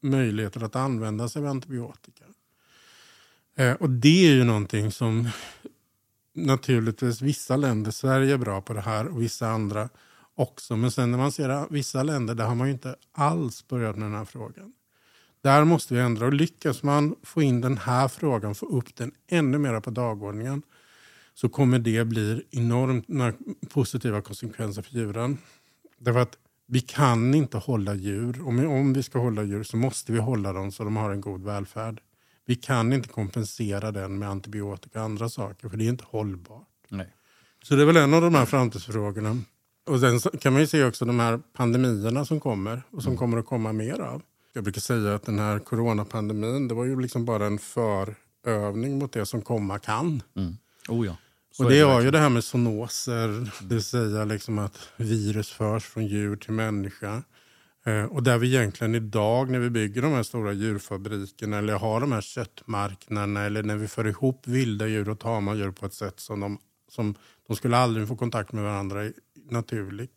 möjligheter 0.00 0.64
att 0.64 0.76
använda 0.76 1.28
sig 1.28 1.42
av 1.42 1.48
antibiotika. 1.48 2.24
Eh, 3.56 3.72
och 3.72 3.90
det 3.90 4.26
är 4.28 4.32
ju 4.32 4.44
någonting 4.44 4.92
som 4.92 5.28
naturligtvis 6.34 7.22
vissa 7.22 7.56
länder, 7.56 7.90
Sverige 7.90 8.34
är 8.34 8.38
bra 8.38 8.60
på 8.60 8.72
det 8.72 8.80
här 8.80 9.08
och 9.08 9.22
vissa 9.22 9.48
andra 9.48 9.88
också. 10.38 10.76
Men 10.76 10.90
sen 10.90 11.10
när 11.10 11.18
man 11.18 11.32
ser 11.32 11.72
vissa 11.72 12.02
länder, 12.02 12.34
där 12.34 12.46
har 12.46 12.54
man 12.54 12.68
inte 12.68 12.96
alls 13.12 13.68
börjat 13.68 13.96
med 13.96 14.06
den 14.06 14.14
här 14.14 14.24
frågan. 14.24 14.72
Där 15.40 15.64
måste 15.64 15.94
vi 15.94 16.00
ändra 16.00 16.26
och 16.26 16.32
lyckas 16.32 16.82
man 16.82 17.16
få 17.22 17.42
in 17.42 17.60
den 17.60 17.78
här 17.78 18.08
frågan, 18.08 18.54
få 18.54 18.66
upp 18.66 18.96
den 18.96 19.12
ännu 19.28 19.58
mer 19.58 19.80
på 19.80 19.90
dagordningen 19.90 20.62
så 21.34 21.48
kommer 21.48 21.78
det 21.78 22.04
bli 22.04 22.42
enormt 22.50 23.06
positiva 23.68 24.20
konsekvenser 24.20 24.82
för 24.82 24.94
djuren. 24.94 25.38
Därför 25.98 26.20
att 26.20 26.38
vi 26.66 26.80
kan 26.80 27.34
inte 27.34 27.58
hålla 27.58 27.94
djur. 27.94 28.48
Om 28.48 28.60
vi, 28.60 28.66
om 28.66 28.92
vi 28.92 29.02
ska 29.02 29.18
hålla 29.18 29.42
djur 29.42 29.62
så 29.62 29.76
måste 29.76 30.12
vi 30.12 30.18
hålla 30.18 30.52
dem 30.52 30.72
så 30.72 30.84
de 30.84 30.96
har 30.96 31.10
en 31.10 31.20
god 31.20 31.44
välfärd. 31.44 32.00
Vi 32.46 32.54
kan 32.54 32.92
inte 32.92 33.08
kompensera 33.08 33.92
den 33.92 34.18
med 34.18 34.28
antibiotika 34.28 34.98
och 34.98 35.04
andra 35.04 35.28
saker 35.28 35.68
för 35.68 35.76
det 35.76 35.84
är 35.84 35.88
inte 35.88 36.04
hållbart. 36.06 36.68
Nej. 36.88 37.12
Så 37.62 37.74
det 37.74 37.82
är 37.82 37.86
väl 37.86 37.96
en 37.96 38.14
av 38.14 38.22
de 38.22 38.34
här 38.34 38.46
framtidsfrågorna. 38.46 39.36
Och 39.88 40.00
sen 40.00 40.20
kan 40.40 40.52
man 40.52 40.62
ju 40.62 40.66
se 40.66 40.84
också 40.84 41.04
de 41.04 41.20
här 41.20 41.40
pandemierna 41.56 42.24
som 42.24 42.40
kommer 42.40 42.82
och 42.90 43.02
som 43.02 43.10
mm. 43.10 43.18
kommer 43.18 43.38
att 43.38 43.46
komma 43.46 43.72
mer 43.72 44.00
av. 44.00 44.22
Jag 44.52 44.64
brukar 44.64 44.80
säga 44.80 45.14
att 45.14 45.22
den 45.22 45.38
här 45.38 45.58
coronapandemin 45.58 46.68
det 46.68 46.74
var 46.74 46.84
ju 46.84 47.00
liksom 47.00 47.24
bara 47.24 47.46
en 47.46 47.58
förövning 47.58 48.98
mot 48.98 49.12
det 49.12 49.26
som 49.26 49.42
komma 49.42 49.78
kan. 49.78 50.22
Mm. 50.36 50.56
Oh 50.88 51.06
ja. 51.06 51.16
Så 51.50 51.64
och 51.64 51.70
det 51.70 51.80
har 51.80 52.00
ju 52.00 52.10
det 52.10 52.18
här 52.18 52.28
med 52.28 52.44
zoonoser, 52.44 53.24
mm. 53.24 53.48
det 53.60 53.74
vill 53.74 53.84
säga 53.84 54.24
liksom 54.24 54.58
att 54.58 54.78
virus 54.96 55.50
förs 55.50 55.84
från 55.84 56.06
djur 56.06 56.36
till 56.36 56.52
människa. 56.52 57.22
Eh, 57.86 58.04
och 58.04 58.22
där 58.22 58.38
vi 58.38 58.56
egentligen 58.56 58.94
idag 58.94 59.50
när 59.50 59.58
vi 59.58 59.70
bygger 59.70 60.02
de 60.02 60.12
här 60.12 60.22
stora 60.22 60.52
djurfabrikerna 60.52 61.58
eller 61.58 61.74
har 61.74 62.00
de 62.00 62.12
här 62.12 62.20
köttmarknaderna 62.20 63.44
eller 63.44 63.62
när 63.62 63.76
vi 63.76 63.88
för 63.88 64.06
ihop 64.06 64.46
vilda 64.46 64.86
djur 64.86 65.08
och 65.08 65.20
tama 65.20 65.54
djur 65.54 65.70
på 65.70 65.86
ett 65.86 65.94
sätt 65.94 66.20
som 66.20 66.40
de, 66.40 66.58
som 66.88 67.14
de 67.46 67.56
skulle 67.56 67.76
aldrig 67.76 68.08
få 68.08 68.16
kontakt 68.16 68.52
med 68.52 68.64
varandra 68.64 69.10
naturligt. 69.50 70.12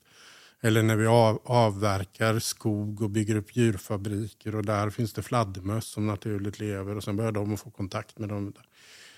Eller 0.61 0.83
när 0.83 0.95
vi 0.95 1.07
av, 1.07 1.41
avverkar 1.43 2.39
skog 2.39 3.01
och 3.01 3.09
bygger 3.09 3.35
upp 3.35 3.55
djurfabriker 3.55 4.55
och 4.55 4.65
där 4.65 4.89
finns 4.89 5.13
det 5.13 5.23
fladdermöss 5.23 5.85
som 5.85 6.07
naturligt 6.07 6.59
lever 6.59 6.95
och 6.95 7.03
sen 7.03 7.15
börjar 7.15 7.31
de 7.31 7.57
få 7.57 7.69
kontakt 7.69 8.19
med 8.19 8.29
dem. 8.29 8.53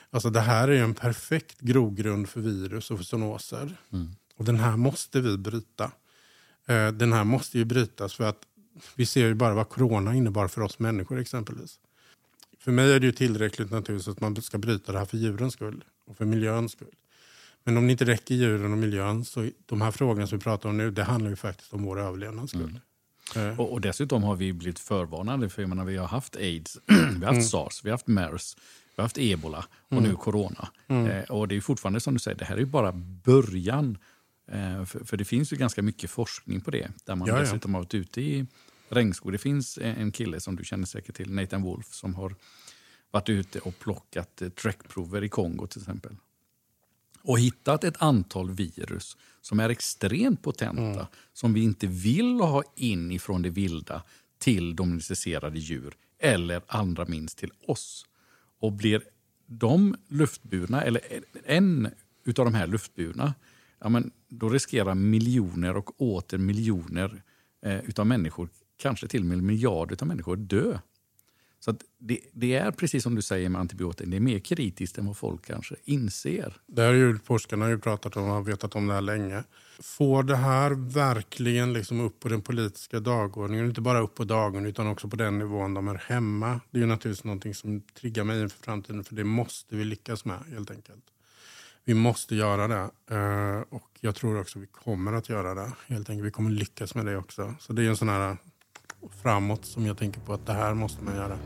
Alltså 0.10 0.30
det 0.30 0.40
här 0.40 0.68
är 0.68 0.84
en 0.84 0.94
perfekt 0.94 1.60
grogrund 1.60 2.30
för 2.30 2.42
virus 2.42 2.92
och 2.92 2.98
för 2.98 3.06
zoonoser. 3.06 3.78
Mm. 3.94 4.16
Och 4.36 4.46
den 4.46 4.60
här 4.60 4.78
måste 4.78 5.22
vi 5.22 5.38
bryta. 5.38 5.92
Eh, 6.66 6.88
den 6.88 7.14
här 7.14 7.24
måste 7.24 7.58
ju 7.58 7.66
brytas 7.66 8.14
för 8.14 8.24
att 8.24 8.48
vi 8.96 9.06
ser 9.06 9.28
ju 9.28 9.34
bara 9.34 9.54
vad 9.54 9.70
corona 9.70 10.16
innebar 10.16 10.48
för 10.48 10.62
oss 10.62 10.80
människor 10.80 11.20
exempelvis. 11.20 11.80
För 12.60 12.72
mig 12.72 12.94
är 12.94 13.00
det 13.00 13.06
ju 13.06 13.12
tillräckligt 13.12 13.72
naturligtvis 13.72 14.08
att 14.08 14.22
man 14.22 14.42
ska 14.42 14.58
bryta 14.58 14.92
det 14.92 14.98
här 14.98 15.06
för 15.06 15.18
djurens 15.18 15.54
skull 15.54 15.84
och 16.06 16.18
för 16.18 16.26
miljöns 16.26 16.72
skull. 16.72 16.96
Men 17.64 17.78
om 17.78 17.86
det 17.86 17.92
inte 17.92 18.06
räcker 18.06 18.36
djuren 18.36 18.72
och 18.72 18.78
miljön 18.78 19.26
så 19.26 19.50
de 19.66 19.82
här 19.82 19.92
frågorna 19.92 20.28
som 20.28 20.38
vi 20.38 20.44
pratar 20.44 20.70
om 20.70 20.78
nu, 20.78 20.92
det 20.92 21.04
handlar 21.04 21.30
ju 21.30 21.36
faktiskt 21.36 21.74
om 21.74 21.84
vår 21.84 22.00
överlevnads 22.00 22.52
skull. 22.52 22.80
Mm. 23.36 23.52
Eh. 23.52 23.60
Och, 23.60 23.72
och, 23.72 23.82
dessutom 23.82 24.24
har 24.24 24.36
vi 24.36 24.54
blivit 24.54 24.80
förvarnade, 24.80 25.50
för 25.50 25.62
jag 25.62 25.70
menar, 25.70 25.86
vi 25.86 25.98
har 25.98 26.08
haft 26.08 26.36
aids, 26.36 26.78
vi 26.88 26.96
har 26.96 27.10
haft 27.10 27.32
mm. 27.32 27.44
sars, 27.44 27.82
vi 27.84 27.90
har 27.90 27.94
haft 27.94 28.08
mers, 28.08 28.56
vi 28.96 29.02
har 29.02 29.04
haft 29.04 29.18
ebola 29.18 29.66
och 29.88 29.98
mm. 29.98 30.04
nu 30.04 30.16
corona. 30.16 30.68
Mm. 30.88 31.08
Eh, 31.08 31.24
och 31.24 31.48
det 31.48 31.56
är 31.56 31.62
fortfarande 31.62 32.00
som 32.00 32.14
du 32.14 32.20
säger, 32.20 32.38
det 32.38 32.46
här 32.46 32.58
är 32.58 32.66
bara 32.66 32.92
början. 33.24 33.98
Eh, 34.52 34.86
för, 34.86 35.06
för, 35.06 35.18
det 35.18 35.26
finns 35.26 35.54
ju 35.54 35.58
ganska 35.58 35.82
mycket 35.82 36.10
forskning 36.10 36.62
på 36.62 36.72
det, 36.72 36.92
där 37.06 37.16
man 37.16 37.28
ja, 37.28 37.40
dessutom 37.40 37.74
har 37.74 37.82
varit 37.82 37.94
ute 37.94 38.22
i 38.22 38.46
regnskog. 38.90 39.32
Det 39.32 39.38
finns 39.38 39.80
en 39.82 40.12
kille 40.12 40.40
som 40.40 40.56
du 40.56 40.64
känner 40.64 40.86
säkert 40.86 41.16
till, 41.16 41.32
Nathan 41.34 41.62
Wolf, 41.62 41.94
som 41.94 42.16
har 42.16 42.36
varit 43.12 43.30
ute 43.30 43.60
och 43.60 43.80
plockat 43.80 44.42
eh, 44.42 44.50
träckprover 44.50 45.24
i 45.24 45.30
Kongo 45.30 45.68
till 45.68 45.82
exempel 45.82 46.16
och 47.24 47.40
hittat 47.40 47.84
ett 47.84 48.02
antal 48.02 48.52
virus 48.52 49.18
som 49.42 49.60
är 49.60 49.70
extremt 49.70 50.42
potenta, 50.42 50.82
mm. 50.82 51.06
som 51.34 51.54
vi 51.54 51.64
inte 51.64 51.88
vill 51.88 52.40
ha 52.40 52.64
in 52.76 53.12
ifrån 53.12 53.42
det 53.42 53.50
vilda 53.50 54.04
till 54.40 54.76
domesticerade 54.76 55.60
djur 55.60 55.94
eller 56.20 56.62
allra 56.68 57.06
minst 57.06 57.38
till 57.38 57.52
oss. 57.68 58.06
Och 58.60 58.72
blir 58.72 59.02
de 59.46 59.96
luftburna, 60.08 60.82
eller 60.82 61.02
en 61.46 61.86
av 62.26 62.34
de 62.34 62.54
här 62.54 62.68
luftburna, 62.68 63.34
ja, 63.80 63.90
men 63.90 64.12
då 64.30 64.50
riskerar 64.50 64.96
miljoner 64.96 65.78
och 65.78 66.02
åter 66.02 66.38
miljoner 66.38 67.24
eh, 67.66 67.80
utav 67.80 68.08
människor, 68.08 68.50
kanske 68.78 69.08
till 69.08 69.22
och 69.22 69.28
med 69.28 69.44
miljarder 69.44 69.98
av 70.02 70.08
människor, 70.08 70.36
dö. 70.36 70.80
Så 71.66 71.76
det, 72.00 72.20
det, 72.34 72.54
är 72.56 72.72
precis 72.72 73.04
som 73.04 73.16
du 73.16 73.22
säger 73.22 73.50
med 73.50 73.62
antibiotika, 73.62 74.10
det 74.10 74.16
är 74.16 74.22
mer 74.22 74.40
kritiskt 74.40 74.98
än 74.98 75.06
vad 75.06 75.18
folk 75.18 75.46
kanske 75.46 75.76
inser. 75.84 76.54
Det 76.68 76.82
har 76.82 76.94
ju 76.94 77.20
forskarna 77.20 77.70
ju 77.70 77.80
pratat 77.80 78.18
om 78.18 78.24
och 78.24 78.30
har 78.30 78.42
vetat 78.42 78.76
om 78.76 78.88
det 78.88 78.94
här 78.94 79.02
länge. 79.02 79.44
Får 79.80 80.24
det 80.24 80.36
här 80.36 80.72
verkligen 80.72 81.74
liksom 81.74 82.00
upp 82.00 82.20
på 82.20 82.30
den 82.30 82.42
politiska 82.42 83.00
dagordningen? 83.00 83.66
Inte 83.66 83.82
bara 83.82 84.00
upp 84.00 84.16
på 84.16 84.24
dagordningen 84.24 84.70
utan 84.70 84.88
också 84.88 85.08
på 85.08 85.16
den 85.16 85.40
nivån 85.40 85.74
de 85.74 85.88
är 85.88 85.96
hemma. 85.96 86.60
Det 86.72 86.78
är 86.78 86.82
ju 86.82 86.88
naturligtvis 86.88 87.24
någonting 87.24 87.54
som 87.54 87.82
triggar 87.82 88.24
mig 88.24 88.42
inför 88.42 88.64
framtiden 88.64 89.04
för 89.04 89.16
det 89.16 89.24
måste 89.24 89.76
vi 89.76 89.86
lyckas 89.86 90.26
med 90.26 90.40
helt 90.50 90.72
enkelt. 90.72 91.04
Vi 91.86 91.94
måste 91.94 92.36
göra 92.36 92.68
det. 92.68 93.16
Eh, 93.16 93.62
och 93.70 93.90
jag 94.00 94.16
tror 94.16 94.40
också 94.40 94.60
vi 94.60 94.68
kommer 94.68 95.14
att 95.14 95.30
göra 95.30 95.54
det. 95.54 95.72
Helt 95.88 96.10
enkelt. 96.10 96.28
Vi 96.28 96.32
kommer 96.32 96.52
lyckas 96.52 96.96
med 96.96 97.06
det 97.06 97.18
också. 97.18 97.56
Så 97.60 97.74
det 97.74 97.84
är 97.84 97.90
en 97.90 97.98
sån 97.98 98.10
här 98.10 98.38
framåt 99.22 99.66
som 99.66 99.86
jag 99.86 99.98
tänker 99.98 100.22
på 100.22 100.34
att 100.34 100.46
det 100.46 100.54
här 100.54 100.74
måste 100.74 101.04
man 101.04 101.16
göra. 101.16 101.38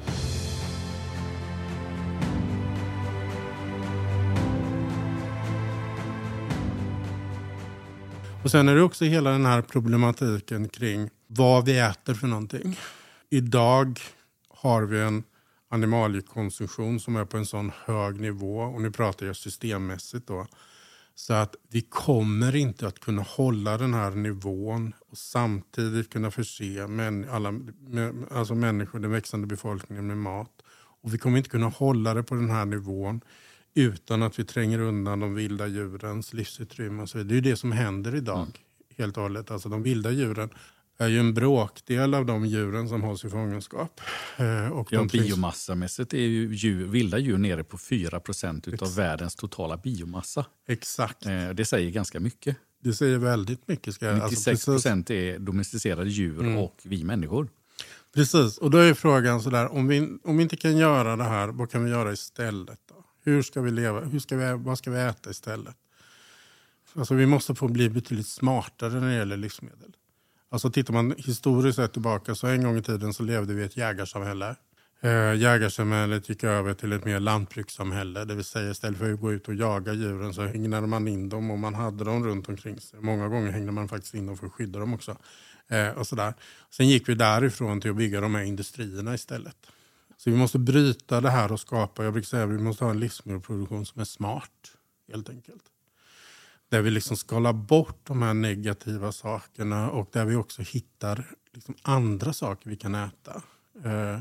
Och 8.43 8.51
Sen 8.51 8.69
är 8.69 8.75
det 8.75 8.81
också 8.81 9.05
hela 9.05 9.29
den 9.29 9.45
här 9.45 9.61
problematiken 9.61 10.69
kring 10.69 11.09
vad 11.27 11.65
vi 11.65 11.79
äter 11.79 12.13
för 12.13 12.27
någonting. 12.27 12.79
Idag 13.29 13.99
har 14.49 14.83
vi 14.83 15.01
en 15.01 15.23
animaliekonsumtion 15.69 16.99
som 16.99 17.15
är 17.15 17.25
på 17.25 17.37
en 17.37 17.45
sån 17.45 17.71
hög 17.85 18.21
nivå, 18.21 18.59
och 18.59 18.81
nu 18.81 18.91
pratar 18.91 19.25
jag 19.25 19.35
systemmässigt 19.35 20.27
då, 20.27 20.47
så 21.19 21.33
att 21.33 21.55
vi 21.69 21.81
kommer 21.81 22.55
inte 22.55 22.87
att 22.87 22.99
kunna 22.99 23.21
hålla 23.21 23.77
den 23.77 23.93
här 23.93 24.11
nivån 24.11 24.93
och 25.09 25.17
samtidigt 25.17 26.09
kunna 26.09 26.31
förse 26.31 26.87
män, 26.87 27.29
alla, 27.29 27.53
alltså 28.31 28.55
människor, 28.55 28.99
den 28.99 29.11
växande 29.11 29.47
befolkningen 29.47 30.07
med 30.07 30.17
mat. 30.17 30.51
Och 31.01 31.13
vi 31.13 31.17
kommer 31.17 31.37
inte 31.37 31.49
kunna 31.49 31.67
hålla 31.67 32.13
det 32.13 32.23
på 32.23 32.35
den 32.35 32.49
här 32.49 32.65
nivån 32.65 33.21
utan 33.73 34.23
att 34.23 34.39
vi 34.39 34.43
tränger 34.43 34.79
undan 34.79 35.19
de 35.19 35.35
vilda 35.35 35.67
djurens 35.67 36.33
livsutrymme. 36.33 37.01
Och 37.01 37.09
så 37.09 37.17
Det 37.17 37.37
är 37.37 37.41
det 37.41 37.55
som 37.55 37.71
händer 37.71 38.15
idag. 38.15 38.37
Mm. 38.37 38.51
helt 38.97 39.17
och 39.17 39.23
hållet. 39.23 39.51
Alltså 39.51 39.69
de 39.69 39.83
vilda 39.83 40.11
djuren 40.11 40.49
är 40.97 41.07
ju 41.07 41.19
en 41.19 41.33
bråkdel 41.33 42.13
av 42.13 42.25
de 42.25 42.45
djuren 42.45 42.89
som 42.89 43.03
hålls 43.03 43.25
i 43.25 43.29
fångenskap. 43.29 44.01
Eh, 44.37 44.67
och 44.67 44.93
ja, 44.93 45.07
biomassamässigt 45.11 46.13
är 46.13 46.17
ju 46.17 46.55
djur, 46.55 46.87
vilda 46.87 47.17
djur 47.17 47.37
nere 47.37 47.63
på 47.63 47.77
4% 47.77 48.83
av 48.83 48.95
världens 48.95 49.35
totala 49.35 49.77
biomassa. 49.77 50.45
Exakt. 50.67 51.25
Eh, 51.25 51.49
det 51.49 51.65
säger 51.65 51.91
ganska 51.91 52.19
mycket. 52.19 52.57
Det 52.83 52.93
säger 52.93 53.17
väldigt 53.17 53.67
mycket. 53.67 53.93
Ska 53.93 54.05
96% 54.05 54.71
alltså, 54.71 55.13
är 55.13 55.39
domesticerade 55.39 56.09
djur 56.09 56.39
mm. 56.39 56.57
och 56.57 56.79
vi 56.83 57.03
människor. 57.03 57.49
Precis, 58.13 58.57
och 58.57 58.71
då 58.71 58.77
är 58.77 58.93
frågan 58.93 59.41
sådär, 59.41 59.71
om 59.71 59.87
vi, 59.87 60.17
om 60.23 60.37
vi 60.37 60.43
inte 60.43 60.57
kan 60.57 60.77
göra 60.77 61.15
det 61.15 61.23
här, 61.23 61.47
vad 61.47 61.71
kan 61.71 61.83
vi 61.83 61.91
göra 61.91 62.11
istället? 62.11 62.79
Då? 62.89 63.05
Hur 63.23 63.41
ska 63.41 63.61
vi 63.61 63.71
leva? 63.71 64.01
Hur 64.01 64.19
ska 64.19 64.37
vi, 64.37 64.63
vad 64.63 64.77
ska 64.77 64.91
vi 64.91 64.99
äta 64.99 65.29
istället? 65.29 65.75
Alltså, 66.93 67.13
vi 67.13 67.25
måste 67.25 67.55
få 67.55 67.67
bli 67.67 67.89
betydligt 67.89 68.27
smartare 68.27 68.93
när 68.93 69.07
det 69.07 69.15
gäller 69.15 69.37
livsmedel. 69.37 69.95
Alltså 70.49 70.71
tittar 70.71 70.93
man 70.93 71.15
historiskt 71.17 71.75
sett 71.75 71.93
tillbaka 71.93 72.35
så 72.35 72.47
en 72.47 72.63
gång 72.63 72.77
i 72.77 72.81
tiden 72.81 73.13
så 73.13 73.23
levde 73.23 73.53
vi 73.53 73.61
i 73.61 73.65
ett 73.65 73.77
jägarsamhälle. 73.77 74.55
Eh, 75.01 75.35
jägarsamhället 75.35 76.29
gick 76.29 76.43
över 76.43 76.73
till 76.73 76.93
ett 76.93 77.05
mer 77.05 77.19
lantbrukssamhälle. 77.19 78.25
Det 78.25 78.35
vill 78.35 78.45
säga 78.45 78.71
istället 78.71 78.99
för 78.99 79.13
att 79.13 79.19
gå 79.19 79.33
ut 79.33 79.47
och 79.47 79.55
jaga 79.55 79.93
djuren 79.93 80.33
så 80.33 80.45
hägnade 80.45 80.87
man 80.87 81.07
in 81.07 81.29
dem 81.29 81.51
och 81.51 81.59
man 81.59 81.73
hade 81.73 82.03
dem 82.03 82.25
runt 82.25 82.49
omkring 82.49 82.79
sig. 82.79 82.99
Många 82.99 83.27
gånger 83.27 83.51
hängde 83.51 83.71
man 83.71 83.87
faktiskt 83.87 84.13
in 84.13 84.25
dem 84.25 84.37
för 84.37 84.45
att 84.45 84.53
skydda 84.53 84.79
dem 84.79 84.93
också. 84.93 85.17
Eh, 85.67 85.89
och 85.89 86.07
sådär. 86.07 86.33
Sen 86.69 86.87
gick 86.87 87.09
vi 87.09 87.15
därifrån 87.15 87.81
till 87.81 87.91
att 87.91 87.97
bygga 87.97 88.21
de 88.21 88.35
här 88.35 88.43
industrierna 88.43 89.13
istället. 89.13 89.57
Så 90.17 90.29
vi 90.29 90.37
måste 90.37 90.59
bryta 90.59 91.21
det 91.21 91.29
här 91.29 91.51
och 91.51 91.59
skapa, 91.59 92.03
jag 92.03 92.13
brukar 92.13 92.27
säga 92.27 92.43
att 92.43 92.49
vi 92.49 92.57
måste 92.57 92.83
ha 92.83 92.91
en 92.91 92.99
livsmedelsproduktion 92.99 93.85
som 93.85 94.01
är 94.01 94.05
smart. 94.05 94.51
Helt 95.11 95.29
enkelt. 95.29 95.63
Där 96.69 96.81
vi 96.81 96.91
liksom 96.91 97.17
skalar 97.17 97.53
bort 97.53 97.99
de 98.03 98.21
här 98.21 98.33
negativa 98.33 99.11
sakerna 99.11 99.89
och 99.89 100.09
där 100.11 100.25
vi 100.25 100.35
också 100.35 100.61
hittar 100.61 101.35
liksom 101.53 101.75
andra 101.81 102.33
saker 102.33 102.69
vi 102.69 102.75
kan 102.75 102.95
äta. 102.95 103.41
Eh, 103.85 104.19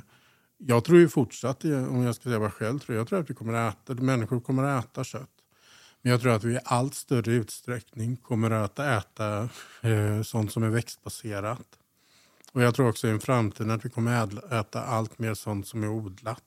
jag 0.58 0.84
tror 0.84 0.98
ju 0.98 1.08
fortsatt, 1.08 1.64
om 1.64 2.02
jag 2.02 2.14
ska 2.14 2.22
säga 2.22 2.38
vad 2.38 2.52
själv 2.52 2.78
tror, 2.78 2.98
jag 2.98 3.08
tror 3.08 3.20
att 3.20 3.30
vi 3.30 3.34
kommer 3.34 3.52
att 3.52 3.90
äta, 3.90 4.02
människor 4.02 4.40
kommer 4.40 4.62
att 4.64 4.84
äta 4.84 5.04
kött. 5.04 5.30
Men 6.02 6.12
jag 6.12 6.20
tror 6.20 6.32
att 6.32 6.44
vi 6.44 6.54
i 6.54 6.58
allt 6.64 6.94
större 6.94 7.32
utsträckning 7.32 8.16
kommer 8.16 8.50
att 8.50 8.78
äta 8.78 9.48
eh, 9.80 10.22
sånt 10.22 10.52
som 10.52 10.62
är 10.62 10.68
växtbaserat. 10.68 11.66
Och 12.52 12.62
jag 12.62 12.74
tror 12.74 12.88
också 12.88 13.06
i 13.06 13.10
en 13.10 13.20
framtid 13.20 13.70
att 13.70 13.84
vi 13.84 13.90
kommer 13.90 14.22
att 14.22 14.52
äta 14.52 14.82
allt 14.82 15.18
mer 15.18 15.34
sånt 15.34 15.66
som 15.66 15.82
är 15.82 15.88
odlat. 15.88 16.42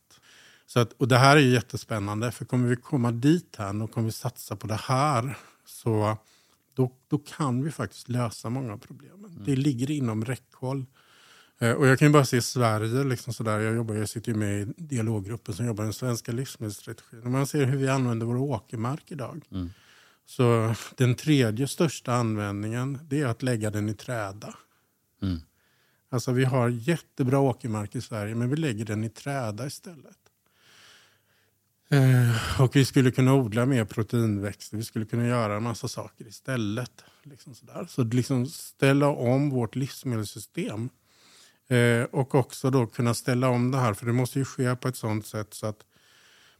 Så 0.65 0.79
att, 0.79 0.93
och 0.93 1.07
det 1.07 1.17
här 1.17 1.37
är 1.37 1.41
jättespännande, 1.41 2.31
för 2.31 2.45
kommer 2.45 2.67
vi 2.67 2.75
komma 2.75 3.11
dit 3.11 3.55
här 3.57 3.83
och 3.83 3.91
kommer 3.91 4.05
vi 4.05 4.11
satsa 4.11 4.55
på 4.55 4.67
det 4.67 4.79
här 4.83 5.37
så 5.69 6.17
då, 6.73 6.91
då 7.07 7.17
kan 7.17 7.63
vi 7.63 7.71
faktiskt 7.71 8.09
lösa 8.09 8.49
många 8.49 8.73
av 8.73 8.77
problemen. 8.77 9.31
Mm. 9.31 9.43
Det 9.45 9.55
ligger 9.55 9.91
inom 9.91 10.25
räckhåll. 10.25 10.85
Eh, 11.59 11.71
och 11.71 11.87
jag 11.87 11.99
kan 11.99 12.11
bara 12.11 12.25
se 12.25 12.41
Sverige, 12.41 13.03
liksom 13.03 13.33
sådär. 13.33 13.59
Jag, 13.59 13.75
jobbar, 13.75 13.95
jag 13.95 14.09
sitter 14.09 14.33
med 14.33 14.61
i 14.61 14.73
dialoggruppen 14.77 15.55
som 15.55 15.65
jobbar 15.65 15.83
med 15.83 15.87
den 15.87 15.93
svenska 15.93 16.31
livsmedelsstrategin. 16.31 17.23
Och 17.23 17.31
man 17.31 17.47
ser 17.47 17.65
hur 17.65 17.77
vi 17.77 17.89
använder 17.89 18.25
vår 18.25 18.37
åkermark 18.37 19.11
idag. 19.11 19.45
Mm. 19.51 19.69
Så 20.25 20.75
den 20.95 21.15
tredje 21.15 21.67
största 21.67 22.13
användningen 22.13 22.99
det 23.09 23.21
är 23.21 23.25
att 23.25 23.43
lägga 23.43 23.69
den 23.69 23.89
i 23.89 23.93
träda. 23.93 24.55
Mm. 25.21 25.39
Alltså 26.09 26.31
vi 26.31 26.45
har 26.45 26.69
jättebra 26.69 27.39
åkermark 27.39 27.95
i 27.95 28.01
Sverige 28.01 28.35
men 28.35 28.49
vi 28.49 28.55
lägger 28.55 28.85
den 28.85 29.03
i 29.03 29.09
träda 29.09 29.67
istället. 29.67 30.17
Eh, 31.91 32.61
och 32.61 32.75
vi 32.75 32.85
skulle 32.85 33.11
kunna 33.11 33.33
odla 33.33 33.65
mer 33.65 33.85
proteinväxter, 33.85 34.77
vi 34.77 34.83
skulle 34.83 35.05
kunna 35.05 35.27
göra 35.27 35.55
en 35.55 35.63
massa 35.63 35.87
saker 35.87 36.27
istället. 36.27 37.03
Liksom 37.23 37.55
sådär. 37.55 37.85
Så 37.89 38.03
liksom 38.03 38.45
ställa 38.45 39.07
om 39.07 39.49
vårt 39.49 39.75
livsmedelssystem. 39.75 40.89
Eh, 41.67 42.03
och 42.03 42.35
också 42.35 42.69
då 42.69 42.87
kunna 42.87 43.13
ställa 43.13 43.49
om 43.49 43.71
det 43.71 43.77
här, 43.77 43.93
för 43.93 44.05
det 44.05 44.13
måste 44.13 44.39
ju 44.39 44.45
ske 44.45 44.75
på 44.75 44.87
ett 44.87 44.95
sånt 44.95 45.25
sätt 45.25 45.53
så 45.53 45.67
att 45.67 45.85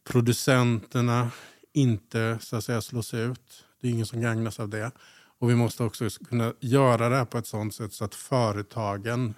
producenterna 0.03 1.31
inte 1.73 2.37
så 2.41 2.55
att 2.55 2.63
säga 2.63 2.81
slås 2.81 3.13
ut. 3.13 3.65
Det 3.81 3.87
är 3.87 3.91
ingen 3.91 4.05
som 4.05 4.21
gagnas 4.21 4.59
av 4.59 4.69
det. 4.69 4.91
Och 5.39 5.49
vi 5.49 5.55
måste 5.55 5.83
också 5.83 6.09
kunna 6.09 6.53
göra 6.59 7.09
det 7.09 7.15
här 7.15 7.25
på 7.25 7.37
ett 7.37 7.47
sånt 7.47 7.75
sätt 7.75 7.93
så 7.93 8.05
att 8.05 8.15
företagen 8.15 9.33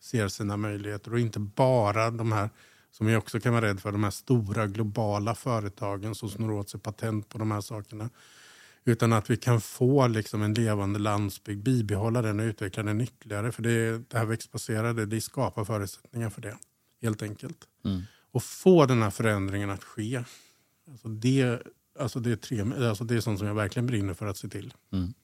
ser 0.00 0.28
sina 0.28 0.56
möjligheter 0.56 1.12
och 1.12 1.20
inte 1.20 1.40
bara 1.40 2.10
de 2.10 2.32
här 2.32 2.50
som 2.92 3.06
vi 3.06 3.16
också 3.16 3.40
kan 3.40 3.52
vara 3.52 3.66
rädd 3.66 3.80
för, 3.80 3.92
de 3.92 4.04
här 4.04 4.10
stora 4.10 4.66
globala 4.66 5.34
företagen 5.34 6.14
som 6.14 6.30
snor 6.30 6.52
åt 6.52 6.70
sig 6.70 6.80
patent 6.80 7.28
på 7.28 7.38
de 7.38 7.50
här 7.50 7.60
sakerna. 7.60 8.10
Utan 8.84 9.12
att 9.12 9.30
vi 9.30 9.36
kan 9.36 9.60
få 9.60 10.06
liksom 10.06 10.42
en 10.42 10.54
levande 10.54 10.98
landsbygd, 10.98 11.62
bibehålla 11.62 12.22
den 12.22 12.40
och 12.40 12.44
utveckla 12.44 12.82
den 12.82 13.00
ytterligare. 13.00 13.52
För 13.52 13.62
det, 13.62 13.98
det 14.08 14.18
här 14.18 14.24
växtbaserade, 14.24 15.06
det 15.06 15.20
skapar 15.20 15.64
förutsättningar 15.64 16.30
för 16.30 16.40
det. 16.40 16.56
Helt 17.02 17.22
enkelt. 17.22 17.58
Mm. 17.84 18.02
Och 18.32 18.42
få 18.42 18.86
den 18.86 19.02
här 19.02 19.10
förändringen 19.10 19.70
att 19.70 19.84
ske. 19.84 20.24
Alltså 20.90 21.08
det, 21.08 21.62
alltså 21.98 22.20
det, 22.20 22.32
är 22.32 22.36
tre, 22.36 22.86
alltså 22.88 23.04
det 23.04 23.14
är 23.14 23.20
sånt 23.20 23.38
som 23.38 23.48
jag 23.48 23.54
verkligen 23.54 23.86
brinner 23.86 24.14
för 24.14 24.26
att 24.26 24.36
se 24.36 24.48
till. 24.48 24.74
Mm. 24.92 25.14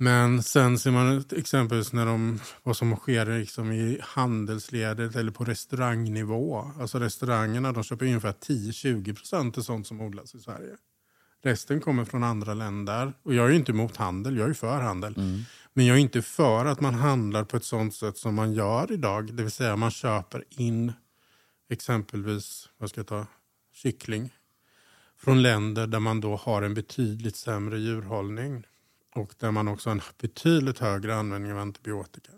Men 0.00 0.42
sen 0.42 0.78
ser 0.78 0.90
man 0.90 1.24
exempelvis 1.36 1.92
när 1.92 2.06
de, 2.06 2.40
vad 2.62 2.76
som 2.76 2.96
sker 2.96 3.38
liksom 3.38 3.72
i 3.72 3.98
handelsledet 4.02 5.16
eller 5.16 5.32
på 5.32 5.44
restaurangnivå. 5.44 6.72
Alltså 6.80 6.98
restaurangerna 6.98 7.72
de 7.72 7.84
köper 7.84 8.06
ungefär 8.06 8.32
10-20 8.32 9.14
procent 9.14 9.58
av 9.58 9.62
sånt 9.62 9.86
som 9.86 10.00
odlas 10.00 10.34
i 10.34 10.38
Sverige. 10.38 10.76
Resten 11.42 11.80
kommer 11.80 12.04
från 12.04 12.24
andra 12.24 12.54
länder. 12.54 13.12
Och 13.22 13.34
jag 13.34 13.46
är 13.46 13.52
inte 13.52 13.72
emot 13.72 13.96
handel, 13.96 14.36
jag 14.36 14.50
är 14.50 14.54
för 14.54 14.80
handel. 14.80 15.14
Mm. 15.16 15.40
Men 15.72 15.86
jag 15.86 15.96
är 15.96 16.00
inte 16.00 16.22
för 16.22 16.64
att 16.64 16.80
man 16.80 16.94
handlar 16.94 17.44
på 17.44 17.56
ett 17.56 17.64
sånt 17.64 17.94
sätt 17.94 18.16
som 18.16 18.34
man 18.34 18.52
gör 18.52 18.92
idag. 18.92 19.34
Det 19.34 19.42
vill 19.42 19.52
säga 19.52 19.76
man 19.76 19.90
köper 19.90 20.44
in 20.48 20.92
exempelvis, 21.70 22.68
vad 22.78 22.90
ska 22.90 22.98
jag 22.98 23.06
ta, 23.06 23.26
kyckling. 23.74 24.30
Från 25.18 25.42
länder 25.42 25.86
där 25.86 26.00
man 26.00 26.20
då 26.20 26.36
har 26.36 26.62
en 26.62 26.74
betydligt 26.74 27.36
sämre 27.36 27.78
djurhållning 27.78 28.64
och 29.18 29.34
där 29.38 29.50
man 29.50 29.68
också 29.68 29.90
har 29.90 29.94
en 29.94 30.02
betydligt 30.20 30.78
högre 30.78 31.16
användning 31.16 31.52
av 31.52 31.58
antibiotika. 31.58 32.32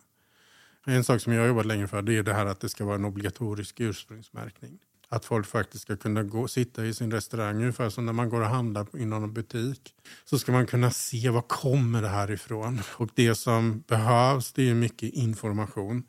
En 0.86 1.04
sak 1.04 1.20
som 1.20 1.32
jag 1.32 1.40
har 1.40 1.48
jobbat 1.48 1.66
länge 1.66 1.86
för 1.86 2.02
det 2.02 2.16
är 2.16 2.22
det 2.22 2.34
här 2.34 2.46
att 2.46 2.60
det 2.60 2.68
ska 2.68 2.84
vara 2.84 2.94
en 2.94 3.04
obligatorisk 3.04 3.80
ursprungsmärkning. 3.80 4.78
Att 5.08 5.24
folk 5.24 5.46
faktiskt 5.46 5.82
ska 5.82 5.96
kunna 5.96 6.22
gå, 6.22 6.48
sitta 6.48 6.86
i 6.86 6.94
sin 6.94 7.10
restaurang, 7.10 7.56
ungefär 7.56 7.90
som 7.90 8.06
när 8.06 8.12
man 8.12 8.28
går 8.28 8.40
och 8.40 8.46
handlar 8.46 8.98
inom 8.98 9.24
en 9.24 9.32
butik. 9.32 9.94
Så 10.24 10.38
ska 10.38 10.52
man 10.52 10.66
kunna 10.66 10.90
se 10.90 11.30
var 11.30 11.42
kommer 11.42 12.02
det 12.02 12.08
här 12.08 12.30
ifrån. 12.30 12.80
Och 12.96 13.08
det 13.14 13.34
som 13.34 13.80
behövs 13.86 14.52
det 14.52 14.70
är 14.70 14.74
mycket 14.74 15.14
information. 15.14 16.02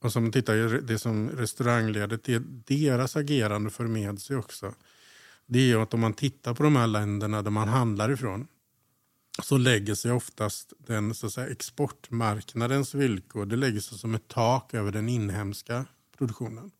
Och 0.00 0.12
som 0.12 0.32
tittar, 0.32 0.80
det 0.80 0.98
som 0.98 1.30
restaurangledet, 1.30 2.24
det, 2.24 2.42
deras 2.66 3.16
agerande 3.16 3.70
för 3.70 3.84
med 3.84 4.20
sig 4.20 4.36
också. 4.36 4.74
Det 5.46 5.72
är 5.72 5.82
att 5.82 5.94
om 5.94 6.00
man 6.00 6.12
tittar 6.12 6.54
på 6.54 6.62
de 6.62 6.76
här 6.76 6.86
länderna 6.86 7.42
där 7.42 7.50
man 7.50 7.68
handlar 7.68 8.12
ifrån 8.12 8.46
så 9.42 9.58
lägger 9.58 9.94
sig 9.94 10.12
oftast 10.12 10.72
den 10.78 11.14
så 11.14 11.26
att 11.26 11.32
säga, 11.32 11.48
exportmarknadens 11.48 12.94
villkor 12.94 13.46
det 13.46 13.56
lägger 13.56 13.80
sig 13.80 13.98
som 13.98 14.14
ett 14.14 14.28
tak 14.28 14.74
över 14.74 14.92
den 14.92 15.08
inhemska 15.08 15.84
produktionen. 16.18 16.70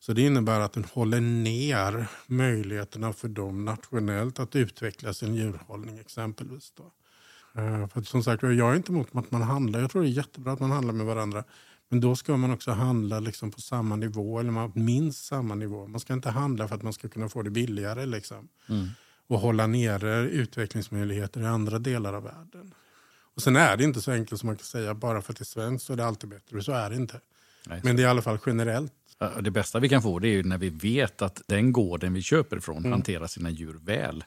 Så 0.00 0.12
Det 0.12 0.22
innebär 0.22 0.60
att 0.60 0.72
den 0.72 0.84
håller 0.84 1.20
ner 1.20 2.06
möjligheterna 2.26 3.12
för 3.12 3.28
dem 3.28 3.64
nationellt 3.64 4.38
att 4.38 4.56
utveckla 4.56 5.14
sin 5.14 5.34
djurhållning 5.34 5.98
exempelvis. 5.98 6.72
Då. 6.76 6.92
Eh, 7.60 7.88
för 7.88 8.02
som 8.02 8.22
sagt, 8.22 8.42
jag 8.42 8.72
är 8.72 8.76
inte 8.76 8.92
emot 8.92 9.08
att 9.12 9.30
man 9.30 9.42
handlar. 9.42 9.80
Jag 9.80 9.90
tror 9.90 10.02
det 10.02 10.08
är 10.08 10.10
jättebra 10.10 10.52
att 10.52 10.60
man 10.60 10.70
handlar 10.70 10.94
med 10.94 11.06
varandra. 11.06 11.44
Men 11.88 12.00
då 12.00 12.16
ska 12.16 12.36
man 12.36 12.50
också 12.50 12.70
handla 12.70 13.20
liksom 13.20 13.50
på 13.50 13.60
samma 13.60 13.96
nivå, 13.96 14.40
eller 14.40 14.78
minst 14.78 15.24
samma 15.24 15.54
nivå. 15.54 15.86
Man 15.86 16.00
ska 16.00 16.12
inte 16.12 16.30
handla 16.30 16.68
för 16.68 16.74
att 16.74 16.82
man 16.82 16.92
ska 16.92 17.08
kunna 17.08 17.28
få 17.28 17.42
det 17.42 17.50
billigare. 17.50 18.06
Liksom. 18.06 18.48
Mm 18.68 18.88
och 19.26 19.38
hålla 19.38 19.66
nere 19.66 20.28
utvecklingsmöjligheter 20.28 21.40
i 21.40 21.46
andra 21.46 21.78
delar 21.78 22.12
av 22.14 22.22
världen. 22.22 22.74
Och 23.36 23.42
Sen 23.42 23.56
är 23.56 23.76
det 23.76 23.84
inte 23.84 24.00
så 24.00 24.12
enkelt 24.12 24.40
som 24.40 24.46
man 24.46 24.56
kan 24.56 24.64
säga 24.64 24.94
bara 24.94 25.22
för 25.22 25.32
att 25.32 25.38
det 25.38 25.42
är 25.42 25.44
svenskt 25.44 25.86
så 25.86 25.92
är 25.92 25.96
det 25.96 26.06
alltid 26.06 26.30
bättre. 26.30 26.62
Så 26.62 26.72
är 26.72 26.90
det 26.90 26.96
inte. 26.96 27.20
Nej. 27.66 27.80
Men 27.84 27.96
det 27.96 28.02
är 28.02 28.06
i 28.06 28.08
alla 28.10 28.22
fall 28.22 28.38
generellt. 28.46 28.92
Ja, 29.18 29.30
Det 29.40 29.50
bästa 29.50 29.78
vi 29.80 29.88
kan 29.88 30.02
få 30.02 30.18
det 30.18 30.28
är 30.28 30.44
när 30.44 30.58
vi 30.58 30.68
vet 30.68 31.22
att 31.22 31.42
den 31.46 31.72
gården 31.72 32.14
vi 32.14 32.22
köper 32.22 32.56
ifrån 32.56 32.78
Mm. 32.78 32.92
hanterar 32.92 33.26
sina 33.26 33.50
djur 33.50 33.78
väl. 33.82 34.24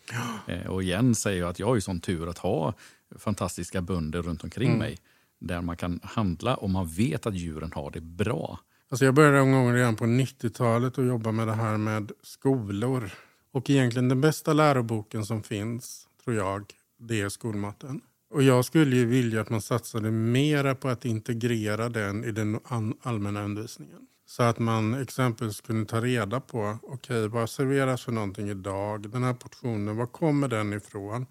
Eh, 0.48 0.68
Och 0.68 0.84
igen 0.84 1.16
säger 1.16 1.40
jag 1.40 1.50
att 1.50 1.60
jag 1.60 1.68
har 1.68 1.76
ju 1.76 1.82
sån 1.82 2.00
tur 2.00 2.30
att 2.30 2.38
ha 2.38 2.74
fantastiska 3.20 3.82
bönder 3.82 4.22
runt 4.22 4.44
omkring 4.44 4.68
Mm. 4.68 4.80
mig. 4.80 4.98
Där 5.40 5.62
man 5.62 5.78
kan 5.78 6.00
handla 6.04 6.56
och 6.56 6.70
man 6.70 6.88
vet 6.88 7.26
att 7.26 7.36
djuren 7.36 7.72
har 7.76 7.92
det 7.92 8.02
bra. 8.02 8.60
Alltså 8.90 9.06
jag 9.06 9.14
började 9.14 9.38
en 9.40 9.52
gång 9.52 9.74
redan 9.74 9.96
på 9.96 10.06
90-talet 10.06 10.98
att 11.00 11.06
jobba 11.06 11.32
med 11.32 11.48
det 11.48 11.54
här 11.54 11.78
med 11.78 12.12
skolor. 12.24 13.10
Och 13.52 13.70
egentligen 13.70 14.10
den 14.10 14.22
bästa 14.22 14.54
läroboken 14.54 15.26
som 15.26 15.44
finns, 15.44 16.08
tror 16.24 16.36
jag, 16.36 16.74
det 17.00 17.22
är 17.22 17.30
skolmaten. 17.30 18.02
Och 18.30 18.44
jag 18.44 18.66
skulle 18.66 18.96
ju 18.96 19.06
vilja 19.06 19.42
att 19.42 19.50
man 19.50 19.62
satsade 19.62 20.12
mera 20.12 20.76
på 20.76 20.88
att 20.88 21.06
integrera 21.06 21.90
den 21.90 22.24
i 22.24 22.32
den 22.32 22.60
allmänna 23.02 23.44
undervisningen. 23.44 24.08
Så 24.26 24.44
att 24.44 24.60
man 24.60 24.94
exempelvis 24.94 25.62
kunde 25.62 25.86
ta 25.86 26.02
reda 26.02 26.40
på, 26.40 26.80
okej 26.84 27.28
vad 27.28 27.50
serveras 27.50 28.04
för 28.04 28.12
någonting 28.12 28.50
idag? 28.50 29.10
Den 29.10 29.24
här 29.24 29.34
portionen, 29.34 29.98
var 29.98 30.06
kommer 30.06 30.48
den 30.48 30.74
ifrån? 30.74 31.26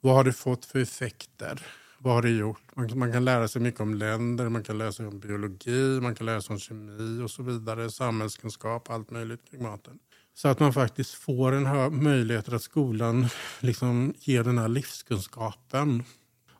Vad 0.00 0.14
har 0.14 0.24
det 0.24 0.32
fått 0.32 0.64
för 0.64 0.78
effekter? 0.78 1.66
Vad 1.98 2.14
har 2.14 2.22
det 2.22 2.30
gjort? 2.30 2.62
Man, 2.74 2.98
man 2.98 3.12
kan 3.12 3.24
lära 3.24 3.48
sig 3.48 3.62
mycket 3.62 3.80
om 3.80 3.94
länder, 3.94 4.48
man 4.48 4.62
kan 4.62 4.78
lära 4.78 4.92
sig 4.92 5.06
om 5.06 5.20
biologi, 5.20 6.00
man 6.02 6.14
kan 6.14 6.26
lära 6.26 6.40
sig 6.42 6.54
om 6.54 6.60
kemi 6.60 7.22
och 7.22 7.30
så 7.30 7.42
vidare, 7.42 7.90
samhällskunskap, 7.90 8.90
allt 8.90 9.10
möjligt 9.10 9.50
kring 9.50 9.62
maten. 9.62 9.98
Så 10.34 10.48
att 10.48 10.60
man 10.60 10.72
faktiskt 10.72 11.14
får 11.14 11.52
en 11.52 11.66
hö- 11.66 11.90
möjlighet 11.90 12.48
att 12.48 12.62
skolan 12.62 13.26
liksom 13.60 14.14
ger 14.18 14.44
den 14.44 14.58
här 14.58 14.68
livskunskapen. 14.68 16.02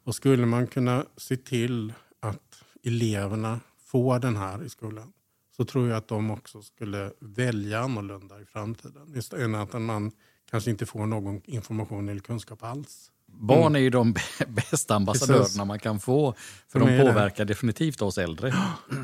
Och 0.04 0.14
skulle 0.14 0.46
man 0.46 0.66
kunna 0.66 1.04
se 1.16 1.36
till 1.36 1.92
att 2.20 2.62
eleverna 2.84 3.60
får 3.86 4.18
den 4.18 4.36
här 4.36 4.64
i 4.64 4.68
skolan 4.68 5.12
så 5.56 5.64
tror 5.64 5.88
jag 5.88 5.96
att 5.96 6.08
de 6.08 6.30
också 6.30 6.62
skulle 6.62 7.12
välja 7.20 7.80
annorlunda 7.80 8.40
i 8.40 8.44
framtiden. 8.44 9.12
Just 9.14 9.32
än 9.32 9.54
att 9.54 9.72
man 9.82 10.12
kanske 10.50 10.70
inte 10.70 10.86
får 10.86 11.06
någon 11.06 11.40
information 11.44 12.08
eller 12.08 12.20
kunskap 12.20 12.62
alls. 12.64 13.08
Barn 13.26 13.76
är 13.76 13.80
ju 13.80 13.90
de 13.90 14.12
b- 14.12 14.20
bästa 14.48 14.94
ambassadörerna 14.94 15.42
Precis. 15.44 15.64
man 15.64 15.78
kan 15.78 16.00
få. 16.00 16.34
För 16.68 16.80
De 16.80 16.86
de 16.90 16.96
det. 16.96 17.04
påverkar 17.04 17.44
definitivt 17.44 18.02
oss 18.02 18.18
äldre. 18.18 18.54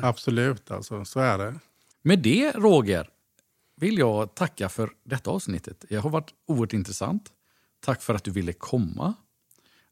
Absolut, 0.01 0.71
alltså, 0.71 1.05
så 1.05 1.19
är 1.19 1.37
det. 1.37 1.55
Med 2.01 2.19
det, 2.19 2.51
Roger, 2.51 3.09
vill 3.79 3.97
jag 3.97 4.35
tacka 4.35 4.69
för 4.69 4.91
detta 5.03 5.31
avsnittet. 5.31 5.85
Det 5.89 5.95
har 5.95 6.09
varit 6.09 6.33
oerhört 6.45 6.73
intressant. 6.73 7.31
Tack 7.79 8.01
för 8.01 8.13
att 8.13 8.23
du 8.23 8.31
ville 8.31 8.53
komma. 8.53 9.13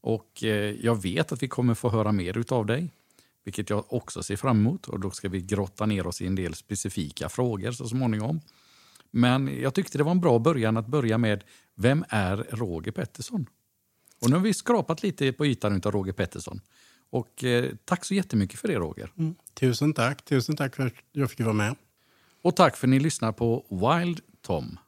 Och 0.01 0.43
eh, 0.43 0.75
jag 0.85 1.01
vet 1.01 1.31
att 1.31 1.43
vi 1.43 1.47
kommer 1.47 1.73
få 1.73 1.89
höra 1.89 2.11
mer 2.11 2.53
av 2.53 2.65
dig, 2.65 2.93
vilket 3.43 3.69
jag 3.69 3.93
också 3.93 4.23
ser 4.23 4.35
fram 4.35 4.59
emot. 4.59 4.87
Och 4.87 4.99
då 4.99 5.11
ska 5.11 5.29
vi 5.29 5.41
grotta 5.41 5.85
ner 5.85 6.07
oss 6.07 6.21
i 6.21 6.27
en 6.27 6.35
del 6.35 6.53
specifika 6.53 7.29
frågor 7.29 7.71
så 7.71 7.87
småningom. 7.87 8.41
Men 9.11 9.61
jag 9.61 9.73
tyckte 9.73 9.97
det 9.97 10.03
var 10.03 10.11
en 10.11 10.21
bra 10.21 10.39
början 10.39 10.77
att 10.77 10.87
börja 10.87 11.17
med 11.17 11.43
Vem 11.75 12.05
är 12.09 12.37
Roger 12.37 12.91
Pettersson? 12.91 13.45
Och 14.21 14.29
nu 14.29 14.35
har 14.35 14.43
vi 14.43 14.53
skrapat 14.53 15.03
lite 15.03 15.33
på 15.33 15.45
ytan 15.45 15.81
av 15.85 15.91
Roger 15.91 16.13
Pettersson. 16.13 16.61
Och 17.09 17.43
eh, 17.43 17.71
tack 17.85 18.05
så 18.05 18.13
jättemycket 18.13 18.59
för 18.59 18.67
det 18.67 18.75
Roger. 18.75 19.11
Mm. 19.17 19.35
Tusen 19.53 19.93
tack. 19.93 20.25
Tusen 20.25 20.55
tack 20.55 20.75
för 20.75 20.85
att 20.85 20.93
jag 21.11 21.29
fick 21.29 21.39
vara 21.39 21.53
med. 21.53 21.75
Och 22.47 22.55
tack 22.55 22.77
för 22.77 22.87
att 22.87 22.89
ni 22.89 22.99
lyssnar 22.99 23.31
på 23.31 23.65
Wild 23.69 24.21
Tom. 24.41 24.79